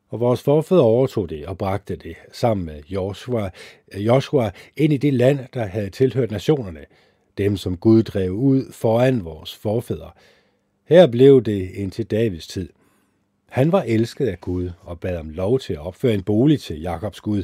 Og 0.09 0.21
vores 0.21 0.43
forfædre 0.43 0.83
overtog 0.83 1.31
det 1.31 1.47
og 1.47 1.59
bragte 1.59 1.97
det 1.97 2.17
sammen 2.33 2.67
med 2.67 2.83
Joshua, 2.89 3.51
eh, 3.93 4.07
Joshua 4.07 4.51
ind 4.77 4.93
i 4.93 4.97
det 4.97 5.15
land, 5.15 5.39
der 5.55 5.65
havde 5.65 5.91
tilhørt 5.91 6.31
nationerne, 6.31 6.85
dem 7.39 7.57
som 7.57 7.77
Gud 7.77 8.03
drev 8.03 8.31
ud 8.31 8.73
foran 8.73 9.25
vores 9.25 9.57
forfædre. 9.57 10.11
Her 10.85 11.07
blev 11.07 11.43
det 11.43 11.71
indtil 11.71 12.07
Davids 12.07 12.47
tid. 12.47 12.69
Han 13.51 13.73
var 13.73 13.83
elsket 13.83 14.27
af 14.27 14.41
Gud 14.41 14.71
og 14.81 15.01
bad 15.01 15.17
om 15.17 15.31
lov 15.31 15.61
til 15.61 15.73
at 15.73 15.79
opføre 15.79 16.15
en 16.15 16.23
bolig 16.23 16.61
til 16.61 16.81
Jakobs 16.81 17.21
Gud. 17.21 17.43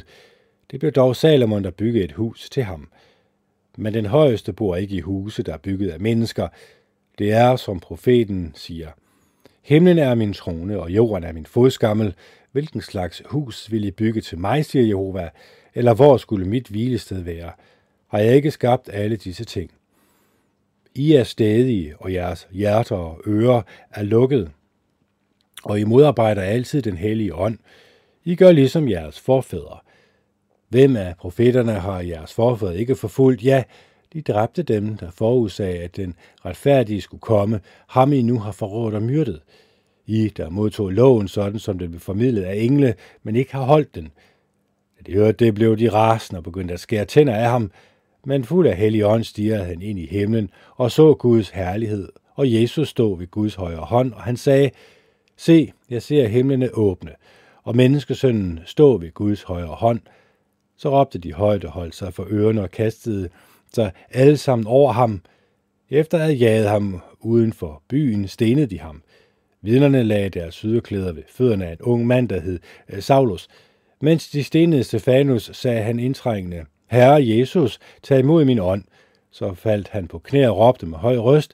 Det 0.71 0.79
blev 0.79 0.91
dog 0.91 1.15
Salomon, 1.15 1.63
der 1.63 1.71
byggede 1.71 2.03
et 2.03 2.11
hus 2.11 2.49
til 2.49 2.63
ham. 2.63 2.89
Men 3.77 3.93
den 3.93 4.05
højeste 4.05 4.53
bor 4.53 4.75
ikke 4.75 4.95
i 4.95 4.99
huse, 4.99 5.43
der 5.43 5.53
er 5.53 5.57
bygget 5.57 5.89
af 5.89 5.99
mennesker. 5.99 6.47
Det 7.17 7.31
er, 7.31 7.55
som 7.55 7.79
profeten 7.79 8.51
siger, 8.55 8.89
Himlen 9.61 9.97
er 9.97 10.15
min 10.15 10.33
trone, 10.33 10.79
og 10.79 10.91
jorden 10.91 11.23
er 11.23 11.31
min 11.31 11.45
fodskammel. 11.45 12.15
Hvilken 12.51 12.81
slags 12.81 13.23
hus 13.25 13.71
vil 13.71 13.85
I 13.85 13.91
bygge 13.91 14.21
til 14.21 14.37
mig, 14.37 14.65
siger 14.65 14.85
Jehova, 14.85 15.29
eller 15.75 15.93
hvor 15.93 16.17
skulle 16.17 16.47
mit 16.47 16.67
hvilested 16.67 17.21
være? 17.21 17.51
Har 18.07 18.19
jeg 18.19 18.35
ikke 18.35 18.51
skabt 18.51 18.89
alle 18.93 19.15
disse 19.15 19.45
ting? 19.45 19.71
I 20.95 21.13
er 21.13 21.23
stadige, 21.23 21.97
og 21.99 22.13
jeres 22.13 22.47
hjerter 22.51 22.95
og 22.95 23.21
ører 23.27 23.61
er 23.91 24.03
lukket, 24.03 24.51
og 25.69 25.79
I 25.79 25.83
modarbejder 25.83 26.41
altid 26.41 26.81
den 26.81 26.97
hellige 26.97 27.35
ånd. 27.35 27.57
I 28.25 28.35
gør 28.35 28.51
ligesom 28.51 28.89
jeres 28.89 29.19
forfædre. 29.19 29.77
Hvem 30.69 30.95
af 30.95 31.15
profeterne 31.19 31.71
har 31.71 32.01
jeres 32.01 32.33
forfædre 32.33 32.77
ikke 32.77 32.95
forfulgt? 32.95 33.43
Ja, 33.43 33.63
de 34.13 34.21
dræbte 34.21 34.63
dem, 34.63 34.97
der 34.97 35.11
forudsagde, 35.11 35.79
at 35.79 35.97
den 35.97 36.15
retfærdige 36.45 37.01
skulle 37.01 37.21
komme, 37.21 37.59
ham 37.87 38.13
I 38.13 38.21
nu 38.21 38.39
har 38.39 38.51
forrådt 38.51 38.95
og 38.95 39.03
myrdet. 39.03 39.41
I, 40.05 40.31
der 40.37 40.49
modtog 40.49 40.89
loven 40.89 41.27
sådan, 41.27 41.59
som 41.59 41.79
den 41.79 41.89
blev 41.89 41.99
formidlet 41.99 42.43
af 42.43 42.55
engle, 42.55 42.95
men 43.23 43.35
ikke 43.35 43.51
har 43.51 43.63
holdt 43.63 43.95
den. 43.95 44.11
Da 44.97 45.11
de 45.11 45.13
hørte 45.13 45.45
det, 45.45 45.55
blev 45.55 45.77
de 45.77 45.89
rasende 45.89 46.39
og 46.39 46.43
begyndte 46.43 46.73
at 46.73 46.79
skære 46.79 47.05
tænder 47.05 47.35
af 47.35 47.49
ham, 47.49 47.71
men 48.25 48.43
fuld 48.43 48.67
af 48.67 48.75
hellig 48.75 49.05
ånd 49.05 49.23
stirrede 49.23 49.65
han 49.65 49.81
ind 49.81 49.99
i 49.99 50.05
himlen 50.05 50.49
og 50.75 50.91
så 50.91 51.13
Guds 51.13 51.49
herlighed, 51.49 52.09
og 52.35 52.53
Jesus 52.53 52.89
stod 52.89 53.17
ved 53.17 53.27
Guds 53.27 53.55
højre 53.55 53.77
hånd, 53.77 54.13
og 54.13 54.21
han 54.21 54.37
sagde, 54.37 54.69
Se, 55.37 55.71
jeg 55.89 56.01
ser 56.01 56.27
himlene 56.27 56.69
åbne, 56.73 57.11
og 57.63 57.75
menneskesønnen 57.75 58.59
stå 58.65 58.97
ved 58.97 59.11
Guds 59.11 59.43
højre 59.43 59.67
hånd. 59.67 59.99
Så 60.77 60.89
råbte 60.89 61.19
de 61.19 61.33
højt 61.33 61.65
og 61.65 61.71
holdt 61.71 61.95
sig 61.95 62.13
for 62.13 62.27
ørerne 62.29 62.61
og 62.61 62.71
kastede 62.71 63.29
sig 63.73 63.91
alle 64.11 64.37
sammen 64.37 64.67
over 64.67 64.91
ham. 64.91 65.21
Efter 65.89 66.17
at 66.17 66.39
jaget 66.39 66.69
ham 66.69 67.01
uden 67.19 67.53
for 67.53 67.83
byen, 67.89 68.27
stenede 68.27 68.67
de 68.67 68.79
ham. 68.79 69.01
Vidnerne 69.61 70.03
lagde 70.03 70.29
deres 70.29 70.55
sydeklæder 70.55 71.13
ved 71.13 71.23
fødderne 71.29 71.65
af 71.65 71.71
en 71.71 71.81
ung 71.81 72.07
mand, 72.07 72.29
der 72.29 72.39
hed 72.39 72.59
øh, 72.89 73.01
Saulus. 73.01 73.47
Mens 74.01 74.29
de 74.29 74.43
stenede 74.43 74.83
Stefanus, 74.83 75.49
sagde 75.53 75.81
han 75.81 75.99
indtrængende, 75.99 76.65
Herre 76.87 77.27
Jesus, 77.27 77.79
tag 78.03 78.19
imod 78.19 78.45
min 78.45 78.59
ånd. 78.59 78.83
Så 79.31 79.53
faldt 79.53 79.87
han 79.87 80.07
på 80.07 80.19
knæ 80.19 80.47
og 80.47 80.57
råbte 80.57 80.85
med 80.85 80.97
høj 80.97 81.17
røst, 81.17 81.53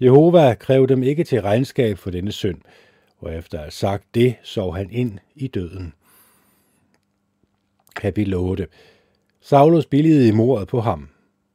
Jehova, 0.00 0.54
kræv 0.54 0.86
dem 0.86 1.02
ikke 1.02 1.24
til 1.24 1.42
regnskab 1.42 1.98
for 1.98 2.10
denne 2.10 2.32
synd. 2.32 2.58
Og 3.22 3.34
efter 3.34 3.58
at 3.58 3.64
have 3.64 3.70
sagt 3.70 4.04
det, 4.14 4.34
sov 4.42 4.76
han 4.76 4.90
ind 4.90 5.18
i 5.34 5.46
døden. 5.46 5.92
Kapitel 7.96 8.34
8 8.34 8.66
Saulus 9.40 9.86
billigede 9.86 10.28
i 10.28 10.32
mordet 10.32 10.68
på 10.68 10.80
ham. 10.80 11.08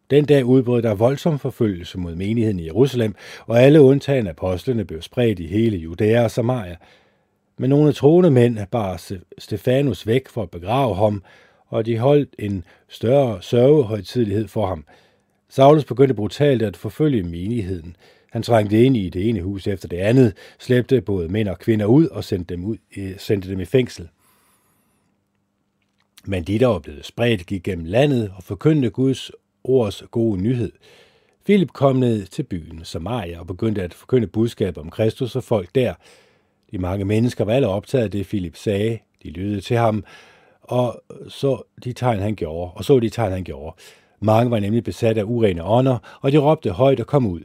Den 0.10 0.26
dag 0.26 0.46
udbrød 0.46 0.82
der 0.82 0.94
voldsom 0.94 1.40
forfølgelse 1.40 1.98
mod 1.98 2.16
menigheden 2.16 2.60
i 2.60 2.66
Jerusalem, 2.66 3.16
og 3.46 3.62
alle 3.62 3.82
undtagen 3.82 4.28
apostlene 4.28 4.86
blev 4.86 5.02
spredt 5.02 5.40
i 5.40 5.48
hele 5.48 5.78
Judæa 5.78 6.24
og 6.24 6.32
Samaria. 6.32 6.76
Men 7.58 7.70
nogle 7.70 7.94
troende 7.94 8.32
mænd 8.32 8.60
bar 8.72 9.02
Stefanus 9.38 10.08
væk 10.08 10.28
for 10.28 10.44
at 10.44 10.52
begrave 10.52 10.96
ham, 10.96 11.24
og 11.68 11.86
de 11.86 11.98
holdt 11.98 12.36
en 12.40 12.64
større 12.88 13.42
sørgehøjtidlighed 13.42 14.48
for 14.48 14.68
ham. 14.68 14.86
Saulus 15.50 15.86
begyndte 15.86 16.14
brutalt 16.14 16.62
at 16.62 16.78
forfølge 16.78 17.24
menigheden. 17.24 17.96
Han 18.38 18.44
trængte 18.44 18.84
ind 18.84 18.98
i 18.98 19.10
det 19.10 19.30
ene 19.30 19.42
hus 19.42 19.68
efter 19.68 19.88
det 19.88 19.98
andet, 19.98 20.34
slæbte 20.60 21.02
både 21.02 21.30
mænd 21.30 21.48
og 21.48 21.60
kvinder 21.60 21.86
ud 21.86 22.08
og 22.08 22.24
sendte 22.24 22.54
dem, 22.54 22.66
ud, 22.66 22.78
øh, 22.98 23.12
sendte 23.18 23.50
dem 23.50 23.60
i 23.60 23.66
fængsel. 23.66 24.10
Men 26.26 26.44
de, 26.44 26.60
der 26.60 26.68
var 26.68 26.80
blevet 26.80 27.06
spredt, 27.06 27.46
gik 27.46 27.64
gennem 27.64 27.86
landet 27.86 28.32
og 28.36 28.44
forkyndte 28.44 28.90
Guds 28.90 29.32
ords 29.64 30.04
gode 30.12 30.42
nyhed. 30.42 30.72
Philip 31.46 31.72
kom 31.74 31.96
ned 31.96 32.26
til 32.26 32.44
byen 32.44 32.82
Samaria 32.84 33.40
og 33.40 33.48
begyndte 33.48 33.84
at 33.84 33.94
forkynde 33.94 34.28
budskab 34.28 34.78
om 34.78 34.90
Kristus 34.90 35.36
og 35.36 35.44
folk 35.44 35.70
der. 35.76 35.94
De 36.72 36.78
mange 36.78 37.06
mennesker 37.06 37.46
var 37.46 37.54
alle 37.54 37.68
optaget 37.68 38.04
af 38.04 38.12
det, 38.12 38.28
Philip 38.28 38.56
sagde. 38.56 39.00
De 39.24 39.30
lyttede 39.30 39.62
til 39.62 39.78
ham, 39.78 40.04
og 40.62 41.04
så 41.28 41.62
de 41.84 41.94
tegn, 41.94 42.20
han 42.20 42.36
gjorde, 42.36 42.72
og 42.76 42.86
så 42.86 43.00
de 43.00 43.10
tegn, 43.10 43.32
han 43.32 43.44
gjorde. 43.44 43.76
Mange 44.20 44.52
var 44.52 44.60
nemlig 44.60 44.84
besat 44.84 45.18
af 45.18 45.24
urene 45.24 45.64
ånder, 45.64 46.20
og 46.22 46.32
de 46.32 46.38
råbte 46.38 46.72
højt 46.72 47.00
og 47.00 47.08
kom 47.08 47.28
ud. 47.28 47.42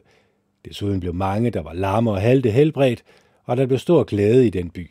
Desuden 0.65 1.01
blev 1.01 1.15
mange, 1.15 1.51
der 1.51 1.63
var 1.63 1.73
lamme 1.73 2.11
og 2.11 2.21
halte, 2.21 2.51
helbredt, 2.51 3.05
og 3.45 3.57
der 3.57 3.67
blev 3.67 3.79
stor 3.79 4.05
glæde 4.05 4.47
i 4.47 4.51
den 4.51 4.71
by. 4.71 4.91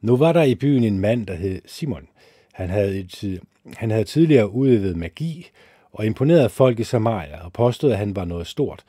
Nu 0.00 0.16
var 0.16 0.32
der 0.32 0.42
i 0.42 0.54
byen 0.54 0.84
en 0.84 0.98
mand, 0.98 1.26
der 1.26 1.34
hed 1.34 1.62
Simon. 1.66 2.08
Han 2.52 2.70
havde, 2.70 3.06
tid, 3.06 3.40
han 3.76 3.90
havde 3.90 4.04
tidligere 4.04 4.52
udøvet 4.52 4.96
magi 4.96 5.46
og 5.92 6.06
imponeret 6.06 6.50
folk 6.50 6.80
i 6.80 6.84
Samaria 6.84 7.44
og 7.44 7.52
påstod, 7.52 7.92
at 7.92 7.98
han 7.98 8.16
var 8.16 8.24
noget 8.24 8.46
stort. 8.46 8.84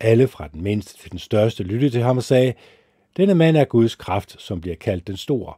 Alle 0.00 0.28
fra 0.28 0.48
den 0.48 0.62
mindste 0.62 0.98
til 0.98 1.10
den 1.10 1.18
største 1.18 1.62
lyttede 1.62 1.90
til 1.90 2.02
ham 2.02 2.16
og 2.16 2.22
sagde, 2.22 2.54
denne 3.16 3.34
mand 3.34 3.56
er 3.56 3.64
Guds 3.64 3.94
kraft, 3.94 4.42
som 4.42 4.60
bliver 4.60 4.76
kaldt 4.76 5.06
den 5.06 5.16
store. 5.16 5.54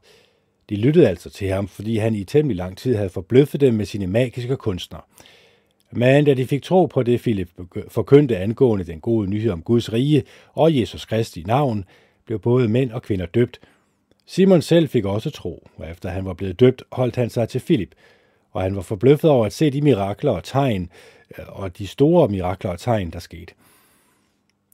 De 0.69 0.77
lyttede 0.77 1.09
altså 1.09 1.31
til 1.31 1.49
ham, 1.49 1.69
fordi 1.69 1.97
han 1.97 2.15
i 2.15 2.25
temmelig 2.25 2.57
lang 2.57 2.79
tid 2.79 2.97
havde 2.97 3.09
forbløffet 3.09 3.61
dem 3.61 3.75
med 3.75 3.85
sine 3.85 4.07
magiske 4.07 4.57
kunstner. 4.57 5.07
Men 5.97 6.25
da 6.25 6.35
de 6.35 6.47
fik 6.47 6.63
tro 6.63 6.87
på 6.87 7.03
det, 7.03 7.21
Philip 7.21 7.51
forkyndte 7.89 8.39
angående 8.39 8.85
den 8.85 9.01
gode 9.01 9.31
nyhed 9.31 9.51
om 9.51 9.63
Guds 9.63 9.93
rige 9.93 10.23
og 10.53 10.79
Jesus 10.81 11.05
Kristi 11.05 11.43
navn, 11.47 11.85
blev 12.27 12.39
både 12.39 12.69
mænd 12.69 12.93
og 12.93 13.03
kvinder 13.03 13.27
døbt. 13.27 13.61
Simon 14.27 14.63
selv 14.63 14.89
fik 14.89 15.05
også 15.05 15.31
tro, 15.31 15.69
og 15.77 15.91
efter 15.91 16.09
han 16.09 16.25
var 16.25 16.35
blevet 16.35 16.61
døbt, 16.61 16.83
holdt 16.93 17.17
han 17.17 17.31
sig 17.31 17.49
til 17.49 17.61
Philip, 17.61 17.95
og 18.53 18.63
han 18.63 18.77
var 18.77 18.83
forbløffet 18.83 19.31
over 19.31 19.47
at 19.47 19.53
se 19.53 19.71
de 19.71 19.83
mirakler 19.83 20.33
og 20.33 20.45
tegn, 20.45 20.91
øh, 21.39 21.45
og 21.49 21.79
de 21.79 21.87
store 21.87 22.29
mirakler 22.29 22.71
og 22.71 22.79
tegn, 22.79 23.11
der 23.11 23.19
skete. 23.19 23.55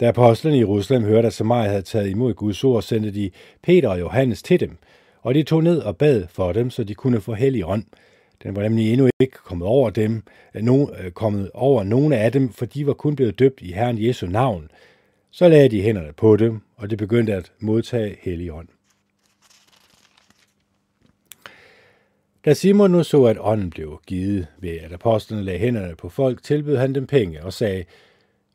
Da 0.01 0.09
apostlene 0.09 0.57
i 0.57 0.61
Jerusalem 0.61 1.05
hørte, 1.05 1.27
at 1.27 1.33
Samaria 1.33 1.69
havde 1.69 1.83
taget 1.83 2.11
imod 2.11 2.35
Guds 2.35 2.65
ord, 2.65 2.83
sendte 2.83 3.15
de 3.15 3.31
Peter 3.63 3.89
og 3.89 4.01
Johannes 4.01 4.43
til 4.43 4.61
dem, 4.61 4.77
og 5.23 5.35
de 5.35 5.43
tog 5.43 5.63
ned 5.63 5.79
og 5.79 5.97
bad 5.97 6.27
for 6.29 6.53
dem, 6.53 6.71
så 6.71 6.85
de 6.85 6.95
kunne 6.95 7.21
få 7.21 7.35
hellig 7.35 7.67
ånd. 7.67 7.85
Den 8.43 8.57
var 8.57 8.63
nemlig 8.63 8.93
endnu 8.93 9.09
ikke 9.21 9.37
kommet 9.37 9.69
over 9.69 9.91
dem, 9.91 10.23
øh, 10.55 10.63
nogen, 10.63 10.89
øh, 11.05 11.11
kommet 11.11 11.51
over 11.55 11.85
nogen 11.85 12.13
af 12.13 12.33
dem, 12.33 12.53
for 12.53 12.67
de 12.67 12.87
var 12.87 12.93
kun 12.93 13.17
blevet 13.17 13.39
døbt 13.39 13.61
i 13.61 13.73
Herren 13.73 14.05
Jesu 14.07 14.27
navn. 14.27 14.71
Så 15.31 15.49
lagde 15.49 15.69
de 15.69 15.83
hænderne 15.83 16.13
på 16.13 16.37
dem, 16.37 16.61
og 16.77 16.91
det 16.91 16.99
begyndte 16.99 17.35
at 17.35 17.53
modtage 17.59 18.17
hellig 18.21 18.53
ånd. 18.53 18.69
Da 22.45 22.55
Simon 22.55 22.91
nu 22.91 23.03
så, 23.03 23.25
at 23.25 23.37
ånden 23.41 23.71
blev 23.71 24.01
givet 24.07 24.47
ved, 24.59 24.71
at 24.71 24.93
apostlene 24.93 25.43
lagde 25.43 25.59
hænderne 25.59 25.97
på 25.97 26.09
folk, 26.09 26.43
tilbød 26.43 26.77
han 26.77 26.95
dem 26.95 27.07
penge 27.07 27.45
og 27.45 27.53
sagde, 27.53 27.85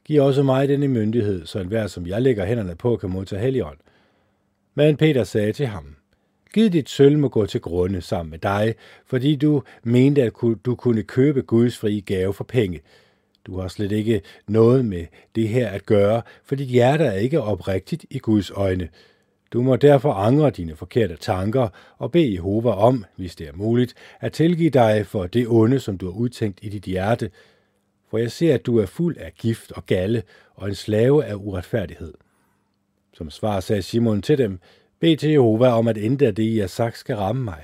Giv 0.06 0.22
også 0.22 0.44
mig 0.44 0.68
denne 0.68 0.88
myndighed, 0.88 1.46
så 1.46 1.60
enhver, 1.60 1.88
som 1.88 2.08
jeg 2.08 2.22
lægger 2.22 2.46
hænderne 2.46 2.76
på, 2.76 2.98
kan 2.98 3.10
modtage 3.10 3.42
helligånd. 3.42 3.78
Men 4.76 4.98
Peter 4.98 5.24
sagde 5.24 5.54
til 5.54 5.68
ham, 5.68 5.96
Giv 6.56 6.70
dit 6.70 6.90
sølv 6.90 7.18
må 7.20 7.30
gå 7.30 7.46
til 7.46 7.62
grunde 7.62 8.02
sammen 8.02 8.32
med 8.32 8.40
dig, 8.40 8.76
fordi 9.06 9.36
du 9.36 9.64
mente, 9.84 10.24
at 10.24 10.34
du 10.66 10.76
kunne 10.76 11.04
købe 11.04 11.42
Guds 11.42 11.78
frie 11.78 12.02
gave 12.02 12.34
for 12.34 12.44
penge. 12.44 12.82
Du 13.46 13.60
har 13.60 13.68
slet 13.68 13.92
ikke 13.92 14.22
noget 14.48 14.86
med 14.86 15.06
det 15.36 15.48
her 15.48 15.70
at 15.70 15.86
gøre, 15.86 16.22
for 16.44 16.56
dit 16.56 16.68
hjerte 16.68 17.04
er 17.04 17.14
ikke 17.14 17.42
oprigtigt 17.42 18.06
i 18.10 18.20
Guds 18.20 18.52
øjne. 18.52 18.90
Du 19.54 19.62
må 19.62 19.76
derfor 19.76 20.14
angre 20.14 20.50
dine 20.50 20.76
forkerte 20.76 21.16
tanker 21.16 21.68
og 21.98 22.12
bede 22.12 22.34
Jehova 22.34 22.72
om, 22.72 23.06
hvis 23.16 23.36
det 23.36 23.48
er 23.48 23.54
muligt, 23.54 23.94
at 24.20 24.34
tilgive 24.34 24.70
dig 24.70 25.06
for 25.06 25.28
det 25.28 25.48
onde, 25.48 25.80
som 25.80 25.98
du 25.98 26.06
har 26.06 26.14
udtænkt 26.14 26.60
i 26.62 26.70
dit 26.70 26.84
hjerte, 26.84 27.32
for 28.10 28.18
jeg 28.18 28.32
ser, 28.32 28.54
at 28.54 28.66
du 28.66 28.78
er 28.78 28.86
fuld 28.86 29.18
af 29.18 29.34
gift 29.38 29.72
og 29.72 29.86
galle 29.86 30.24
og 30.54 30.68
en 30.68 30.76
slave 30.76 31.26
af 31.26 31.36
uretfærdighed. 31.36 32.14
Som 33.14 33.30
svar 33.30 33.60
sagde 33.60 33.82
Simon 33.82 34.22
til 34.22 34.38
dem, 34.38 34.60
bed 35.00 35.18
til 35.18 35.30
Jehova 35.32 35.68
om, 35.68 35.88
at 35.88 35.98
intet 35.98 36.38
det, 36.38 36.44
I 36.44 36.58
har 36.58 36.68
sagt, 36.68 36.98
skal 36.98 37.16
ramme 37.16 37.44
mig. 37.44 37.64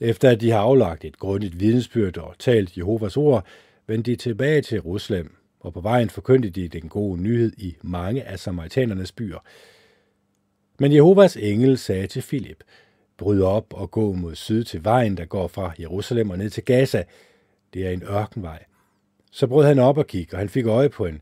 Efter 0.00 0.30
at 0.30 0.40
de 0.40 0.50
har 0.50 0.58
aflagt 0.58 1.04
et 1.04 1.18
grundigt 1.18 1.60
vidensbyrd 1.60 2.18
og 2.18 2.34
talt 2.38 2.76
Jehovas 2.76 3.16
ord, 3.16 3.46
vendte 3.86 4.10
de 4.10 4.16
tilbage 4.16 4.62
til 4.62 4.74
Jerusalem, 4.74 5.36
og 5.60 5.72
på 5.72 5.80
vejen 5.80 6.10
forkyndte 6.10 6.50
de 6.50 6.68
den 6.68 6.88
gode 6.88 7.22
nyhed 7.22 7.52
i 7.58 7.76
mange 7.82 8.22
af 8.22 8.38
samaritanernes 8.38 9.12
byer. 9.12 9.38
Men 10.78 10.92
Jehovas 10.92 11.36
engel 11.36 11.78
sagde 11.78 12.06
til 12.06 12.22
Filip, 12.22 12.64
bryd 13.18 13.42
op 13.42 13.74
og 13.74 13.90
gå 13.90 14.12
mod 14.12 14.34
syd 14.34 14.64
til 14.64 14.84
vejen, 14.84 15.16
der 15.16 15.24
går 15.24 15.48
fra 15.48 15.72
Jerusalem 15.80 16.30
og 16.30 16.38
ned 16.38 16.50
til 16.50 16.64
Gaza. 16.64 17.04
Det 17.74 17.86
er 17.86 17.90
en 17.90 18.02
ørkenvej. 18.02 18.64
Så 19.30 19.46
brød 19.46 19.66
han 19.66 19.78
op 19.78 19.98
og 19.98 20.06
gik, 20.06 20.32
og 20.32 20.38
han 20.38 20.48
fik 20.48 20.66
øje 20.66 20.88
på 20.88 21.06
en 21.06 21.20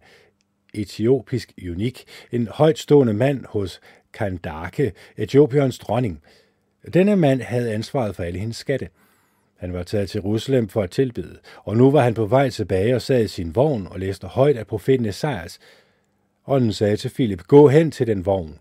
etiopisk 0.75 1.53
unik, 1.71 2.05
en 2.33 2.49
højtstående 2.49 3.15
mand 3.15 3.45
hos 3.49 3.81
Kandake, 4.13 4.93
Etiopiens 5.17 5.79
dronning. 5.79 6.23
Denne 6.95 7.17
mand 7.17 7.41
havde 7.41 7.73
ansvaret 7.73 8.17
for 8.17 8.23
alle 8.23 8.39
hendes 8.39 8.57
skatte. 8.57 8.89
Han 9.57 9.73
var 9.73 9.83
taget 9.83 10.11
til 10.11 10.19
Jerusalem 10.25 10.69
for 10.69 10.83
at 10.83 10.91
tilbede, 10.91 11.39
og 11.65 11.77
nu 11.77 11.91
var 11.91 12.01
han 12.01 12.15
på 12.15 12.27
vej 12.27 12.51
tilbage 12.51 12.95
og 12.95 13.03
sad 13.03 13.25
i 13.25 13.29
sin 13.29 13.55
vogn 13.55 13.87
og 13.91 14.01
læste 14.01 14.27
højt 14.27 14.57
af 14.57 14.67
profeten 14.67 15.07
Esajas. 15.07 15.59
Ånden 16.47 16.73
sagde 16.73 16.97
til 16.97 17.11
Filip, 17.11 17.43
gå 17.43 17.69
hen 17.69 17.91
til 17.91 18.07
den 18.07 18.27
vogn. 18.27 18.59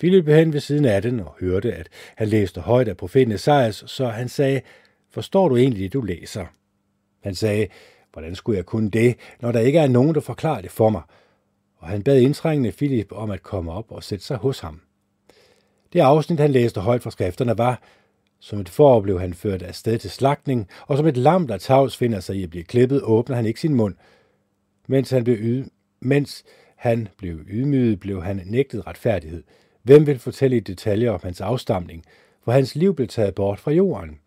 Filip 0.00 0.24
blev 0.24 0.36
hen 0.36 0.52
ved 0.52 0.60
siden 0.60 0.84
af 0.84 1.02
den 1.02 1.20
og 1.20 1.34
hørte, 1.40 1.72
at 1.72 1.88
han 2.16 2.28
læste 2.28 2.60
højt 2.60 2.88
af 2.88 2.96
profeten 2.96 3.32
Esajas, 3.32 3.84
så 3.86 4.08
han 4.08 4.28
sagde, 4.28 4.60
forstår 5.10 5.48
du 5.48 5.56
egentlig 5.56 5.82
det, 5.82 5.92
du 5.92 6.00
læser? 6.00 6.46
Han 7.20 7.34
sagde, 7.34 7.66
hvordan 8.12 8.34
skulle 8.34 8.56
jeg 8.56 8.66
kunne 8.66 8.90
det, 8.90 9.16
når 9.40 9.52
der 9.52 9.60
ikke 9.60 9.78
er 9.78 9.88
nogen, 9.88 10.14
der 10.14 10.20
forklarer 10.20 10.60
det 10.60 10.70
for 10.70 10.90
mig? 10.90 11.02
Og 11.80 11.88
han 11.88 12.02
bad 12.02 12.20
indtrængende 12.20 12.72
Filip 12.72 13.12
om 13.12 13.30
at 13.30 13.42
komme 13.42 13.72
op 13.72 13.92
og 13.92 14.04
sætte 14.04 14.24
sig 14.24 14.36
hos 14.36 14.60
ham. 14.60 14.80
Det 15.92 16.00
afsnit, 16.00 16.40
han 16.40 16.52
læste 16.52 16.80
højt 16.80 17.02
fra 17.02 17.10
skrifterne, 17.10 17.58
var, 17.58 17.82
som 18.40 18.60
et 18.60 18.68
får 18.68 19.00
blev 19.00 19.20
han 19.20 19.34
ført 19.34 19.62
afsted 19.62 19.98
til 19.98 20.10
slagtning, 20.10 20.68
og 20.86 20.96
som 20.96 21.06
et 21.06 21.16
lam, 21.16 21.46
der 21.46 21.56
tavs 21.56 21.96
finder 21.96 22.20
sig 22.20 22.36
i 22.36 22.42
at 22.42 22.50
blive 22.50 22.64
klippet, 22.64 23.02
åbner 23.02 23.36
han 23.36 23.46
ikke 23.46 23.60
sin 23.60 23.74
mund. 23.74 23.94
Mens 24.86 25.10
han 25.10 25.24
blev, 25.24 25.36
yd... 25.40 25.64
Mens 26.00 26.44
han 26.76 27.08
blev 27.18 27.40
ydmyget, 27.48 28.00
blev 28.00 28.22
han 28.22 28.42
nægtet 28.44 28.86
retfærdighed. 28.86 29.42
Hvem 29.82 30.06
vil 30.06 30.18
fortælle 30.18 30.56
i 30.56 30.60
detaljer 30.60 31.10
om 31.10 31.20
hans 31.22 31.40
afstamning? 31.40 32.04
For 32.44 32.52
hans 32.52 32.74
liv 32.74 32.94
blev 32.94 33.08
taget 33.08 33.34
bort 33.34 33.58
fra 33.58 33.70
jorden. 33.70 34.18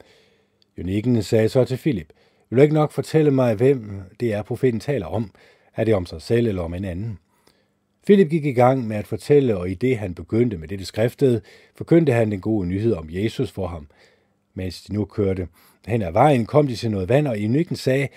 Jonikken 0.78 1.24
sagde 1.24 1.50
så 1.50 1.66
til 1.66 1.78
Filip, 1.78 2.14
vil 2.50 2.58
du 2.58 2.62
ikke 2.62 2.74
nok 2.74 2.92
fortælle 2.92 3.32
mig, 3.32 3.56
hvem 3.56 4.02
det 4.20 4.34
er, 4.34 4.42
profeten 4.42 4.80
taler 4.80 5.06
om? 5.06 5.32
Er 5.76 5.84
det 5.84 5.96
om 5.96 6.06
sig 6.06 6.22
selv 6.22 6.48
eller 6.48 6.62
om 6.62 6.74
en 6.74 6.86
anden? 6.86 7.20
Philip 8.06 8.30
gik 8.30 8.46
i 8.46 8.52
gang 8.52 8.88
med 8.88 8.98
at 8.98 9.08
fortælle, 9.08 9.58
og 9.58 9.70
i 9.70 9.74
det 9.74 9.98
han 9.98 10.16
begyndte 10.16 10.58
med 10.58 10.68
dette 10.68 10.86
skriftede, 10.86 11.42
forkyndte 11.76 12.14
han 12.14 12.32
den 12.32 12.42
gode 12.42 12.68
nyhed 12.68 12.94
om 12.94 13.08
Jesus 13.10 13.52
for 13.52 13.68
ham. 13.68 13.88
Mens 14.54 14.82
de 14.82 14.94
nu 14.94 15.06
kørte 15.06 15.48
hen 15.88 16.02
ad 16.02 16.12
vejen, 16.12 16.46
kom 16.46 16.68
de 16.68 16.76
til 16.76 16.92
noget 16.92 17.10
vand, 17.10 17.28
og 17.28 17.40
Enykken 17.40 17.76
sagde, 17.76 18.08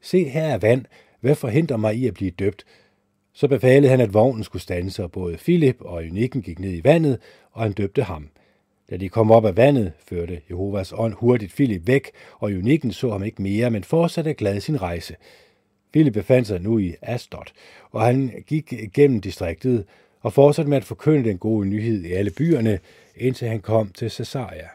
Se, 0.00 0.24
her 0.24 0.44
er 0.44 0.58
vand. 0.58 0.84
Hvad 1.20 1.34
forhindrer 1.34 1.76
mig 1.76 1.96
i 1.96 2.06
at 2.06 2.14
blive 2.14 2.30
døbt? 2.30 2.64
Så 3.32 3.48
befalede 3.48 3.90
han, 3.90 4.00
at 4.00 4.14
vognen 4.14 4.44
skulle 4.44 4.62
stanse, 4.62 5.02
og 5.04 5.12
både 5.12 5.36
Philip 5.36 5.76
og 5.80 6.04
Enykken 6.04 6.42
gik 6.42 6.58
ned 6.58 6.72
i 6.72 6.84
vandet, 6.84 7.18
og 7.52 7.62
han 7.62 7.72
døbte 7.72 8.02
ham. 8.02 8.28
Da 8.90 8.96
de 8.96 9.08
kom 9.08 9.30
op 9.30 9.44
af 9.44 9.56
vandet, 9.56 9.92
førte 10.08 10.40
Jehovas 10.50 10.92
ånd 10.96 11.14
hurtigt 11.14 11.54
Philip 11.54 11.86
væk, 11.86 12.10
og 12.38 12.52
Enykken 12.52 12.92
så 12.92 13.10
ham 13.10 13.22
ikke 13.22 13.42
mere, 13.42 13.70
men 13.70 13.84
fortsatte 13.84 14.34
glad 14.34 14.60
sin 14.60 14.82
rejse. 14.82 15.16
Philip 15.94 16.12
befandt 16.12 16.48
sig 16.48 16.60
nu 16.60 16.78
i 16.78 16.94
Astot, 17.02 17.52
og 17.90 18.02
han 18.02 18.44
gik 18.46 18.74
gennem 18.94 19.20
distriktet 19.20 19.84
og 20.20 20.32
fortsatte 20.32 20.68
med 20.68 20.76
at 20.76 20.84
forkynde 20.84 21.28
den 21.28 21.38
gode 21.38 21.68
nyhed 21.68 22.04
i 22.04 22.12
alle 22.12 22.30
byerne, 22.30 22.78
indtil 23.16 23.48
han 23.48 23.60
kom 23.60 23.88
til 23.88 24.10
Caesarea. 24.10 24.68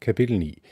Kapitel 0.00 0.38
9 0.38 0.62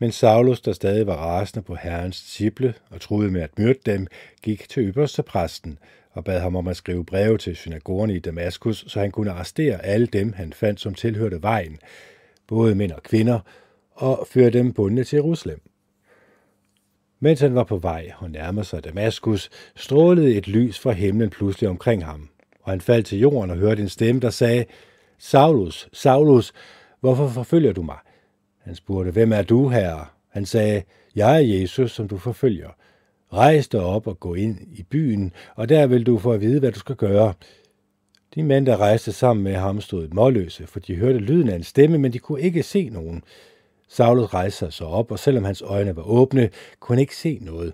Men 0.00 0.12
Saulus, 0.12 0.60
der 0.60 0.72
stadig 0.72 1.06
var 1.06 1.16
rasende 1.16 1.62
på 1.62 1.74
herrens 1.74 2.22
disciple 2.22 2.74
og 2.90 3.00
troede 3.00 3.30
med 3.30 3.40
at 3.40 3.58
myrde 3.58 3.78
dem, 3.86 4.06
gik 4.42 4.68
til 4.68 4.88
ypperste 4.88 5.22
præsten 5.22 5.78
og 6.10 6.24
bad 6.24 6.40
ham 6.40 6.56
om 6.56 6.68
at 6.68 6.76
skrive 6.76 7.04
breve 7.04 7.38
til 7.38 7.56
synagogerne 7.56 8.16
i 8.16 8.18
Damaskus, 8.18 8.84
så 8.88 9.00
han 9.00 9.10
kunne 9.10 9.30
arrestere 9.30 9.84
alle 9.84 10.06
dem, 10.06 10.32
han 10.32 10.52
fandt, 10.52 10.80
som 10.80 10.94
tilhørte 10.94 11.42
vejen, 11.42 11.78
både 12.46 12.74
mænd 12.74 12.92
og 12.92 13.02
kvinder, 13.02 13.40
og 13.92 14.26
føre 14.30 14.50
dem 14.50 14.72
bundne 14.72 15.04
til 15.04 15.16
Jerusalem. 15.16 15.71
Mens 17.24 17.40
han 17.40 17.54
var 17.54 17.64
på 17.64 17.76
vej 17.76 18.12
og 18.18 18.30
nærmede 18.30 18.64
sig 18.64 18.84
Damaskus, 18.84 19.50
strålede 19.76 20.34
et 20.34 20.48
lys 20.48 20.78
fra 20.78 20.92
himlen 20.92 21.30
pludselig 21.30 21.68
omkring 21.68 22.04
ham, 22.04 22.28
og 22.62 22.72
han 22.72 22.80
faldt 22.80 23.06
til 23.06 23.18
jorden 23.18 23.50
og 23.50 23.56
hørte 23.56 23.82
en 23.82 23.88
stemme, 23.88 24.20
der 24.20 24.30
sagde, 24.30 24.64
Saulus, 25.18 25.88
Saulus, 25.92 26.52
hvorfor 27.00 27.28
forfølger 27.28 27.72
du 27.72 27.82
mig? 27.82 27.96
Han 28.58 28.74
spurgte, 28.74 29.10
hvem 29.10 29.32
er 29.32 29.42
du, 29.42 29.68
herre? 29.68 30.06
Han 30.28 30.46
sagde, 30.46 30.82
jeg 31.16 31.34
er 31.36 31.40
Jesus, 31.40 31.92
som 31.92 32.08
du 32.08 32.18
forfølger. 32.18 32.68
Rejs 33.32 33.68
dig 33.68 33.80
op 33.80 34.06
og 34.06 34.20
gå 34.20 34.34
ind 34.34 34.58
i 34.72 34.82
byen, 34.82 35.32
og 35.54 35.68
der 35.68 35.86
vil 35.86 36.06
du 36.06 36.18
få 36.18 36.32
at 36.32 36.40
vide, 36.40 36.60
hvad 36.60 36.72
du 36.72 36.78
skal 36.78 36.96
gøre. 36.96 37.34
De 38.34 38.42
mænd, 38.42 38.66
der 38.66 38.76
rejste 38.76 39.12
sammen 39.12 39.44
med 39.44 39.54
ham, 39.54 39.80
stod 39.80 40.08
målløse, 40.08 40.66
for 40.66 40.80
de 40.80 40.94
hørte 40.96 41.18
lyden 41.18 41.48
af 41.48 41.56
en 41.56 41.62
stemme, 41.62 41.98
men 41.98 42.12
de 42.12 42.18
kunne 42.18 42.40
ikke 42.40 42.62
se 42.62 42.88
nogen. 42.88 43.24
Saulus 43.92 44.34
rejste 44.34 44.58
sig 44.58 44.72
så 44.72 44.84
op, 44.84 45.10
og 45.10 45.18
selvom 45.18 45.44
hans 45.44 45.62
øjne 45.62 45.96
var 45.96 46.02
åbne, 46.02 46.50
kunne 46.80 46.96
han 46.96 47.00
ikke 47.00 47.16
se 47.16 47.38
noget. 47.40 47.72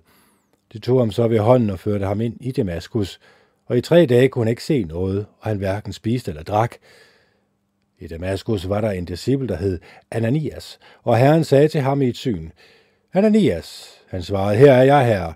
De 0.72 0.78
tog 0.78 0.98
ham 0.98 1.10
så 1.10 1.28
ved 1.28 1.38
hånden 1.38 1.70
og 1.70 1.78
førte 1.78 2.06
ham 2.06 2.20
ind 2.20 2.36
i 2.40 2.52
Damaskus, 2.52 3.20
og 3.66 3.78
i 3.78 3.80
tre 3.80 4.06
dage 4.06 4.28
kunne 4.28 4.44
han 4.44 4.50
ikke 4.50 4.64
se 4.64 4.84
noget, 4.84 5.26
og 5.40 5.48
han 5.48 5.58
hverken 5.58 5.92
spiste 5.92 6.30
eller 6.30 6.42
drak. 6.42 6.76
I 7.98 8.06
Damaskus 8.06 8.68
var 8.68 8.80
der 8.80 8.90
en 8.90 9.04
disciple, 9.04 9.48
der 9.48 9.56
hed 9.56 9.80
Ananias, 10.10 10.78
og 11.02 11.18
Herren 11.18 11.44
sagde 11.44 11.68
til 11.68 11.80
ham 11.80 12.02
i 12.02 12.08
et 12.08 12.16
syn, 12.16 12.50
Ananias, 13.12 13.90
han 14.08 14.22
svarede, 14.22 14.58
her 14.58 14.72
er 14.72 14.82
jeg 14.82 15.06
her. 15.06 15.32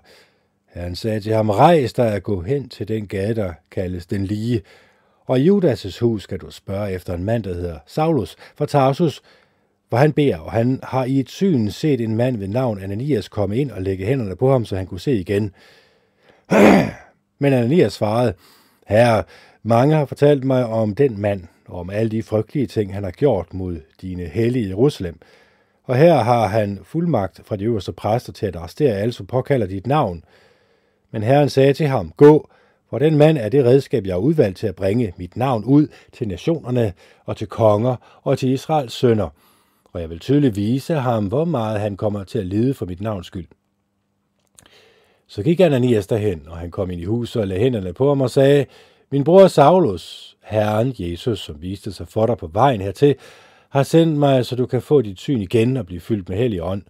Herren 0.73 0.95
sagde 0.95 1.19
til 1.19 1.33
ham, 1.33 1.49
rejs 1.49 1.93
dig 1.93 2.13
og 2.13 2.23
gå 2.23 2.41
hen 2.41 2.69
til 2.69 2.87
den 2.87 3.07
gade, 3.07 3.35
der 3.35 3.53
kaldes 3.71 4.05
den 4.05 4.25
lige, 4.25 4.61
og 5.25 5.39
i 5.39 5.49
Judas' 5.49 5.99
hus 5.99 6.23
skal 6.23 6.37
du 6.37 6.51
spørge 6.51 6.91
efter 6.91 7.13
en 7.13 7.23
mand, 7.23 7.43
der 7.43 7.53
hedder 7.53 7.79
Saulus 7.85 8.35
fra 8.55 8.65
Tarsus, 8.65 9.21
hvor 9.93 9.97
han 9.99 10.13
beder, 10.13 10.37
og 10.37 10.51
han 10.51 10.79
har 10.83 11.05
i 11.05 11.19
et 11.19 11.29
syn 11.29 11.69
set 11.69 12.01
en 12.01 12.15
mand 12.15 12.37
ved 12.37 12.47
navn 12.47 12.83
Ananias 12.83 13.27
komme 13.27 13.57
ind 13.57 13.71
og 13.71 13.81
lægge 13.81 14.05
hænderne 14.05 14.35
på 14.35 14.51
ham, 14.51 14.65
så 14.65 14.75
han 14.75 14.87
kunne 14.87 14.99
se 14.99 15.13
igen. 15.13 15.51
Men 17.39 17.53
Ananias 17.53 17.93
svarede, 17.93 18.33
Herre, 18.87 19.23
mange 19.63 19.95
har 19.95 20.05
fortalt 20.05 20.43
mig 20.43 20.65
om 20.65 20.95
den 20.95 21.21
mand, 21.21 21.43
og 21.67 21.79
om 21.79 21.89
alle 21.89 22.09
de 22.09 22.23
frygtelige 22.23 22.67
ting, 22.67 22.93
han 22.93 23.03
har 23.03 23.11
gjort 23.11 23.53
mod 23.53 23.79
dine 24.01 24.23
hellige 24.23 24.69
Jerusalem. 24.69 25.19
Og 25.83 25.95
her 25.95 26.15
har 26.15 26.47
han 26.47 26.79
fuldmagt 26.83 27.41
fra 27.45 27.55
de 27.55 27.63
øverste 27.63 27.91
præster 27.91 28.33
til 28.33 28.45
at 28.45 28.55
arrestere 28.55 28.97
alle, 28.97 29.11
som 29.11 29.25
påkalder 29.25 29.67
dit 29.67 29.87
navn. 29.87 30.23
Men 31.11 31.23
Herren 31.23 31.49
sagde 31.49 31.73
til 31.73 31.87
ham, 31.87 32.13
gå, 32.17 32.49
for 32.89 32.99
den 32.99 33.17
mand 33.17 33.37
er 33.37 33.49
det 33.49 33.65
redskab, 33.65 34.05
jeg 34.05 34.13
har 34.13 34.19
udvalgt 34.19 34.57
til 34.57 34.67
at 34.67 34.75
bringe 34.75 35.13
mit 35.17 35.37
navn 35.37 35.63
ud 35.63 35.87
til 36.13 36.27
nationerne 36.27 36.93
og 37.25 37.37
til 37.37 37.47
konger 37.47 38.21
og 38.23 38.37
til 38.37 38.49
Israels 38.49 38.93
sønner. 38.93 39.29
Og 39.93 40.01
jeg 40.01 40.09
vil 40.09 40.19
tydeligt 40.19 40.55
vise 40.55 40.93
ham, 40.93 41.25
hvor 41.25 41.45
meget 41.45 41.79
han 41.79 41.97
kommer 41.97 42.23
til 42.23 42.39
at 42.39 42.45
lide 42.45 42.73
for 42.73 42.85
mit 42.85 43.01
navns 43.01 43.27
skyld. 43.27 43.47
Så 45.27 45.43
gik 45.43 45.59
Ananias 45.59 46.07
derhen, 46.07 46.43
og 46.47 46.57
han 46.57 46.71
kom 46.71 46.91
ind 46.91 47.01
i 47.01 47.05
huset 47.05 47.41
og 47.41 47.47
lagde 47.47 47.63
hænderne 47.63 47.93
på 47.93 48.07
ham 48.09 48.21
og 48.21 48.29
sagde, 48.29 48.65
Min 49.11 49.23
bror 49.23 49.47
Saulus, 49.47 50.37
Herren 50.43 50.95
Jesus, 50.99 51.39
som 51.39 51.61
viste 51.61 51.91
sig 51.91 52.07
for 52.07 52.25
dig 52.25 52.37
på 52.37 52.47
vejen 52.47 52.81
hertil, 52.81 53.15
har 53.69 53.83
sendt 53.83 54.19
mig, 54.19 54.45
så 54.45 54.55
du 54.55 54.65
kan 54.65 54.81
få 54.81 55.01
dit 55.01 55.19
syn 55.19 55.41
igen 55.41 55.77
og 55.77 55.85
blive 55.85 56.01
fyldt 56.01 56.29
med 56.29 56.37
hellig 56.37 56.63
ånd. 56.63 56.81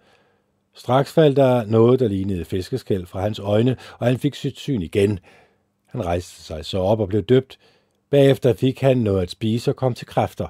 Straks 0.73 1.13
faldt 1.13 1.37
der 1.37 1.65
noget, 1.65 1.99
der 1.99 2.07
lignede 2.07 2.45
fiskeskæld 2.45 3.05
fra 3.05 3.21
hans 3.21 3.39
øjne, 3.39 3.77
og 3.99 4.07
han 4.07 4.17
fik 4.17 4.35
sit 4.35 4.59
syn 4.59 4.81
igen. 4.81 5.19
Han 5.85 6.05
rejste 6.05 6.43
sig 6.43 6.65
så 6.65 6.77
op 6.77 6.99
og 6.99 7.07
blev 7.07 7.21
døbt. 7.21 7.59
Bagefter 8.09 8.53
fik 8.53 8.81
han 8.81 8.97
noget 8.97 9.21
at 9.21 9.31
spise 9.31 9.71
og 9.71 9.75
kom 9.75 9.93
til 9.93 10.07
kræfter. 10.07 10.47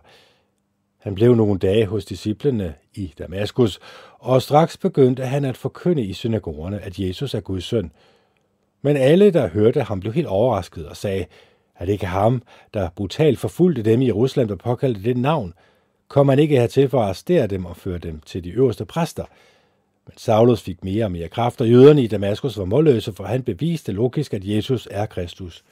Han 1.04 1.16
blev 1.16 1.36
nogle 1.36 1.60
dage 1.60 1.86
hos 1.86 2.06
disciplene 2.06 2.74
i 2.96 3.14
Damaskus, 3.20 3.80
og 4.20 4.42
straks 4.42 4.78
begyndte 4.78 5.26
han 5.26 5.46
at 5.46 5.58
forkynde 5.58 6.04
i 6.04 6.14
synagogerne, 6.14 6.80
at 6.80 7.00
Jesus 7.00 7.34
er 7.34 7.40
Guds 7.40 7.64
søn. 7.64 7.92
Men 8.82 8.98
alle, 8.98 9.32
der 9.32 9.48
hørte 9.48 9.82
ham, 9.82 10.00
blev 10.00 10.14
helt 10.14 10.28
overrasket 10.28 10.88
og 10.88 10.98
sagde, 10.98 11.26
er 11.76 11.86
det 11.86 11.94
ikke 11.94 12.06
ham, 12.06 12.42
der 12.74 12.90
brutalt 12.96 13.40
forfulgte 13.40 13.82
dem 13.84 14.02
i 14.02 14.06
Jerusalem, 14.06 14.48
der 14.48 14.56
påkaldte 14.56 15.04
det 15.04 15.18
navn? 15.18 15.54
Kom 16.08 16.30
han 16.30 16.40
ikke 16.40 16.60
hertil 16.60 16.90
for 16.90 17.00
at 17.00 17.06
arrestere 17.06 17.48
dem 17.48 17.66
og 17.66 17.78
føre 17.78 17.98
dem 17.98 18.20
til 18.26 18.44
de 18.44 18.50
øverste 18.50 18.86
præster? 18.86 19.26
Men 20.06 20.14
Saulus 20.18 20.62
fik 20.62 20.84
mere 20.84 21.06
og 21.06 21.12
mere 21.12 21.28
kraft, 21.28 21.62
og 21.62 21.70
jøderne 21.70 22.04
i 22.04 22.08
Damaskus 22.08 22.58
var 22.58 22.66
målløse, 22.66 23.14
for 23.14 23.24
han 23.24 23.44
beviste 23.44 23.92
logisk, 23.92 24.34
at 24.34 24.46
Jesus 24.46 24.88
er 24.92 25.06
Kristus. 25.06 25.64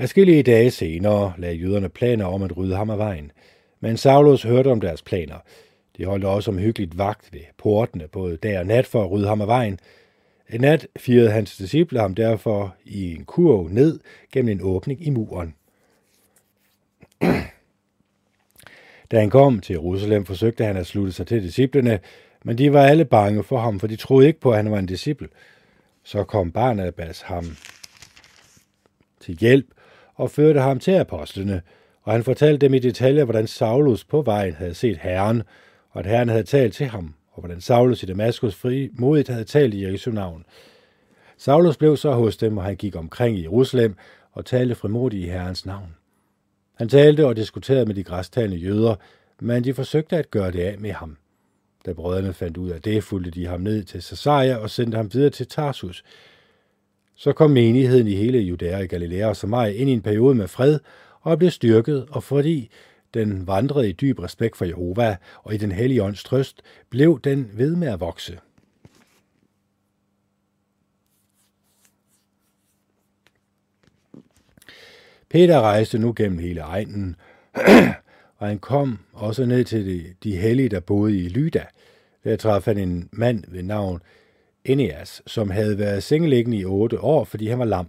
Adskillige 0.00 0.42
dage 0.42 0.70
senere 0.70 1.32
lagde 1.38 1.56
jøderne 1.56 1.88
planer 1.88 2.24
om 2.24 2.42
at 2.42 2.56
rydde 2.56 2.76
ham 2.76 2.90
af 2.90 2.98
vejen. 2.98 3.32
Men 3.80 3.96
Saulus 3.96 4.42
hørte 4.42 4.68
om 4.68 4.80
deres 4.80 5.02
planer. 5.02 5.36
De 5.96 6.04
holdt 6.04 6.24
også 6.24 6.50
omhyggeligt 6.50 6.98
vagt 6.98 7.32
ved 7.32 7.40
portene, 7.58 8.08
både 8.08 8.36
dag 8.36 8.58
og 8.58 8.66
nat, 8.66 8.86
for 8.86 9.04
at 9.04 9.10
rydde 9.10 9.28
ham 9.28 9.40
af 9.40 9.46
vejen. 9.46 9.78
En 10.50 10.60
nat 10.60 10.86
firede 10.96 11.30
hans 11.30 11.56
disciple 11.56 12.00
ham 12.00 12.14
derfor 12.14 12.74
i 12.84 13.14
en 13.14 13.24
kurv 13.24 13.68
ned 13.68 14.00
gennem 14.32 14.52
en 14.52 14.62
åbning 14.62 15.06
i 15.06 15.10
muren. 15.10 15.54
Da 19.10 19.20
han 19.20 19.30
kom 19.30 19.60
til 19.60 19.72
Jerusalem, 19.72 20.24
forsøgte 20.24 20.64
han 20.64 20.76
at 20.76 20.86
slutte 20.86 21.12
sig 21.12 21.26
til 21.26 21.42
disciplene, 21.42 22.00
men 22.44 22.58
de 22.58 22.72
var 22.72 22.86
alle 22.86 23.04
bange 23.04 23.42
for 23.42 23.58
ham, 23.58 23.80
for 23.80 23.86
de 23.86 23.96
troede 23.96 24.26
ikke 24.26 24.40
på, 24.40 24.50
at 24.50 24.56
han 24.56 24.70
var 24.70 24.78
en 24.78 24.86
disciple. 24.86 25.28
Så 26.04 26.24
kom 26.24 26.52
Barnabas 26.52 27.20
ham 27.20 27.44
til 29.20 29.36
hjælp 29.36 29.66
og 30.20 30.30
førte 30.30 30.60
ham 30.60 30.78
til 30.78 30.92
apostlene, 30.92 31.62
og 32.02 32.12
han 32.12 32.24
fortalte 32.24 32.66
dem 32.66 32.74
i 32.74 32.78
detaljer, 32.78 33.24
hvordan 33.24 33.46
Saulus 33.46 34.04
på 34.04 34.22
vejen 34.22 34.54
havde 34.54 34.74
set 34.74 34.98
Herren, 34.98 35.42
og 35.90 36.00
at 36.00 36.06
Herren 36.06 36.28
havde 36.28 36.42
talt 36.42 36.74
til 36.74 36.86
ham, 36.86 37.14
og 37.32 37.40
hvordan 37.40 37.60
Saulus 37.60 38.02
i 38.02 38.06
Damaskus 38.06 38.54
fri 38.54 38.90
modigt 38.92 39.28
havde 39.28 39.44
talt 39.44 39.74
i 39.74 39.84
Jesu 39.84 40.10
navn. 40.10 40.44
Saulus 41.36 41.76
blev 41.76 41.96
så 41.96 42.12
hos 42.12 42.36
dem, 42.36 42.58
og 42.58 42.64
han 42.64 42.76
gik 42.76 42.96
omkring 42.96 43.38
i 43.38 43.42
Jerusalem 43.42 43.96
og 44.32 44.46
talte 44.46 44.74
frimodigt 44.74 45.24
i 45.24 45.28
Herrens 45.28 45.66
navn. 45.66 45.94
Han 46.74 46.88
talte 46.88 47.26
og 47.26 47.36
diskuterede 47.36 47.86
med 47.86 47.94
de 47.94 48.04
græstalende 48.04 48.56
jøder, 48.56 48.94
men 49.40 49.64
de 49.64 49.74
forsøgte 49.74 50.16
at 50.16 50.30
gøre 50.30 50.52
det 50.52 50.60
af 50.60 50.78
med 50.78 50.92
ham. 50.92 51.16
Da 51.86 51.92
brødrene 51.92 52.32
fandt 52.32 52.56
ud 52.56 52.70
af 52.70 52.82
det, 52.82 53.04
fulgte 53.04 53.30
de 53.30 53.46
ham 53.46 53.60
ned 53.60 53.84
til 53.84 54.02
Caesarea 54.02 54.56
og 54.56 54.70
sendte 54.70 54.96
ham 54.96 55.14
videre 55.14 55.30
til 55.30 55.46
Tarsus. 55.46 56.04
Så 57.20 57.32
kom 57.32 57.50
menigheden 57.50 58.06
i 58.06 58.14
hele 58.14 58.38
Judæa 58.38 58.84
Galilea 58.84 59.26
og 59.26 59.36
Samaria 59.36 59.72
ind 59.72 59.90
i 59.90 59.92
en 59.92 60.02
periode 60.02 60.34
med 60.34 60.48
fred 60.48 60.78
og 61.20 61.38
blev 61.38 61.50
styrket, 61.50 62.06
og 62.10 62.22
fordi 62.22 62.70
den 63.14 63.46
vandrede 63.46 63.88
i 63.88 63.92
dyb 63.92 64.18
respekt 64.18 64.56
for 64.56 64.64
Jehova 64.64 65.16
og 65.42 65.54
i 65.54 65.56
den 65.56 65.72
hellige 65.72 66.02
ånds 66.02 66.24
trøst, 66.24 66.62
blev 66.90 67.20
den 67.24 67.50
ved 67.52 67.76
med 67.76 67.88
at 67.88 68.00
vokse. 68.00 68.38
Peter 75.30 75.60
rejste 75.60 75.98
nu 75.98 76.12
gennem 76.16 76.38
hele 76.38 76.60
egnen, 76.60 77.16
og 78.38 78.48
han 78.48 78.58
kom 78.58 78.98
også 79.12 79.44
ned 79.44 79.64
til 79.64 79.86
de, 79.86 80.14
de 80.24 80.36
hellige, 80.36 80.68
der 80.68 80.80
boede 80.80 81.18
i 81.18 81.28
Lyda. 81.28 81.66
Der 82.24 82.36
traf 82.36 82.64
han 82.64 82.78
en 82.78 83.08
mand 83.12 83.44
ved 83.48 83.62
navn 83.62 84.02
Eneas, 84.72 85.22
som 85.26 85.50
havde 85.50 85.78
været 85.78 86.02
sengeliggende 86.02 86.58
i 86.58 86.64
otte 86.64 87.00
år, 87.00 87.24
fordi 87.24 87.48
han 87.48 87.58
var 87.58 87.64
lam. 87.64 87.88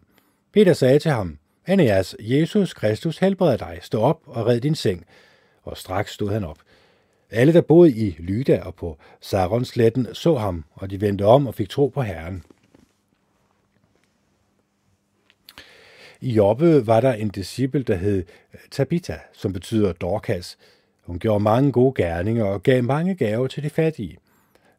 Peter 0.54 0.74
sagde 0.74 1.00
til 1.00 1.12
ham, 1.12 1.38
Eneas, 1.68 2.16
Jesus 2.20 2.74
Kristus 2.74 3.18
helbreder 3.18 3.58
dig. 3.58 3.80
Stå 3.82 4.02
op 4.02 4.22
og 4.26 4.46
red 4.46 4.62
din 4.62 4.76
seng. 4.76 5.06
Og 5.64 5.78
straks 5.78 6.12
stod 6.12 6.30
han 6.30 6.44
op. 6.44 6.58
Alle, 7.30 7.54
der 7.54 7.62
boede 7.62 7.92
i 7.92 8.16
Lyda 8.20 8.62
og 8.62 8.76
på 8.76 8.98
Saronsletten, 9.20 10.08
så 10.14 10.36
ham, 10.36 10.66
og 10.74 10.90
de 10.90 11.02
vendte 11.02 11.26
om 11.26 11.48
og 11.48 11.56
fik 11.56 11.70
tro 11.70 11.88
på 11.88 12.02
Herren. 12.02 12.44
I 16.22 16.34
Jobbe 16.34 16.88
var 16.88 17.02
der 17.02 17.14
en 17.14 17.30
disciple, 17.30 17.84
der 17.84 17.96
hed 17.96 18.24
Tabitha, 18.72 19.18
som 19.34 19.54
betyder 19.54 19.94
Dorcas. 19.94 20.58
Hun 21.02 21.20
gjorde 21.20 21.44
mange 21.44 21.72
gode 21.72 22.04
gerninger 22.04 22.46
og 22.46 22.64
gav 22.64 22.84
mange 22.84 23.16
gaver 23.16 23.48
til 23.48 23.64
de 23.64 23.70
fattige. 23.70 24.18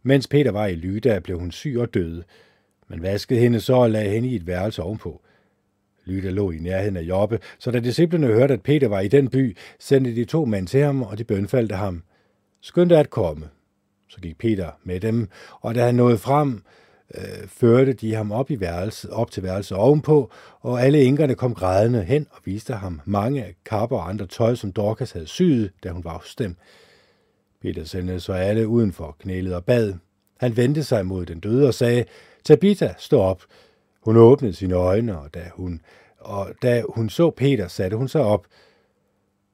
Mens 0.03 0.29
Peter 0.29 0.51
var 0.51 0.67
i 0.67 0.75
Lyda, 0.75 1.19
blev 1.19 1.39
hun 1.39 1.51
syg 1.51 1.77
og 1.79 1.95
døde. 1.95 2.25
Man 2.89 3.03
vaskede 3.03 3.41
hende 3.41 3.61
så 3.61 3.75
og 3.75 3.91
lagde 3.91 4.11
hende 4.11 4.29
i 4.29 4.37
et 4.37 4.47
værelse 4.47 4.83
ovenpå. 4.83 5.21
Lyda 6.05 6.31
lå 6.31 6.51
i 6.51 6.59
nærheden 6.59 6.97
af 6.97 7.03
Jobbe, 7.03 7.39
så 7.59 7.71
da 7.71 7.81
disciplene 7.81 8.27
hørte, 8.27 8.55
at 8.55 8.63
Peter 8.63 8.89
var 8.89 9.01
i 9.01 9.09
den 9.09 9.29
by, 9.29 9.57
sendte 9.79 10.17
de 10.17 10.25
to 10.25 10.45
mænd 10.45 10.67
til 10.67 10.81
ham, 10.81 11.03
og 11.03 11.19
de 11.19 11.25
bønfaldte 11.25 11.75
ham. 11.75 12.03
Skynd 12.61 12.89
dig 12.89 13.01
at 13.01 13.11
komme. 13.11 13.49
Så 14.09 14.21
gik 14.21 14.39
Peter 14.39 14.71
med 14.85 15.01
dem, 15.01 15.29
og 15.61 15.75
da 15.75 15.85
han 15.85 15.95
nåede 15.95 16.19
frem, 16.19 16.63
øh, 17.15 17.49
førte 17.49 17.93
de 17.93 18.15
ham 18.15 18.33
op, 18.33 18.51
i 18.51 18.61
værelset, 18.61 19.11
op 19.11 19.31
til 19.31 19.43
værelset 19.43 19.77
ovenpå, 19.77 20.31
og 20.61 20.83
alle 20.83 21.03
enkerne 21.03 21.35
kom 21.35 21.55
grædende 21.55 22.03
hen 22.03 22.27
og 22.31 22.39
viste 22.45 22.73
ham 22.73 23.01
mange 23.05 23.55
kapper 23.65 23.97
og 23.97 24.09
andre 24.09 24.27
tøj, 24.27 24.55
som 24.55 24.73
Dorcas 24.73 25.13
havde 25.13 25.27
syet, 25.27 25.71
da 25.85 25.91
hun 25.91 26.05
var 26.05 26.19
hos 26.19 26.35
dem. 26.35 26.57
Peter 27.63 27.85
sendte 27.85 28.21
så 28.21 28.33
alle 28.33 28.69
udenfor 28.69 29.17
knælet 29.19 29.55
og 29.55 29.65
bad. 29.65 29.95
Han 30.41 30.57
vendte 30.57 30.85
sig 30.85 31.07
mod 31.07 31.27
den 31.27 31.41
døde 31.41 31.69
og 31.69 31.75
sagde, 31.75 32.05
Tabitha, 32.45 32.93
stå 32.99 33.21
op. 33.21 33.43
Hun 34.01 34.17
åbnede 34.17 34.53
sine 34.53 34.75
øjne, 34.75 35.19
og 35.19 35.35
da 35.35 35.51
hun, 35.55 35.81
og 36.19 36.49
da 36.63 36.83
hun 36.89 37.11
så 37.11 37.31
Peter, 37.31 37.69
satte 37.69 37.97
hun 37.97 38.09
sig 38.09 38.21
op. 38.21 38.47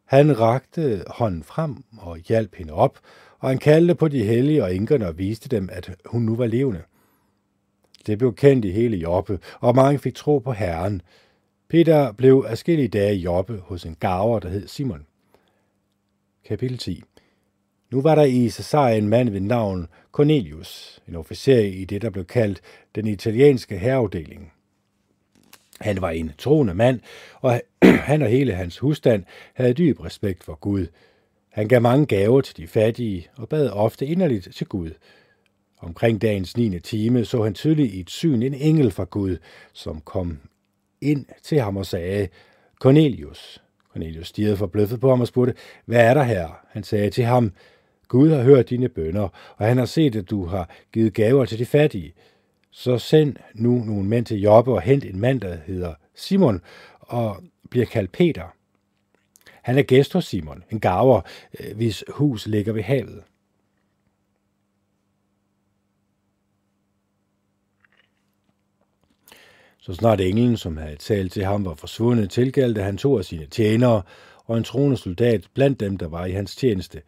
Han 0.05 0.41
rakte 0.41 1.05
hånden 1.07 1.43
frem 1.43 1.85
og 1.99 2.17
hjalp 2.17 2.55
hende 2.55 2.73
op, 2.73 2.99
og 3.39 3.49
han 3.49 3.59
kaldte 3.59 3.95
på 3.95 4.09
de 4.09 4.25
hellige 4.25 4.65
og 4.65 4.75
enkerne 4.75 5.07
og 5.07 5.19
viste 5.19 5.49
dem, 5.49 5.69
at 5.73 5.97
hun 6.05 6.23
nu 6.23 6.37
var 6.37 6.47
levende. 6.47 6.83
Det 8.07 8.19
blev 8.19 8.35
kendt 8.35 8.65
i 8.65 8.71
hele 8.71 8.97
Joppe, 8.97 9.39
og 9.61 9.75
mange 9.75 9.99
fik 9.99 10.15
tro 10.15 10.39
på 10.39 10.53
Herren. 10.53 11.03
Peter 11.69 12.13
blev 12.13 12.45
afskillige 12.49 12.89
dage 12.89 13.17
i 13.17 13.21
Joppe 13.21 13.63
hos 13.65 13.85
en 13.85 13.97
gaver, 14.01 14.39
der 14.39 14.49
hed 14.49 14.69
Simon. 14.69 15.07
Kapitel 16.45 16.79
10 16.79 17.03
nu 17.91 18.01
var 18.01 18.15
der 18.15 18.25
i 18.25 18.51
Caesarea 18.51 18.99
en 18.99 19.09
mand 19.09 19.31
ved 19.31 19.41
navn 19.41 19.89
Cornelius, 20.13 21.01
en 21.09 21.17
officer 21.17 21.59
i 21.59 21.85
det, 21.85 22.03
der 22.03 22.11
blev 22.11 22.25
kaldt 22.25 22.61
den 22.95 23.07
italienske 23.07 23.79
herreafdeling. 23.79 24.53
Han 25.81 26.01
var 26.01 26.11
en 26.11 26.33
troende 26.39 26.75
mand, 26.75 27.01
og 27.41 27.61
han 27.83 28.23
og 28.23 28.29
hele 28.29 28.55
hans 28.55 28.79
husstand 28.79 29.25
havde 29.55 29.75
dyb 29.75 30.01
respekt 30.01 30.45
for 30.45 30.55
Gud. 30.55 30.87
Han 31.51 31.69
gav 31.69 31.81
mange 31.81 32.07
gaver 32.07 32.41
til 32.41 32.57
de 32.57 32.67
fattige 32.67 33.29
og 33.37 33.49
bad 33.49 33.71
ofte 33.71 34.07
inderligt 34.07 34.49
til 34.55 34.67
Gud. 34.67 34.91
Omkring 35.81 36.23
dagens 36.23 36.57
9. 36.57 36.81
time 36.81 37.25
så 37.25 37.43
han 37.43 37.55
tydeligt 37.55 37.95
i 37.95 38.01
et 38.01 38.11
syn 38.11 38.43
en 38.43 38.55
engel 38.55 38.91
fra 38.91 39.05
Gud, 39.05 39.37
som 39.73 40.01
kom 40.01 40.39
ind 41.01 41.27
til 41.43 41.61
ham 41.61 41.77
og 41.77 41.87
sagde, 41.87 42.29
Cornelius. 42.81 43.63
Cornelius 43.93 44.29
stirrede 44.29 44.57
forbløffet 44.57 45.01
på 45.01 45.11
ham 45.11 45.21
og 45.21 45.27
spurgte, 45.27 45.55
hvad 45.85 46.01
er 46.01 46.15
der 46.15 46.23
her? 46.23 46.49
Han 46.69 46.83
sagde 46.83 47.11
til 47.11 47.25
ham, 47.25 47.53
Gud 48.09 48.31
har 48.31 48.43
hørt 48.43 48.71
dine 48.71 48.89
bønder, 48.89 49.29
og 49.57 49.67
han 49.67 49.79
har 49.79 49.85
set, 49.85 50.17
at 50.17 50.31
du 50.31 50.45
har 50.45 50.71
givet 50.93 51.15
gaver 51.15 51.45
til 51.45 51.59
de 51.59 51.67
fattige. 51.67 52.13
Så 52.71 52.99
send 52.99 53.37
nu 53.55 53.85
nogle 53.85 54.05
mænd 54.05 54.27
til 54.27 54.41
Jobbe 54.41 54.73
og 54.73 54.83
hent 54.83 55.05
en 55.05 55.21
mand, 55.21 55.41
der 55.41 55.57
hedder 55.57 55.95
Simon, 56.15 56.61
og 57.01 57.43
bliver 57.71 57.87
kaldt 57.87 58.13
Peter. 58.13 58.55
Han 59.63 59.79
er 59.79 59.83
gæst 59.83 60.13
hos 60.13 60.25
Simon, 60.27 60.65
en 60.71 60.81
gaver, 60.81 61.21
øh, 61.61 61.77
hvis 61.77 62.05
hus 62.09 62.47
ligger 62.47 62.73
ved 62.73 62.83
havet. 62.83 63.23
Så 69.79 69.95
snart 69.95 70.21
englen, 70.21 70.57
som 70.57 70.77
havde 70.77 70.97
talt 70.97 71.33
til 71.33 71.45
ham, 71.45 71.65
var 71.65 71.75
forsvundet, 71.75 72.31
tilgældte 72.31 72.83
han 72.83 72.97
to 72.97 73.19
af 73.19 73.25
sine 73.25 73.47
tjenere 73.47 74.03
og 74.45 74.59
en 74.59 74.65
troende 74.65 74.97
soldat 74.97 75.49
blandt 75.55 75.81
dem, 75.81 75.97
der 75.97 76.09
var 76.09 76.25
i 76.27 76.33
hans 76.33 76.57
tjeneste. 76.57 77.03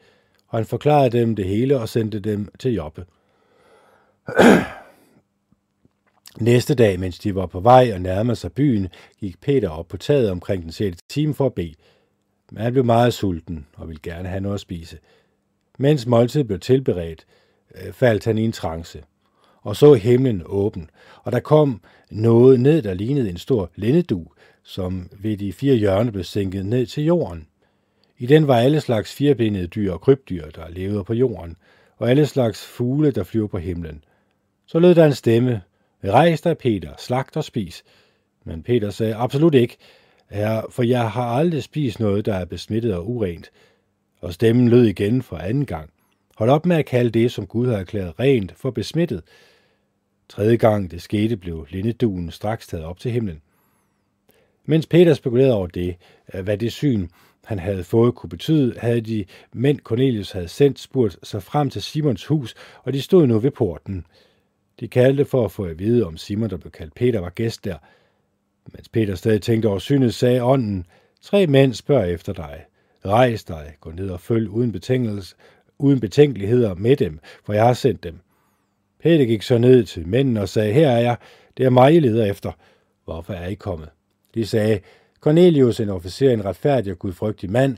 Og 0.50 0.58
han 0.58 0.66
forklarede 0.66 1.18
dem 1.18 1.36
det 1.36 1.44
hele 1.44 1.80
og 1.80 1.88
sendte 1.88 2.20
dem 2.20 2.48
til 2.58 2.72
Joppe. 2.72 3.04
Næste 6.40 6.74
dag, 6.74 7.00
mens 7.00 7.18
de 7.18 7.34
var 7.34 7.46
på 7.46 7.60
vej 7.60 7.90
og 7.94 8.00
nærmede 8.00 8.36
sig 8.36 8.52
byen, 8.52 8.88
gik 9.20 9.40
Peter 9.40 9.68
op 9.68 9.88
på 9.88 9.96
taget 9.96 10.30
omkring 10.30 10.62
den 10.62 10.72
6. 10.72 10.96
time 11.08 11.34
for 11.34 11.46
at 11.46 11.54
bede. 11.54 11.74
Men 12.52 12.62
han 12.62 12.72
blev 12.72 12.84
meget 12.84 13.14
sulten 13.14 13.66
og 13.76 13.88
ville 13.88 14.00
gerne 14.02 14.28
have 14.28 14.40
noget 14.40 14.54
at 14.54 14.60
spise. 14.60 14.98
Mens 15.78 16.06
måltidet 16.06 16.46
blev 16.46 16.60
tilberedt, 16.60 17.26
øh, 17.74 17.92
faldt 17.92 18.24
han 18.24 18.38
i 18.38 18.44
en 18.44 18.52
trance 18.52 19.02
og 19.62 19.76
så 19.76 19.94
himlen 19.94 20.42
åben, 20.46 20.90
og 21.22 21.32
der 21.32 21.40
kom 21.40 21.80
noget 22.10 22.60
ned, 22.60 22.82
der 22.82 22.94
lignede 22.94 23.30
en 23.30 23.36
stor 23.36 23.70
lindedug, 23.76 24.34
som 24.62 25.10
ved 25.18 25.36
de 25.36 25.52
fire 25.52 25.74
hjørner 25.74 26.12
blev 26.12 26.24
sænket 26.24 26.66
ned 26.66 26.86
til 26.86 27.04
jorden. 27.04 27.46
I 28.20 28.26
den 28.26 28.48
var 28.48 28.56
alle 28.56 28.80
slags 28.80 29.14
firebenede 29.14 29.66
dyr 29.66 29.92
og 29.92 30.00
krybdyr, 30.00 30.50
der 30.50 30.68
levede 30.68 31.04
på 31.04 31.14
jorden, 31.14 31.56
og 31.96 32.10
alle 32.10 32.26
slags 32.26 32.66
fugle, 32.66 33.10
der 33.10 33.24
flyver 33.24 33.46
på 33.46 33.58
himlen. 33.58 34.04
Så 34.66 34.78
lød 34.78 34.94
der 34.94 35.06
en 35.06 35.14
stemme, 35.14 35.62
Rejs 36.04 36.40
dig, 36.40 36.58
Peter, 36.58 36.92
slagt 36.98 37.36
og 37.36 37.44
spis. 37.44 37.84
Men 38.44 38.62
Peter 38.62 38.90
sagde, 38.90 39.14
absolut 39.14 39.54
ikke, 39.54 39.76
herre, 40.30 40.64
for 40.70 40.82
jeg 40.82 41.10
har 41.10 41.24
aldrig 41.24 41.62
spist 41.62 42.00
noget, 42.00 42.26
der 42.26 42.34
er 42.34 42.44
besmittet 42.44 42.94
og 42.94 43.10
urent. 43.10 43.50
Og 44.20 44.34
stemmen 44.34 44.68
lød 44.68 44.84
igen 44.84 45.22
for 45.22 45.36
anden 45.36 45.66
gang. 45.66 45.90
Hold 46.36 46.50
op 46.50 46.66
med 46.66 46.76
at 46.76 46.86
kalde 46.86 47.10
det, 47.10 47.32
som 47.32 47.46
Gud 47.46 47.68
har 47.68 47.76
erklæret 47.76 48.20
rent, 48.20 48.52
for 48.56 48.70
besmittet. 48.70 49.22
Tredje 50.28 50.56
gang 50.56 50.90
det 50.90 51.02
skete, 51.02 51.36
blev 51.36 51.66
lindeduen 51.70 52.30
straks 52.30 52.66
taget 52.66 52.84
op 52.84 52.98
til 52.98 53.10
himlen. 53.10 53.42
Mens 54.64 54.86
Peter 54.86 55.14
spekulerede 55.14 55.54
over 55.54 55.66
det, 55.66 55.96
hvad 56.42 56.58
det 56.58 56.72
syn, 56.72 57.08
han 57.50 57.58
havde 57.58 57.84
fået, 57.84 58.14
kunne 58.14 58.30
betyde, 58.30 58.74
havde 58.78 59.00
de 59.00 59.24
mænd 59.52 59.78
Cornelius 59.78 60.32
havde 60.32 60.48
sendt 60.48 60.78
spurgt 60.78 61.18
sig 61.22 61.42
frem 61.42 61.70
til 61.70 61.82
Simons 61.82 62.26
hus, 62.26 62.54
og 62.82 62.92
de 62.92 63.02
stod 63.02 63.26
nu 63.26 63.38
ved 63.38 63.50
porten. 63.50 64.06
De 64.80 64.88
kaldte 64.88 65.24
for 65.24 65.44
at 65.44 65.52
få 65.52 65.64
at 65.64 65.78
vide, 65.78 66.06
om 66.06 66.16
Simon, 66.16 66.50
der 66.50 66.56
blev 66.56 66.70
kaldt 66.70 66.94
Peter, 66.94 67.20
var 67.20 67.30
gæst 67.30 67.64
der. 67.64 67.76
Mens 68.74 68.88
Peter 68.88 69.14
stadig 69.14 69.42
tænkte 69.42 69.66
over 69.66 69.78
synet, 69.78 70.14
sagde 70.14 70.42
ånden, 70.42 70.86
tre 71.22 71.46
mænd 71.46 71.74
spørger 71.74 72.04
efter 72.04 72.32
dig. 72.32 72.64
Rejs 73.04 73.44
dig, 73.44 73.74
gå 73.80 73.90
ned 73.90 74.10
og 74.10 74.20
følg 74.20 74.48
uden, 74.48 74.82
uden 75.78 76.00
betænkeligheder 76.00 76.74
med 76.74 76.96
dem, 76.96 77.18
for 77.44 77.52
jeg 77.52 77.66
har 77.66 77.72
sendt 77.72 78.04
dem. 78.04 78.18
Peter 79.02 79.24
gik 79.24 79.42
så 79.42 79.58
ned 79.58 79.84
til 79.84 80.08
mændene 80.08 80.40
og 80.40 80.48
sagde, 80.48 80.72
her 80.72 80.90
er 80.90 81.00
jeg, 81.00 81.16
det 81.56 81.66
er 81.66 81.70
mig, 81.70 81.94
I 81.94 82.00
leder 82.00 82.24
efter. 82.24 82.52
Hvorfor 83.04 83.32
er 83.32 83.46
I 83.46 83.54
kommet? 83.54 83.88
De 84.34 84.46
sagde, 84.46 84.80
Cornelius, 85.20 85.80
en 85.80 85.88
officer, 85.88 86.30
en 86.30 86.44
retfærdig 86.44 86.92
og 86.92 86.98
gudfrygtig 86.98 87.50
mand, 87.50 87.76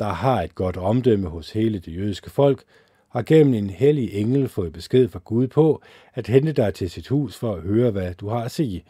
der 0.00 0.08
har 0.08 0.42
et 0.42 0.54
godt 0.54 0.76
omdømme 0.76 1.28
hos 1.28 1.50
hele 1.50 1.78
det 1.78 1.96
jødiske 1.96 2.30
folk, 2.30 2.64
har 3.08 3.22
gennem 3.22 3.54
en 3.54 3.70
hellig 3.70 4.14
engel 4.14 4.48
fået 4.48 4.72
besked 4.72 5.08
fra 5.08 5.20
Gud 5.24 5.46
på 5.46 5.82
at 6.14 6.26
hente 6.26 6.52
dig 6.52 6.74
til 6.74 6.90
sit 6.90 7.08
hus 7.08 7.36
for 7.36 7.54
at 7.54 7.62
høre, 7.62 7.90
hvad 7.90 8.14
du 8.14 8.28
har 8.28 8.44
at 8.44 8.50
sige. 8.50 8.84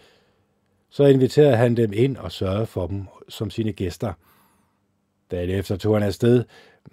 Så 0.90 1.04
inviterede 1.04 1.56
han 1.56 1.76
dem 1.76 1.92
ind 1.92 2.16
og 2.16 2.32
sørgede 2.32 2.66
for 2.66 2.86
dem 2.86 3.04
som 3.28 3.50
sine 3.50 3.72
gæster. 3.72 4.12
Dagen 5.30 5.50
efter 5.50 5.76
tog 5.76 5.94
han 5.94 6.02
afsted 6.02 6.44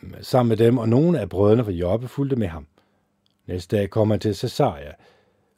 mm, 0.02 0.14
sammen 0.22 0.49
med 0.49 0.58
dem, 0.58 0.78
og 0.78 0.89
nogle 0.89 1.20
af 1.20 1.30
brødrene 1.30 1.64
fra 1.64 1.72
Joppe 1.72 2.08
fulgte 2.08 2.36
med 2.36 2.47
ham. 2.47 2.68
Næste 3.47 3.78
dag 3.78 3.89
kom 3.89 4.12
han 4.12 4.20
til 4.20 4.36
Caesarea. 4.36 4.91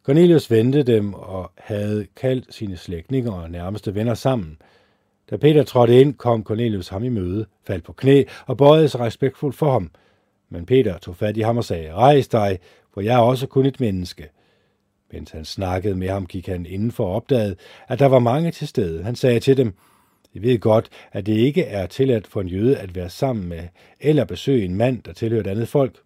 Cornelius 0.03 0.51
vendte 0.51 0.83
dem 0.83 1.13
og 1.13 1.51
havde 1.57 2.07
kaldt 2.15 2.53
sine 2.53 2.77
slægtninge 2.77 3.33
og 3.33 3.51
nærmeste 3.51 3.95
venner 3.95 4.13
sammen. 4.13 4.57
Da 5.33 5.37
Peter 5.37 5.63
trådte 5.63 6.01
ind, 6.01 6.13
kom 6.13 6.43
Cornelius 6.43 6.87
ham 6.87 7.03
i 7.03 7.09
møde, 7.09 7.45
faldt 7.67 7.83
på 7.83 7.93
knæ 7.93 8.23
og 8.45 8.57
bøjede 8.57 8.89
sig 8.89 8.99
respektfuldt 8.99 9.55
for 9.55 9.71
ham. 9.71 9.91
Men 10.49 10.65
Peter 10.65 10.97
tog 10.97 11.15
fat 11.15 11.37
i 11.37 11.41
ham 11.41 11.57
og 11.57 11.63
sagde, 11.63 11.93
rejs 11.93 12.27
dig, 12.27 12.59
for 12.93 13.01
jeg 13.01 13.15
er 13.15 13.19
også 13.19 13.47
kun 13.47 13.65
et 13.65 13.79
menneske. 13.79 14.29
Mens 15.11 15.31
han 15.31 15.45
snakkede 15.45 15.95
med 15.95 16.09
ham, 16.09 16.25
gik 16.25 16.47
han 16.47 16.65
indenfor 16.65 17.05
og 17.05 17.15
opdagede, 17.15 17.55
at 17.87 17.99
der 17.99 18.05
var 18.05 18.19
mange 18.19 18.51
til 18.51 18.67
stede. 18.67 19.03
Han 19.03 19.15
sagde 19.15 19.39
til 19.39 19.57
dem, 19.57 19.73
jeg 20.33 20.41
ved 20.41 20.59
godt, 20.59 20.89
at 21.11 21.25
det 21.25 21.33
ikke 21.33 21.63
er 21.63 21.85
tilladt 21.85 22.27
for 22.27 22.41
en 22.41 22.47
jøde 22.47 22.77
at 22.77 22.95
være 22.95 23.09
sammen 23.09 23.49
med 23.49 23.67
eller 23.99 24.25
besøge 24.25 24.65
en 24.65 24.75
mand, 24.75 25.03
der 25.03 25.13
tilhører 25.13 25.41
et 25.41 25.47
andet 25.47 25.67
folk. 25.67 25.99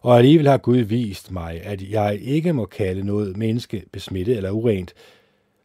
Og 0.00 0.18
alligevel 0.18 0.48
har 0.48 0.58
Gud 0.58 0.78
vist 0.78 1.30
mig, 1.30 1.62
at 1.62 1.90
jeg 1.90 2.18
ikke 2.22 2.52
må 2.52 2.64
kalde 2.64 3.04
noget 3.04 3.36
menneske 3.36 3.84
besmittet 3.92 4.36
eller 4.36 4.50
urent. 4.50 4.94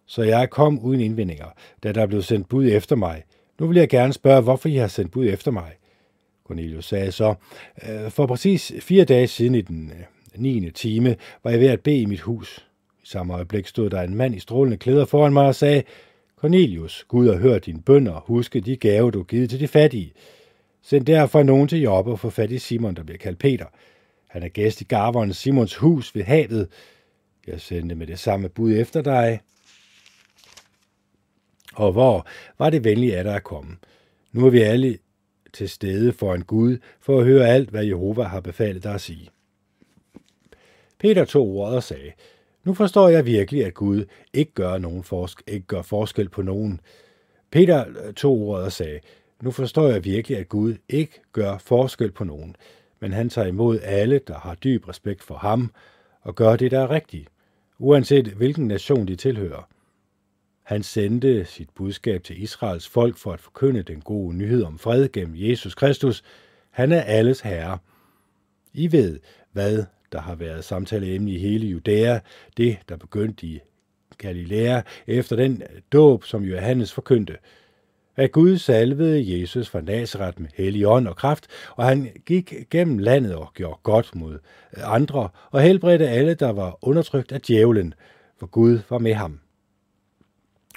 Så 0.07 0.23
jeg 0.23 0.49
kom 0.49 0.79
uden 0.79 1.01
indvendinger, 1.01 1.45
da 1.83 1.91
der 1.91 2.05
blev 2.05 2.21
sendt 2.21 2.49
bud 2.49 2.67
efter 2.71 2.95
mig. 2.95 3.23
Nu 3.59 3.67
vil 3.67 3.77
jeg 3.77 3.89
gerne 3.89 4.13
spørge, 4.13 4.41
hvorfor 4.41 4.69
I 4.69 4.75
har 4.75 4.87
sendt 4.87 5.11
bud 5.11 5.27
efter 5.27 5.51
mig. 5.51 5.71
Cornelius 6.47 6.85
sagde 6.85 7.11
så, 7.11 7.35
øh, 7.89 8.11
for 8.11 8.25
præcis 8.25 8.71
fire 8.79 9.05
dage 9.05 9.27
siden 9.27 9.55
i 9.55 9.61
den 9.61 9.91
øh, 9.91 10.41
9. 10.41 10.71
Time 10.71 11.15
var 11.43 11.51
jeg 11.51 11.59
ved 11.59 11.67
at 11.67 11.81
bede 11.81 12.01
i 12.01 12.05
mit 12.05 12.21
hus. 12.21 12.67
I 13.03 13.07
samme 13.07 13.33
øjeblik 13.33 13.67
stod 13.67 13.89
der 13.89 14.01
en 14.01 14.15
mand 14.15 14.35
i 14.35 14.39
strålende 14.39 14.77
klæder 14.77 15.05
foran 15.05 15.33
mig 15.33 15.45
og 15.45 15.55
sagde, 15.55 15.83
Cornelius, 16.35 17.05
Gud 17.07 17.27
har 17.29 17.37
hørt 17.37 17.65
din 17.65 17.81
bøn 17.81 18.07
og 18.07 18.21
huske 18.25 18.59
de 18.59 18.75
gave, 18.77 19.11
du 19.11 19.19
har 19.19 19.23
givet 19.23 19.49
til 19.49 19.59
de 19.59 19.67
fattige. 19.67 20.13
Send 20.81 21.05
derfor 21.05 21.43
nogen 21.43 21.67
til 21.67 21.81
job 21.81 22.07
og 22.07 22.19
få 22.19 22.29
fat 22.29 22.51
i 22.51 22.57
Simon, 22.57 22.95
der 22.95 23.03
bliver 23.03 23.17
kaldt 23.17 23.39
Peter. 23.39 23.65
Han 24.27 24.43
er 24.43 24.47
gæst 24.47 24.81
i 24.81 24.83
garveren 24.83 25.33
Simons 25.33 25.75
hus 25.75 26.15
ved 26.15 26.23
havet. 26.23 26.67
Jeg 27.47 27.61
sendte 27.61 27.95
med 27.95 28.07
det 28.07 28.19
samme 28.19 28.49
bud 28.49 28.73
efter 28.73 29.01
dig. 29.01 29.39
Og 31.77 31.91
hvor 31.91 32.27
var 32.59 32.69
det 32.69 32.83
venligt 32.83 33.15
af 33.15 33.23
dig 33.23 33.35
at 33.35 33.43
komme? 33.43 33.77
Nu 34.31 34.45
er 34.45 34.49
vi 34.49 34.61
alle 34.61 34.97
til 35.53 35.69
stede 35.69 36.13
for 36.13 36.33
en 36.33 36.43
Gud, 36.43 36.77
for 36.99 37.19
at 37.19 37.25
høre 37.25 37.47
alt, 37.47 37.69
hvad 37.69 37.85
Jehova 37.85 38.23
har 38.23 38.39
befalet 38.39 38.83
dig 38.83 38.93
at 38.93 39.01
sige. 39.01 39.29
Peter 40.99 41.25
tog 41.25 41.47
ordet 41.47 41.75
og 41.75 41.83
sagde, 41.83 42.11
nu 42.63 42.73
forstår 42.73 43.09
jeg 43.09 43.25
virkelig, 43.25 43.65
at 43.65 43.73
Gud 43.73 44.05
ikke 44.33 44.51
gør, 44.51 44.77
nogen 44.77 45.03
forsk- 45.03 45.43
ikke 45.47 45.67
gør 45.67 45.81
forskel 45.81 46.29
på 46.29 46.41
nogen. 46.41 46.79
Peter 47.51 47.85
øh, 47.87 48.13
tog 48.13 48.41
ordet 48.41 48.65
og 48.65 48.71
sagde, 48.71 48.99
nu 49.41 49.51
forstår 49.51 49.87
jeg 49.87 50.05
virkelig, 50.05 50.37
at 50.37 50.49
Gud 50.49 50.75
ikke 50.89 51.21
gør 51.31 51.57
forskel 51.57 52.11
på 52.11 52.23
nogen 52.23 52.55
men 52.99 53.13
han 53.13 53.29
tager 53.29 53.47
imod 53.47 53.79
alle, 53.83 54.19
der 54.27 54.39
har 54.39 54.55
dyb 54.55 54.87
respekt 54.89 55.23
for 55.23 55.35
ham, 55.35 55.71
og 56.21 56.35
gør 56.35 56.55
det, 56.55 56.71
der 56.71 56.79
er 56.79 56.91
rigtigt, 56.91 57.27
uanset 57.79 58.27
hvilken 58.27 58.67
nation 58.67 59.07
de 59.07 59.15
tilhører. 59.15 59.67
Han 60.67 60.83
sendte 60.83 61.45
sit 61.45 61.69
budskab 61.75 62.23
til 62.23 62.43
Israels 62.43 62.87
folk 62.87 63.17
for 63.17 63.33
at 63.33 63.39
forkynde 63.39 63.83
den 63.83 64.01
gode 64.01 64.37
nyhed 64.37 64.63
om 64.63 64.79
fred 64.79 65.09
gennem 65.09 65.35
Jesus 65.35 65.75
Kristus. 65.75 66.23
Han 66.69 66.91
er 66.91 67.01
alles 67.01 67.41
herre. 67.41 67.77
I 68.73 68.91
ved, 68.91 69.19
hvad 69.51 69.85
der 70.11 70.21
har 70.21 70.35
været 70.35 70.63
samtaleemne 70.63 71.31
i 71.31 71.37
hele 71.37 71.67
Judæa, 71.67 72.19
det, 72.57 72.77
der 72.89 72.97
begyndte 72.97 73.45
i 73.45 73.59
Galilea 74.17 74.81
efter 75.07 75.35
den 75.35 75.63
dåb, 75.91 76.23
som 76.23 76.43
Johannes 76.43 76.93
forkyndte 76.93 77.37
at 78.15 78.31
Gud 78.31 78.57
salvede 78.57 79.39
Jesus 79.39 79.69
fra 79.69 79.81
Nazareth 79.81 80.41
med 80.41 80.49
hellig 80.55 80.87
ånd 80.87 81.07
og 81.07 81.15
kraft, 81.15 81.47
og 81.75 81.85
han 81.85 82.09
gik 82.25 82.53
gennem 82.69 82.97
landet 82.97 83.35
og 83.35 83.51
gjorde 83.53 83.79
godt 83.83 84.15
mod 84.15 84.39
andre, 84.83 85.29
og 85.51 85.61
helbredte 85.61 86.07
alle, 86.07 86.33
der 86.33 86.49
var 86.49 86.77
undertrykt 86.81 87.31
af 87.31 87.41
djævlen, 87.41 87.93
for 88.39 88.45
Gud 88.45 88.79
var 88.89 88.97
med 88.97 89.13
ham. 89.13 89.39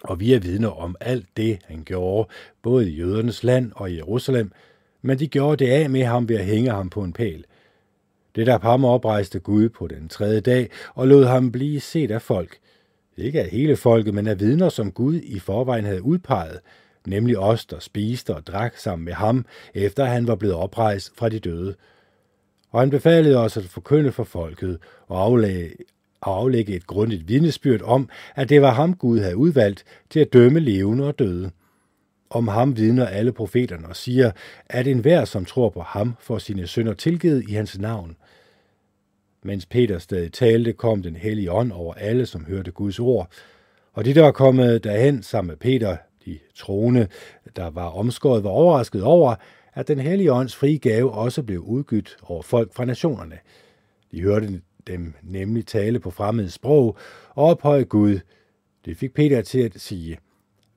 Og 0.05 0.21
vi 0.21 0.33
er 0.33 0.41
vidner 0.41 0.69
om 0.69 0.97
alt 1.01 1.27
det, 1.37 1.59
han 1.65 1.83
gjorde, 1.85 2.29
både 2.63 2.91
i 2.91 2.97
jødernes 2.97 3.45
land 3.45 3.73
og 3.75 3.91
i 3.91 3.97
Jerusalem, 3.97 4.53
men 5.03 5.19
de 5.19 5.29
gjorde 5.29 5.65
det 5.65 5.71
af 5.71 5.91
med 5.91 6.05
ham 6.05 6.29
ved 6.29 6.37
at 6.37 6.45
hænge 6.45 6.71
ham 6.71 6.91
på 6.91 7.03
en 7.03 7.13
pæl. 7.13 7.45
Det 8.35 8.47
der 8.47 8.59
ham 8.59 8.85
oprejste 8.85 9.41
Gud 9.41 9.69
på 9.69 9.87
den 9.87 10.09
tredje 10.09 10.41
dag 10.41 10.71
og 10.95 11.09
lod 11.09 11.25
ham 11.25 11.53
blive 11.53 11.81
set 11.81 12.11
af 12.11 12.23
folk. 12.23 12.59
Ikke 13.17 13.41
af 13.41 13.49
hele 13.49 13.77
folket, 13.77 14.15
men 14.15 14.27
af 14.27 14.41
vidner, 14.41 14.69
som 14.69 14.93
Gud 14.93 15.15
i 15.15 15.39
forvejen 15.39 15.85
havde 15.85 16.03
udpeget, 16.03 16.61
nemlig 17.07 17.39
os, 17.39 17.67
der 17.67 17.79
spiste 17.79 18.35
og 18.35 18.47
drak 18.47 18.77
sammen 18.77 19.05
med 19.05 19.13
ham, 19.13 19.47
efter 19.75 20.05
han 20.05 20.27
var 20.27 20.35
blevet 20.35 20.57
oprejst 20.57 21.13
fra 21.17 21.29
de 21.29 21.39
døde. 21.39 21.75
Og 22.71 22.81
han 22.81 22.91
befalede 22.91 23.37
os 23.37 23.57
at 23.57 23.65
forkynde 23.65 24.13
for 24.13 24.25
folket 24.25 24.79
og 25.07 25.23
aflægge, 25.23 25.77
og 26.21 26.37
aflægge 26.37 26.77
et 26.77 26.87
grundigt 26.87 27.29
vidnesbyrd 27.29 27.83
om, 27.83 28.09
at 28.37 28.49
det 28.49 28.63
var 28.63 28.73
ham 28.73 28.95
Gud 28.95 29.19
havde 29.19 29.37
udvalgt 29.37 29.85
til 30.11 30.21
at 30.21 30.33
dømme 30.33 30.61
levende 30.61 31.07
og 31.07 31.19
døde. 31.19 31.51
Om 32.31 32.49
ham 32.49 32.77
vidner 32.77 33.07
alle 33.07 33.33
profeterne 33.33 33.89
og 33.89 33.97
siger, 33.97 34.31
at 34.67 34.87
enhver, 34.87 35.25
som 35.25 35.45
tror 35.45 35.69
på 35.69 35.81
ham, 35.81 36.15
får 36.21 36.39
sine 36.39 36.67
sønder 36.67 36.95
tilgivet 36.95 37.49
i 37.49 37.53
hans 37.53 37.79
navn. 37.79 38.17
Mens 39.43 39.67
Peter 39.67 39.99
stadig 39.99 40.33
talte, 40.33 40.73
kom 40.73 41.03
den 41.03 41.17
hellige 41.17 41.53
ånd 41.53 41.73
over 41.73 41.95
alle, 41.95 42.27
som 42.27 42.45
hørte 42.45 42.71
Guds 42.71 42.99
ord. 42.99 43.29
Og 43.93 44.05
de, 44.05 44.15
der 44.15 44.23
var 44.23 44.33
kommet 44.33 44.85
derhen 44.85 45.23
sammen 45.23 45.49
med 45.49 45.57
Peter, 45.57 45.97
de 46.25 46.39
troende, 46.55 47.09
der 47.57 47.71
var 47.71 47.87
omskåret, 47.87 48.45
var 48.45 48.51
overrasket 48.51 49.03
over, 49.03 49.35
at 49.75 49.89
den 49.89 49.99
hellige 49.99 50.33
ånds 50.33 50.57
frie 50.57 50.79
gave 50.79 51.13
også 51.13 51.43
blev 51.43 51.61
udgydt 51.61 52.17
over 52.23 52.43
folk 52.43 52.75
fra 52.75 52.85
nationerne. 52.85 53.39
De 54.13 54.23
hørte 54.23 54.61
dem 54.93 55.15
nemlig 55.23 55.67
tale 55.67 56.01
på 56.01 56.11
fremmed 56.11 56.49
sprog 56.49 56.97
og 57.35 57.45
ophøje 57.45 57.85
Gud. 57.85 58.21
Det 58.85 58.97
fik 58.97 59.15
Peter 59.15 59.43
til 59.43 59.61
at 59.61 59.81
sige, 59.81 60.19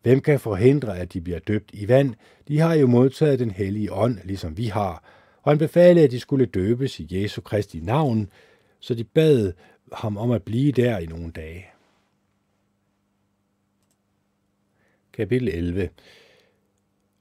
Hvem 0.04 0.20
kan 0.20 0.40
forhindre, 0.40 1.00
at 1.00 1.14
de 1.14 1.22
bliver 1.22 1.40
døbt 1.40 1.72
i 1.74 1.88
vand? 1.88 2.14
De 2.48 2.60
har 2.60 2.74
jo 2.74 2.88
modtaget 2.88 3.40
den 3.40 3.52
hellige 3.52 3.94
ånd, 3.94 4.20
ligesom 4.24 4.58
vi 4.58 4.66
har. 4.66 5.04
Og 5.42 5.52
han 5.52 5.58
befalede, 5.58 6.06
at 6.06 6.12
de 6.12 6.20
skulle 6.20 6.46
døbes 6.46 7.00
i 7.00 7.08
Jesu 7.12 7.42
Kristi 7.42 7.80
navn, 7.80 8.30
så 8.80 8.96
de 8.96 9.04
bad 9.04 9.54
ham 9.94 10.18
om 10.18 10.32
at 10.32 10.44
blive 10.44 10.72
der 10.72 10.98
i 10.98 11.06
nogle 11.06 11.32
dage. 11.32 11.66
Kapitel 15.14 15.48
11 15.48 15.90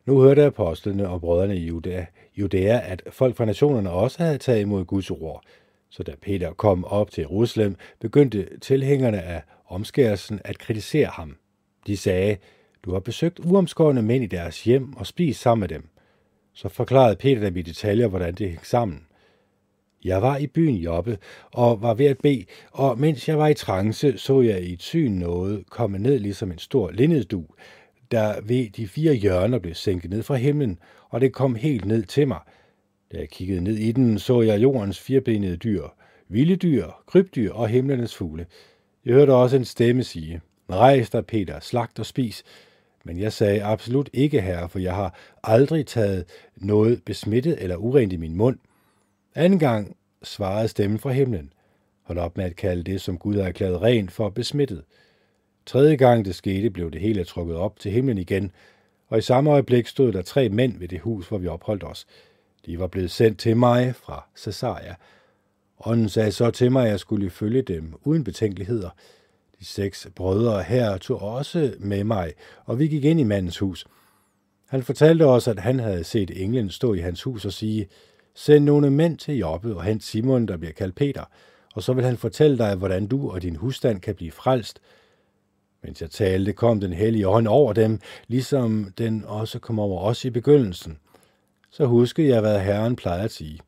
Nu 0.07 0.21
hørte 0.21 0.45
apostlene 0.45 1.09
og 1.09 1.21
brødrene 1.21 1.57
i 1.57 1.67
Judæa, 1.67 2.05
Judæa, 2.37 2.81
at 2.93 3.03
folk 3.11 3.37
fra 3.37 3.45
nationerne 3.45 3.91
også 3.91 4.23
havde 4.23 4.39
taget 4.39 4.61
imod 4.61 4.85
Guds 4.85 5.11
ord. 5.11 5.45
Så 5.93 6.03
da 6.03 6.13
Peter 6.23 6.53
kom 6.53 6.85
op 6.85 7.11
til 7.11 7.23
Jerusalem, 7.23 7.77
begyndte 8.01 8.49
tilhængerne 8.61 9.23
af 9.23 9.43
omskærelsen 9.67 10.41
at 10.45 10.59
kritisere 10.59 11.07
ham. 11.07 11.37
De 11.87 11.97
sagde, 11.97 12.37
du 12.85 12.93
har 12.93 13.01
besøgt 13.01 13.41
uomskårende 13.45 14.03
mænd 14.03 14.25
i 14.25 14.27
deres 14.27 14.65
hjem 14.65 14.97
og 14.97 15.07
spist 15.07 15.41
sammen 15.41 15.61
med 15.61 15.69
dem. 15.69 15.89
Så 16.55 16.69
forklarede 16.69 17.17
Peter 17.17 17.41
dem 17.41 17.57
i 17.57 17.63
detaljer, 17.63 18.07
hvordan 18.07 18.35
det 18.35 18.49
hængte 18.49 18.69
sammen. 18.69 19.07
Jeg 20.05 20.23
var 20.23 20.37
i 20.37 20.47
byen 20.47 20.75
Joppe 20.75 21.19
og 21.53 21.83
var 21.83 21.95
ved 21.95 22.07
at 22.07 22.19
bede, 22.19 22.45
og 22.71 22.99
mens 22.99 23.29
jeg 23.29 23.39
var 23.39 23.49
i 23.49 23.55
trance, 23.55 24.19
så 24.19 24.41
jeg 24.41 24.63
i 24.63 24.73
et 24.73 24.83
syn 24.83 25.13
noget 25.13 25.65
komme 25.71 25.99
ned 25.99 26.19
ligesom 26.19 26.53
en 26.53 26.59
stor 26.59 26.91
lindedu, 26.91 27.47
der 28.11 28.41
ved 28.41 28.71
de 28.71 28.89
fire 28.89 29.15
hjørner 29.15 29.59
blev 29.59 29.75
sænket 29.75 30.11
ned 30.11 30.23
fra 30.23 30.35
himlen, 30.35 30.79
og 31.11 31.21
det 31.21 31.33
kom 31.33 31.55
helt 31.55 31.85
ned 31.85 32.03
til 32.03 32.29
mig. 32.29 32.41
Da 33.13 33.19
jeg 33.19 33.29
kiggede 33.29 33.61
ned 33.61 33.77
i 33.77 33.93
den, 33.93 34.19
så 34.19 34.43
jeg 34.43 34.63
jordens 34.63 35.01
firebenede 35.01 35.57
dyr, 35.57 35.83
vilde 36.29 36.57
dyr, 36.57 36.87
krybdyr 37.07 37.53
og 37.53 37.69
himlenes 37.69 38.15
fugle. 38.15 38.47
Jeg 39.05 39.15
hørte 39.15 39.31
også 39.31 39.57
en 39.57 39.65
stemme 39.65 40.03
sige, 40.03 40.41
Rejs 40.71 41.11
dig, 41.11 41.27
Peter, 41.27 41.61
slagt 41.61 41.99
og 41.99 42.07
spis. 42.07 42.45
Men 43.05 43.19
jeg 43.19 43.33
sagde 43.33 43.63
absolut 43.63 44.11
ikke, 44.13 44.41
herre, 44.41 44.69
for 44.69 44.79
jeg 44.79 44.95
har 44.95 45.19
aldrig 45.43 45.87
taget 45.87 46.25
noget 46.57 47.03
besmittet 47.05 47.63
eller 47.63 47.77
urent 47.77 48.13
i 48.13 48.17
min 48.17 48.37
mund. 48.37 48.59
Anden 49.35 49.59
gang 49.59 49.97
svarede 50.23 50.69
stemmen 50.69 50.99
fra 50.99 51.11
himlen. 51.11 51.53
Hold 52.03 52.19
op 52.19 52.37
med 52.37 52.45
at 52.45 52.57
kalde 52.57 52.83
det, 52.83 53.01
som 53.01 53.19
Gud 53.19 53.37
har 53.37 53.43
erklæret 53.43 53.83
rent 53.83 54.13
for 54.13 54.29
besmittet. 54.29 54.85
Tredje 55.67 55.97
gang 55.97 56.25
det 56.25 56.35
skete, 56.35 56.71
blev 56.71 56.91
det 56.91 57.01
hele 57.01 57.25
trukket 57.25 57.57
op 57.57 57.79
til 57.79 57.93
himlen 57.93 58.19
igen, 58.19 58.53
og 59.09 59.19
i 59.19 59.23
samme 59.23 59.51
øjeblik 59.51 59.87
stod 59.87 60.13
der 60.13 60.23
tre 60.23 60.49
mænd 60.49 60.79
ved 60.79 60.89
det 60.89 61.01
hus, 61.01 61.29
hvor 61.29 61.39
vi 61.39 61.47
opholdt 61.47 61.85
os. 61.85 62.07
De 62.67 62.79
var 62.79 62.87
blevet 62.87 63.11
sendt 63.11 63.39
til 63.39 63.57
mig 63.57 63.95
fra 63.95 64.27
Caesarea. 64.45 64.95
Ånden 65.87 66.09
sagde 66.09 66.33
så 66.33 66.51
til 66.51 66.73
mig, 66.73 66.85
at 66.85 66.91
jeg 66.91 67.01
skulle 67.01 67.31
følge 67.31 67.63
dem 67.63 67.95
uden 68.05 68.25
betænkeligheder. 68.25 68.91
De 69.61 69.65
seks 69.65 70.09
brødre 70.15 70.63
her 70.63 70.97
tog 70.97 71.23
også 71.23 71.75
med 71.79 72.05
mig, 72.05 72.33
og 72.65 72.79
vi 72.79 72.89
gik 72.89 73.05
ind 73.05 73.21
i 73.21 73.25
mandens 73.25 73.59
hus. 73.59 73.87
Han 74.69 74.83
fortalte 74.83 75.27
os, 75.27 75.49
at 75.49 75.59
han 75.59 75.79
havde 75.79 76.05
set 76.05 76.43
englen 76.43 76.71
stå 76.71 76.95
i 76.95 76.99
hans 76.99 77.23
hus 77.23 77.45
og 77.45 77.53
sige, 77.53 77.89
Send 78.35 78.65
nogle 78.65 78.91
mænd 78.91 79.19
til 79.19 79.37
Jobbe 79.37 79.77
og 79.77 79.85
hent 79.85 80.03
Simon, 80.03 80.49
der 80.49 80.57
bliver 80.57 80.73
kaldt 80.73 80.95
Peter, 80.95 81.25
og 81.75 81.83
så 81.83 81.93
vil 81.93 82.05
han 82.05 82.17
fortælle 82.17 82.59
dig, 82.59 82.75
hvordan 82.75 83.07
du 83.07 83.31
og 83.31 83.43
din 83.43 83.57
husstand 83.57 84.01
kan 84.01 84.15
blive 84.15 84.31
frelst. 84.31 84.81
Mens 85.83 86.03
jeg 86.03 86.11
talte, 86.11 86.53
kom 86.53 86.81
den 86.81 86.93
hellige 86.93 87.29
ånd 87.29 87.47
over 87.47 87.73
dem, 87.73 88.01
ligesom 88.27 88.93
den 88.99 89.25
også 89.25 89.59
kom 89.59 89.79
over 89.79 90.01
os 90.01 90.25
i 90.25 90.31
begyndelsen. 90.31 90.99
Så 91.73 91.87
huskede 91.87 92.29
jeg, 92.29 92.41
hvad 92.41 92.61
Herren 92.61 92.97
plejede 92.97 93.25
at 93.25 93.31
sige. 93.31 93.61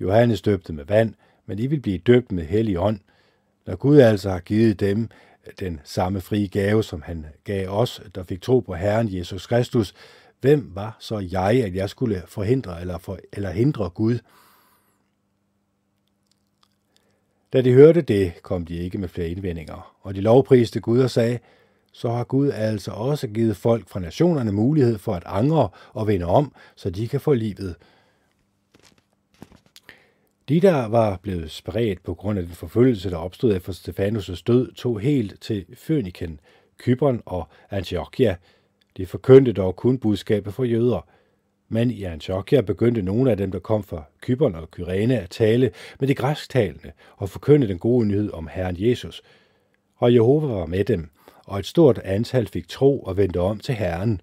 Johannes 0.00 0.42
døbte 0.42 0.72
med 0.72 0.84
vand, 0.84 1.14
men 1.46 1.58
I 1.58 1.66
vil 1.66 1.80
blive 1.80 1.98
døbt 1.98 2.32
med 2.32 2.44
hellig 2.44 2.78
ånd. 2.78 3.00
Når 3.66 3.76
Gud 3.76 3.98
altså 3.98 4.30
har 4.30 4.40
givet 4.40 4.80
dem 4.80 5.08
den 5.60 5.80
samme 5.84 6.20
frie 6.20 6.48
gave, 6.48 6.84
som 6.84 7.02
han 7.02 7.26
gav 7.44 7.68
os, 7.68 8.02
der 8.14 8.22
fik 8.22 8.42
tro 8.42 8.60
på 8.60 8.74
Herren 8.74 9.16
Jesus 9.16 9.46
Kristus, 9.46 9.94
hvem 10.40 10.70
var 10.74 10.96
så 11.00 11.18
jeg, 11.18 11.64
at 11.64 11.74
jeg 11.74 11.90
skulle 11.90 12.22
forhindre 12.26 12.80
eller, 12.80 12.98
for, 12.98 13.18
eller 13.32 13.50
hindre 13.50 13.90
Gud? 13.90 14.18
Da 17.52 17.60
de 17.60 17.72
hørte 17.72 18.02
det, 18.02 18.42
kom 18.42 18.66
de 18.66 18.76
ikke 18.76 18.98
med 18.98 19.08
flere 19.08 19.28
indvendinger, 19.28 19.96
og 20.00 20.14
de 20.14 20.20
lovpriste 20.20 20.80
Gud 20.80 21.00
og 21.00 21.10
sagde, 21.10 21.38
så 21.94 22.10
har 22.10 22.24
Gud 22.24 22.50
altså 22.50 22.90
også 22.90 23.28
givet 23.28 23.56
folk 23.56 23.88
fra 23.88 24.00
nationerne 24.00 24.52
mulighed 24.52 24.98
for 24.98 25.14
at 25.14 25.22
angre 25.26 25.68
og 25.92 26.06
vende 26.06 26.26
om, 26.26 26.52
så 26.76 26.90
de 26.90 27.08
kan 27.08 27.20
få 27.20 27.34
livet. 27.34 27.74
De, 30.48 30.60
der 30.60 30.86
var 30.86 31.16
blevet 31.22 31.50
spredt 31.50 32.02
på 32.02 32.14
grund 32.14 32.38
af 32.38 32.44
den 32.46 32.54
forfølgelse, 32.54 33.10
der 33.10 33.16
opstod 33.16 33.56
efter 33.56 33.72
Stefanus' 33.72 34.42
død, 34.46 34.72
tog 34.72 35.00
helt 35.00 35.40
til 35.40 35.66
Føniken, 35.74 36.40
Kypern 36.78 37.22
og 37.26 37.48
Antiochia. 37.70 38.36
De 38.96 39.06
forkyndte 39.06 39.52
dog 39.52 39.76
kun 39.76 39.98
budskabet 39.98 40.54
for 40.54 40.64
jøder. 40.64 41.08
Men 41.68 41.90
i 41.90 42.02
Antiochia 42.02 42.60
begyndte 42.60 43.02
nogle 43.02 43.30
af 43.30 43.36
dem, 43.36 43.52
der 43.52 43.58
kom 43.58 43.82
fra 43.82 44.02
Kypern 44.20 44.54
og 44.54 44.70
Kyrene, 44.70 45.20
at 45.20 45.30
tale 45.30 45.70
med 46.00 46.08
de 46.08 46.14
græsktalende 46.14 46.92
og 47.16 47.28
forkynde 47.28 47.68
den 47.68 47.78
gode 47.78 48.06
nyhed 48.06 48.32
om 48.32 48.48
Herren 48.52 48.76
Jesus. 48.78 49.22
Og 49.96 50.14
Jehova 50.14 50.46
var 50.46 50.66
med 50.66 50.84
dem, 50.84 51.10
og 51.46 51.58
et 51.58 51.66
stort 51.66 51.98
antal 51.98 52.46
fik 52.46 52.68
tro 52.68 53.00
og 53.00 53.16
vendte 53.16 53.40
om 53.40 53.58
til 53.58 53.74
Herren. 53.74 54.20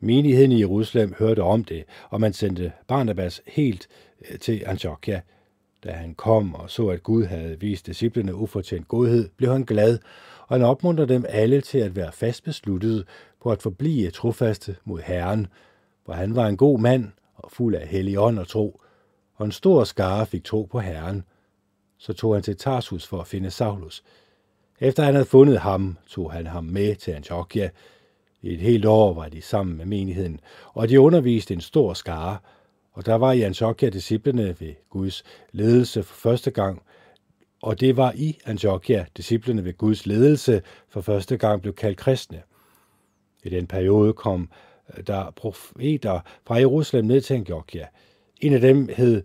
Menigheden 0.00 0.52
i 0.52 0.60
Jerusalem 0.60 1.14
hørte 1.18 1.42
om 1.42 1.64
det, 1.64 1.84
og 2.10 2.20
man 2.20 2.32
sendte 2.32 2.72
Barnabas 2.88 3.42
helt 3.46 3.88
øh, 4.30 4.38
til 4.38 4.62
Antiochia. 4.66 5.20
Da 5.84 5.92
han 5.92 6.14
kom 6.14 6.54
og 6.54 6.70
så, 6.70 6.88
at 6.88 7.02
Gud 7.02 7.24
havde 7.24 7.60
vist 7.60 7.86
disciplene 7.86 8.34
ufortjent 8.34 8.88
godhed, 8.88 9.28
blev 9.36 9.52
han 9.52 9.64
glad, 9.64 9.98
og 10.46 10.56
han 10.56 10.62
opmuntrede 10.62 11.14
dem 11.14 11.24
alle 11.28 11.60
til 11.60 11.78
at 11.78 11.96
være 11.96 12.12
fast 12.12 12.44
besluttet 12.44 13.06
på 13.42 13.52
at 13.52 13.62
forblive 13.62 14.10
trofaste 14.10 14.76
mod 14.84 15.00
Herren, 15.00 15.46
for 16.06 16.12
han 16.12 16.36
var 16.36 16.46
en 16.46 16.56
god 16.56 16.78
mand 16.78 17.08
og 17.34 17.50
fuld 17.52 17.74
af 17.74 17.88
hellig 17.88 18.18
ånd 18.18 18.38
og 18.38 18.48
tro, 18.48 18.80
og 19.34 19.46
en 19.46 19.52
stor 19.52 19.84
skare 19.84 20.26
fik 20.26 20.44
tro 20.44 20.62
på 20.62 20.80
Herren. 20.80 21.24
Så 21.98 22.12
tog 22.12 22.34
han 22.34 22.42
til 22.42 22.56
Tarsus 22.56 23.06
for 23.06 23.20
at 23.20 23.26
finde 23.26 23.50
Saulus. 23.50 24.02
Efter 24.80 25.02
han 25.02 25.14
havde 25.14 25.26
fundet 25.26 25.58
ham, 25.58 25.98
tog 26.08 26.32
han 26.32 26.46
ham 26.46 26.64
med 26.64 26.96
til 26.96 27.10
Antiochia, 27.10 27.70
i 28.42 28.54
et 28.54 28.60
helt 28.60 28.84
år 28.84 29.14
var 29.14 29.28
de 29.28 29.42
sammen 29.42 29.76
med 29.76 29.86
menigheden, 29.86 30.40
og 30.74 30.88
de 30.88 31.00
underviste 31.00 31.54
en 31.54 31.60
stor 31.60 31.94
skare, 31.94 32.38
og 32.92 33.06
der 33.06 33.14
var 33.14 33.32
i 33.32 33.42
Antiochia 33.42 33.88
disciplene 33.88 34.56
ved 34.60 34.74
Guds 34.90 35.24
ledelse 35.52 36.02
for 36.02 36.14
første 36.14 36.50
gang, 36.50 36.82
og 37.62 37.80
det 37.80 37.96
var 37.96 38.12
i 38.16 38.38
Antiochia 38.44 39.06
disciplene 39.16 39.64
ved 39.64 39.76
Guds 39.76 40.06
ledelse 40.06 40.62
for 40.88 41.00
første 41.00 41.36
gang 41.36 41.62
blev 41.62 41.74
kaldt 41.74 41.98
kristne. 41.98 42.42
I 43.44 43.48
den 43.48 43.66
periode 43.66 44.12
kom 44.12 44.50
øh, 44.96 45.06
der 45.06 45.30
profeter 45.30 46.20
fra 46.46 46.54
Jerusalem 46.58 47.06
ned 47.06 47.20
til 47.20 47.34
Antiochia. 47.34 47.86
En 48.40 48.52
af 48.54 48.60
dem 48.60 48.88
hed 48.96 49.22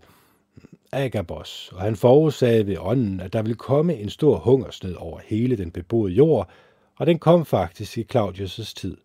Agabos, 0.96 1.70
og 1.74 1.82
han 1.82 1.96
forudsagde 1.96 2.66
ved 2.66 2.76
ånden, 2.78 3.20
at 3.20 3.32
der 3.32 3.42
ville 3.42 3.56
komme 3.56 3.96
en 3.96 4.10
stor 4.10 4.38
hungersnød 4.38 4.94
over 4.94 5.20
hele 5.24 5.56
den 5.56 5.70
beboede 5.70 6.12
jord, 6.12 6.50
og 6.96 7.06
den 7.06 7.18
kom 7.18 7.46
faktisk 7.46 7.98
i 7.98 8.06
Claudius' 8.14 8.74
tid. 8.76 8.96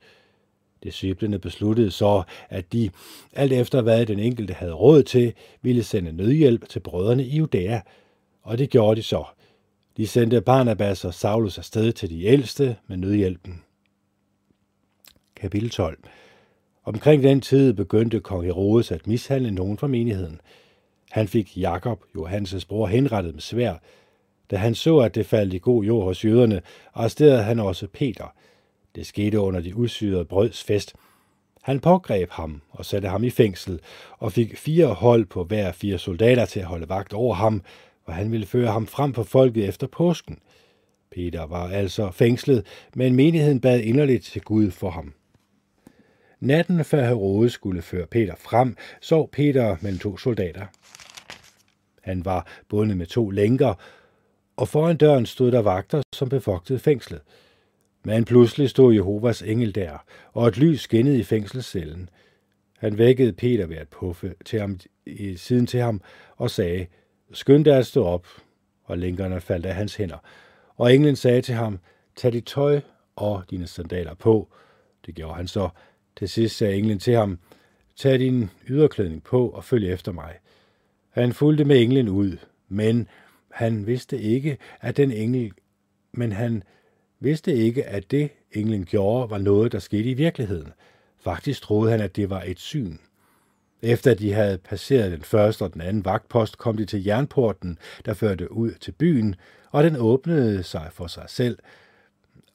Disciplene 0.83 1.39
besluttede 1.39 1.91
så, 1.91 2.23
at 2.49 2.73
de, 2.73 2.89
alt 3.33 3.53
efter 3.53 3.81
hvad 3.81 4.05
den 4.05 4.19
enkelte 4.19 4.53
havde 4.53 4.73
råd 4.73 5.03
til, 5.03 5.33
ville 5.61 5.83
sende 5.83 6.11
nødhjælp 6.11 6.69
til 6.69 6.79
brødrene 6.79 7.25
i 7.25 7.37
Judæa, 7.37 7.81
og 8.43 8.57
det 8.57 8.69
gjorde 8.69 8.95
de 8.95 9.03
så. 9.03 9.23
De 9.97 10.07
sendte 10.07 10.41
Barnabas 10.41 11.05
og 11.05 11.13
Saulus 11.13 11.57
afsted 11.57 11.91
til 11.91 12.09
de 12.09 12.23
ældste 12.23 12.75
med 12.87 12.97
nødhjælpen. 12.97 13.61
Kapitel 15.35 15.69
12 15.69 15.97
Omkring 16.83 17.23
den 17.23 17.41
tid 17.41 17.73
begyndte 17.73 18.19
kong 18.19 18.45
Herodes 18.45 18.91
at 18.91 19.07
mishandle 19.07 19.51
nogen 19.51 19.77
fra 19.77 19.87
menigheden. 19.87 20.41
Han 21.11 21.27
fik 21.27 21.57
Jakob, 21.57 22.03
Johannes 22.15 22.65
bror, 22.65 22.87
henrettet 22.87 23.33
med 23.33 23.41
svær, 23.41 23.75
da 24.51 24.55
han 24.57 24.75
så, 24.75 24.99
at 24.99 25.15
det 25.15 25.25
faldt 25.25 25.53
i 25.53 25.57
god 25.57 25.83
jord 25.83 26.03
hos 26.03 26.25
jøderne, 26.25 26.61
arresterede 26.93 27.43
han 27.43 27.59
også 27.59 27.87
Peter. 27.87 28.33
Det 28.95 29.05
skete 29.05 29.39
under 29.39 29.61
de 29.61 29.75
usyrede 29.75 30.25
brøds 30.25 30.63
fest. 30.63 30.95
Han 31.61 31.79
pågreb 31.79 32.29
ham 32.29 32.61
og 32.69 32.85
satte 32.85 33.07
ham 33.07 33.23
i 33.23 33.29
fængsel, 33.29 33.79
og 34.17 34.31
fik 34.31 34.57
fire 34.57 34.87
hold 34.87 35.25
på 35.25 35.43
hver 35.43 35.71
fire 35.71 35.97
soldater 35.97 36.45
til 36.45 36.59
at 36.59 36.65
holde 36.65 36.89
vagt 36.89 37.13
over 37.13 37.35
ham, 37.35 37.61
og 38.05 38.13
han 38.13 38.31
ville 38.31 38.45
føre 38.45 38.71
ham 38.71 38.87
frem 38.87 39.13
for 39.13 39.23
folket 39.23 39.67
efter 39.67 39.87
påsken. 39.87 40.39
Peter 41.11 41.45
var 41.45 41.69
altså 41.69 42.11
fængslet, 42.11 42.65
men 42.95 43.15
menigheden 43.15 43.61
bad 43.61 43.79
inderligt 43.79 44.23
til 44.23 44.41
Gud 44.41 44.71
for 44.71 44.89
ham. 44.89 45.13
Natten 46.39 46.85
før 46.85 47.05
Herodes 47.05 47.53
skulle 47.53 47.81
føre 47.81 48.07
Peter 48.07 48.35
frem, 48.39 48.77
sov 49.01 49.29
Peter 49.31 49.77
mellem 49.81 49.99
to 49.99 50.17
soldater. 50.17 50.65
Han 52.01 52.25
var 52.25 52.47
bundet 52.69 52.97
med 52.97 53.05
to 53.05 53.29
lænker, 53.29 53.73
og 54.57 54.67
foran 54.67 54.97
døren 54.97 55.25
stod 55.25 55.51
der 55.51 55.61
vagter, 55.61 56.01
som 56.15 56.29
befogtede 56.29 56.79
fængslet. 56.79 57.21
Men 58.03 58.25
pludselig 58.25 58.69
stod 58.69 58.93
Jehovas 58.93 59.41
engel 59.41 59.75
der, 59.75 60.05
og 60.33 60.47
et 60.47 60.57
lys 60.57 60.81
skinnede 60.81 61.19
i 61.19 61.23
fængselscellen. 61.23 62.09
Han 62.77 62.97
vækkede 62.97 63.33
Peter 63.33 63.65
ved 63.65 63.77
at 63.77 63.87
puffe 63.89 64.33
til 64.45 64.59
ham, 64.59 64.79
i 65.05 65.35
siden 65.35 65.67
til 65.67 65.79
ham 65.79 66.01
og 66.37 66.49
sagde, 66.51 66.87
skynd 67.33 67.65
dig 67.65 67.77
at 67.77 67.85
stå 67.85 68.05
op. 68.05 68.27
og 68.83 68.97
lænkerne 68.97 69.41
faldt 69.41 69.65
af 69.65 69.75
hans 69.75 69.95
hænder. 69.95 70.17
Og 70.77 70.95
englen 70.95 71.15
sagde 71.15 71.41
til 71.41 71.55
ham, 71.55 71.79
tag 72.15 72.33
dit 72.33 72.45
tøj 72.45 72.81
og 73.15 73.43
dine 73.49 73.67
sandaler 73.67 74.13
på. 74.13 74.49
Det 75.05 75.15
gjorde 75.15 75.35
han 75.35 75.47
så. 75.47 75.69
Til 76.17 76.29
sidst 76.29 76.57
sagde 76.57 76.75
englen 76.75 76.99
til 76.99 77.15
ham, 77.15 77.39
tag 77.95 78.19
din 78.19 78.49
yderklædning 78.69 79.23
på 79.23 79.49
og 79.49 79.63
følg 79.63 79.93
efter 79.93 80.11
mig. 80.11 80.33
Han 81.11 81.33
fulgte 81.33 81.65
med 81.65 81.81
englen 81.81 82.09
ud, 82.09 82.37
men 82.69 83.07
han 83.51 83.87
vidste 83.87 84.21
ikke, 84.21 84.57
at 84.81 84.97
den 84.97 85.11
engel, 85.11 85.51
men 86.11 86.31
han 86.31 86.63
vidste 87.19 87.53
ikke, 87.53 87.85
at 87.85 88.11
det 88.11 88.29
englen 88.51 88.85
gjorde, 88.85 89.29
var 89.29 89.37
noget, 89.37 89.71
der 89.71 89.79
skete 89.79 90.09
i 90.09 90.13
virkeligheden. 90.13 90.71
Faktisk 91.19 91.61
troede 91.61 91.91
han, 91.91 92.01
at 92.01 92.15
det 92.15 92.29
var 92.29 92.43
et 92.45 92.59
syn. 92.59 92.97
Efter 93.81 94.13
de 94.13 94.33
havde 94.33 94.57
passeret 94.57 95.11
den 95.11 95.21
første 95.21 95.61
og 95.61 95.73
den 95.73 95.81
anden 95.81 96.05
vagtpost, 96.05 96.57
kom 96.57 96.77
de 96.77 96.85
til 96.85 97.03
jernporten, 97.03 97.77
der 98.05 98.13
førte 98.13 98.51
ud 98.51 98.71
til 98.71 98.91
byen, 98.91 99.35
og 99.71 99.83
den 99.83 99.95
åbnede 99.95 100.63
sig 100.63 100.89
for 100.91 101.07
sig 101.07 101.25
selv, 101.27 101.59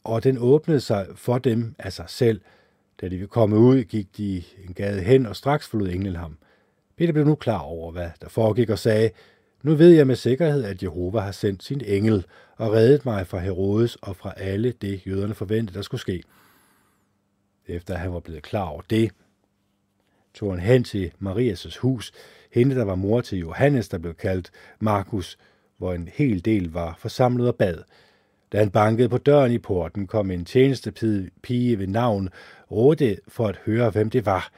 og 0.05 0.25
den 0.25 0.39
åbnede 0.39 0.81
sig 0.81 1.07
for 1.15 1.39
dem 1.39 1.75
af 1.79 1.93
sig 1.93 2.05
selv. 2.09 2.41
Da 3.01 3.07
de 3.07 3.11
ville 3.11 3.29
komme 3.29 3.59
ud, 3.59 3.85
gik 3.85 4.17
de 4.17 4.43
en 4.69 4.75
gade 4.75 5.01
hen, 5.01 5.27
og 5.27 5.37
straks 5.37 5.69
forlod 5.69 5.89
englen 5.89 6.17
ham. 6.17 6.39
Peter 6.97 7.13
blev 7.13 7.25
nu 7.25 7.35
klar 7.35 7.59
over, 7.59 7.93
hvad 7.93 8.11
der 8.21 8.29
foregik, 8.29 8.71
og 8.71 8.79
sagde, 8.79 9.11
nu 9.63 9.75
ved 9.75 9.91
jeg 9.91 10.07
med 10.07 10.17
sikkerhed, 10.17 10.65
at 10.65 10.83
Jehova 10.83 11.21
har 11.21 11.33
sendt 11.33 11.63
sin 11.63 11.83
engel 11.87 12.27
og 12.57 12.73
reddet 12.73 13.05
mig 13.05 13.27
fra 13.27 13.39
Herodes 13.39 13.97
og 13.97 14.17
fra 14.17 14.33
alle 14.37 14.73
det, 14.73 15.07
jøderne 15.07 15.35
forventede, 15.35 15.77
der 15.77 15.83
skulle 15.83 16.01
ske. 16.01 16.23
Efter 17.67 17.95
han 17.97 18.13
var 18.13 18.21
blevet 18.21 18.43
klar 18.43 18.65
over 18.65 18.83
det, 18.91 19.11
tog 20.35 20.53
han 20.53 20.61
hen 20.61 20.85
til 20.85 21.13
Marias 21.19 21.77
hus, 21.77 22.13
hende 22.53 22.77
der 22.77 22.85
var 22.85 22.95
mor 22.95 23.21
til 23.21 23.39
Johannes, 23.39 23.89
der 23.89 23.99
blev 23.99 24.15
kaldt 24.15 24.51
Markus, 24.81 25.39
hvor 25.77 25.93
en 25.93 26.09
hel 26.15 26.45
del 26.45 26.71
var 26.71 26.97
forsamlet 26.99 27.49
og 27.49 27.57
bad. 27.57 27.79
Da 28.53 28.59
han 28.59 28.71
bankede 28.71 29.09
på 29.09 29.19
døren 29.19 29.53
i 29.53 29.59
porten, 29.59 30.07
kom 30.07 30.31
en 30.31 30.45
tjenestepige 30.45 31.79
ved 31.79 31.87
navn 31.87 32.29
Rode 32.71 33.17
for 33.29 33.47
at 33.47 33.57
høre, 33.57 33.91
hvem 33.91 34.11
det 34.11 34.27
var. 34.27 34.51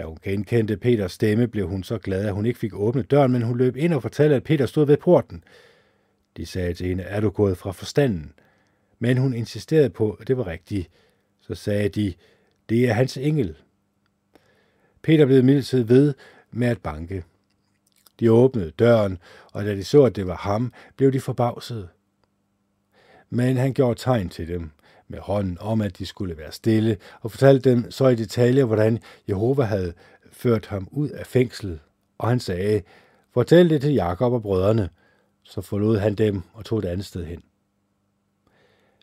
Da 0.00 0.04
hun 0.04 0.18
genkendte 0.22 0.76
Peters 0.76 1.12
stemme, 1.12 1.48
blev 1.48 1.68
hun 1.68 1.82
så 1.82 1.98
glad, 1.98 2.26
at 2.26 2.34
hun 2.34 2.46
ikke 2.46 2.58
fik 2.58 2.74
åbnet 2.74 3.10
døren, 3.10 3.32
men 3.32 3.42
hun 3.42 3.58
løb 3.58 3.76
ind 3.76 3.94
og 3.94 4.02
fortalte, 4.02 4.36
at 4.36 4.44
Peter 4.44 4.66
stod 4.66 4.86
ved 4.86 4.96
porten. 4.96 5.44
De 6.36 6.46
sagde 6.46 6.74
til 6.74 6.86
hende, 6.86 7.02
er 7.02 7.20
du 7.20 7.30
gået 7.30 7.58
fra 7.58 7.72
forstanden? 7.72 8.32
Men 8.98 9.16
hun 9.16 9.34
insisterede 9.34 9.90
på, 9.90 10.10
at 10.10 10.28
det 10.28 10.36
var 10.36 10.46
rigtigt. 10.46 10.90
Så 11.40 11.54
sagde 11.54 11.88
de, 11.88 12.14
det 12.68 12.88
er 12.88 12.92
hans 12.92 13.16
engel. 13.16 13.56
Peter 15.02 15.26
blev 15.26 15.44
midlertid 15.44 15.82
ved 15.82 16.14
med 16.50 16.68
at 16.68 16.82
banke. 16.82 17.24
De 18.20 18.32
åbnede 18.32 18.70
døren, 18.70 19.18
og 19.52 19.64
da 19.64 19.74
de 19.74 19.84
så, 19.84 20.04
at 20.04 20.16
det 20.16 20.26
var 20.26 20.36
ham, 20.36 20.72
blev 20.96 21.12
de 21.12 21.20
forbavsede. 21.20 21.88
Men 23.30 23.56
han 23.56 23.72
gjorde 23.74 24.00
tegn 24.00 24.28
til 24.28 24.48
dem 24.48 24.70
med 25.10 25.18
hånden 25.18 25.58
om, 25.60 25.80
at 25.80 25.98
de 25.98 26.06
skulle 26.06 26.38
være 26.38 26.52
stille, 26.52 26.96
og 27.20 27.30
fortalte 27.30 27.70
dem 27.70 27.90
så 27.90 28.08
i 28.08 28.14
detaljer, 28.14 28.64
hvordan 28.64 28.98
Jehova 29.28 29.62
havde 29.62 29.92
ført 30.32 30.66
ham 30.66 30.88
ud 30.90 31.08
af 31.08 31.26
fængslet. 31.26 31.80
Og 32.18 32.28
han 32.28 32.40
sagde, 32.40 32.82
fortæl 33.34 33.70
det 33.70 33.80
til 33.80 33.92
Jakob 33.94 34.32
og 34.32 34.42
brødrene. 34.42 34.88
Så 35.42 35.60
forlod 35.60 35.98
han 35.98 36.14
dem 36.14 36.42
og 36.54 36.64
tog 36.64 36.78
et 36.78 36.84
andet 36.84 37.06
sted 37.06 37.24
hen. 37.24 37.42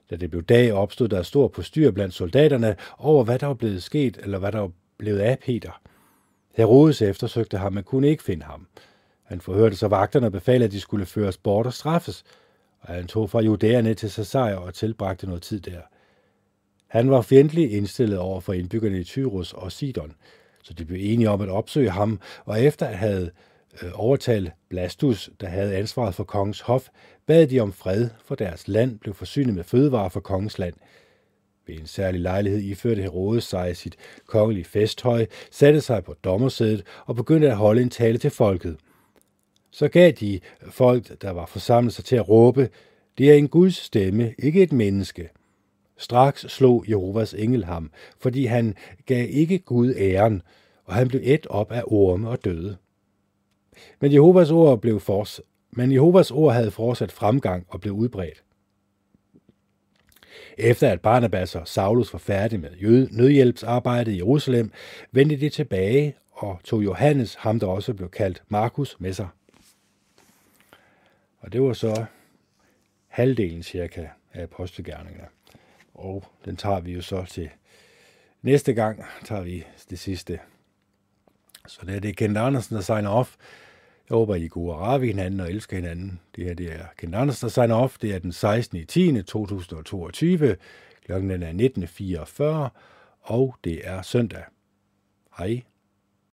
Da 0.09 0.15
det 0.15 0.29
blev 0.29 0.43
dag, 0.43 0.73
opstod 0.73 1.07
der 1.07 1.23
stor 1.23 1.47
postyr 1.47 1.91
blandt 1.91 2.13
soldaterne 2.13 2.75
over, 2.97 3.23
hvad 3.23 3.39
der 3.39 3.47
var 3.47 3.53
blevet 3.53 3.83
sket, 3.83 4.17
eller 4.23 4.39
hvad 4.39 4.51
der 4.51 4.59
var 4.59 4.71
blevet 4.97 5.19
af 5.19 5.39
Peter. 5.39 5.81
Herodes 6.53 7.01
eftersøgte 7.01 7.57
ham, 7.57 7.73
men 7.73 7.83
kunne 7.83 8.07
ikke 8.07 8.23
finde 8.23 8.43
ham. 8.45 8.67
Han 9.23 9.41
forhørte 9.41 9.75
så 9.75 9.87
vagterne 9.87 10.25
og 10.25 10.31
befalede, 10.31 10.65
at 10.65 10.71
de 10.71 10.79
skulle 10.79 11.05
føres 11.05 11.37
bort 11.37 11.65
og 11.65 11.73
straffes, 11.73 12.23
og 12.79 12.93
han 12.93 13.07
tog 13.07 13.29
fra 13.29 13.41
Judæa 13.41 13.81
ned 13.81 13.95
til 13.95 14.11
Caesarea 14.11 14.55
og 14.55 14.73
tilbragte 14.73 15.27
noget 15.27 15.41
tid 15.41 15.59
der. 15.59 15.81
Han 16.87 17.11
var 17.11 17.21
fjendtlig 17.21 17.73
indstillet 17.73 18.19
over 18.19 18.39
for 18.39 18.53
indbyggerne 18.53 18.99
i 18.99 19.03
Tyrus 19.03 19.53
og 19.53 19.71
Sidon, 19.71 20.13
så 20.63 20.73
de 20.73 20.85
blev 20.85 20.99
enige 21.01 21.29
om 21.29 21.41
at 21.41 21.49
opsøge 21.49 21.89
ham, 21.89 22.19
og 22.45 22.61
efter 22.61 22.85
at 22.85 22.97
have 22.97 23.29
øh, 23.83 23.89
overtalt 23.93 24.51
Blastus, 24.69 25.29
der 25.41 25.47
havde 25.47 25.75
ansvaret 25.75 26.15
for 26.15 26.23
kongens 26.23 26.61
hof, 26.61 26.87
bad 27.25 27.47
de 27.47 27.59
om 27.59 27.73
fred, 27.73 28.09
for 28.25 28.35
deres 28.35 28.67
land 28.67 28.99
blev 28.99 29.13
forsynet 29.13 29.55
med 29.55 29.63
fødevarer 29.63 30.09
for 30.09 30.19
kongens 30.19 30.59
land. 30.59 30.73
Ved 31.67 31.75
en 31.75 31.87
særlig 31.87 32.21
lejlighed 32.21 32.61
iførte 32.61 33.01
Herodes 33.01 33.43
sig 33.43 33.77
sit 33.77 33.95
kongelige 34.25 34.65
festhøj, 34.65 35.25
satte 35.51 35.81
sig 35.81 36.03
på 36.03 36.13
dommersædet 36.13 36.83
og 37.05 37.15
begyndte 37.15 37.49
at 37.49 37.57
holde 37.57 37.81
en 37.81 37.89
tale 37.89 38.17
til 38.17 38.29
folket. 38.29 38.77
Så 39.71 39.87
gav 39.87 40.11
de 40.11 40.39
folk, 40.69 41.21
der 41.21 41.31
var 41.31 41.45
forsamlet 41.45 41.93
sig 41.93 42.05
til 42.05 42.15
at 42.15 42.29
råbe, 42.29 42.69
det 43.17 43.29
er 43.29 43.33
en 43.33 43.47
Guds 43.47 43.75
stemme, 43.75 44.35
ikke 44.39 44.63
et 44.63 44.71
menneske. 44.71 45.29
Straks 45.97 46.41
slog 46.41 46.85
Jehovas 46.89 47.33
engel 47.33 47.65
ham, 47.65 47.91
fordi 48.19 48.45
han 48.45 48.75
gav 49.05 49.27
ikke 49.29 49.59
Gud 49.59 49.93
æren, 49.97 50.41
og 50.85 50.93
han 50.93 51.07
blev 51.07 51.21
et 51.23 51.47
op 51.47 51.71
af 51.71 51.83
orme 51.87 52.29
og 52.29 52.45
døde. 52.45 52.77
Men 53.99 54.13
Jehovas 54.13 54.51
ord 54.51 54.81
blev 54.81 54.99
fors 54.99 55.41
men 55.77 55.91
Jehovas 55.91 56.31
ord 56.31 56.53
havde 56.53 56.71
fortsat 56.71 57.11
fremgang 57.11 57.65
og 57.69 57.81
blev 57.81 57.93
udbredt. 57.93 58.43
Efter 60.57 60.89
at 60.89 61.01
Barnabas 61.01 61.55
og 61.55 61.67
Saulus 61.67 62.13
var 62.13 62.19
færdige 62.19 62.59
med 62.59 63.07
nødhjælpsarbejdet 63.11 64.11
i 64.11 64.17
Jerusalem, 64.17 64.71
vendte 65.11 65.39
de 65.39 65.49
tilbage 65.49 66.15
og 66.31 66.59
tog 66.63 66.83
Johannes, 66.83 67.35
ham 67.35 67.59
der 67.59 67.67
også 67.67 67.93
blev 67.93 68.09
kaldt 68.09 68.43
Markus, 68.47 68.99
med 68.99 69.13
sig. 69.13 69.27
Og 71.39 71.53
det 71.53 71.61
var 71.61 71.73
så 71.73 72.05
halvdelen 73.07 73.63
cirka 73.63 74.07
af 74.33 74.43
apostelgerningerne. 74.43 75.36
Og 75.97 76.23
den 76.45 76.55
tager 76.55 76.79
vi 76.79 76.93
jo 76.93 77.01
så 77.01 77.25
til 77.25 77.49
næste 78.41 78.73
gang, 78.73 79.03
tager 79.25 79.41
vi 79.41 79.65
det 79.89 79.99
sidste. 79.99 80.39
Så 81.67 81.79
det 81.85 81.95
er 81.95 81.99
det 81.99 82.17
Kent 82.17 82.37
Andersen, 82.37 82.75
der 82.75 82.81
signer 82.81 83.09
off. 83.09 83.35
Jeg 84.09 84.15
håber, 84.15 84.35
I 84.35 84.47
går 84.47 84.73
og 84.73 85.01
hinanden 85.01 85.39
og 85.39 85.51
elsker 85.51 85.75
hinanden. 85.77 86.19
Det 86.35 86.43
her 86.43 86.53
det 86.53 86.73
er 86.73 86.85
Kent 86.97 87.15
Andersen, 87.15 87.45
der 87.45 87.51
signer 87.51 87.75
off. 87.75 87.97
Det 87.97 88.15
er 88.15 88.19
den 88.19 88.31
16. 88.31 88.85
10. 88.85 89.23
2022. 89.23 90.55
Klokken 91.05 91.43
er 91.43 92.69
19.44, 92.71 92.79
og 93.21 93.55
det 93.63 93.87
er 93.87 94.01
søndag. 94.01 94.43
Hej. 95.37 95.63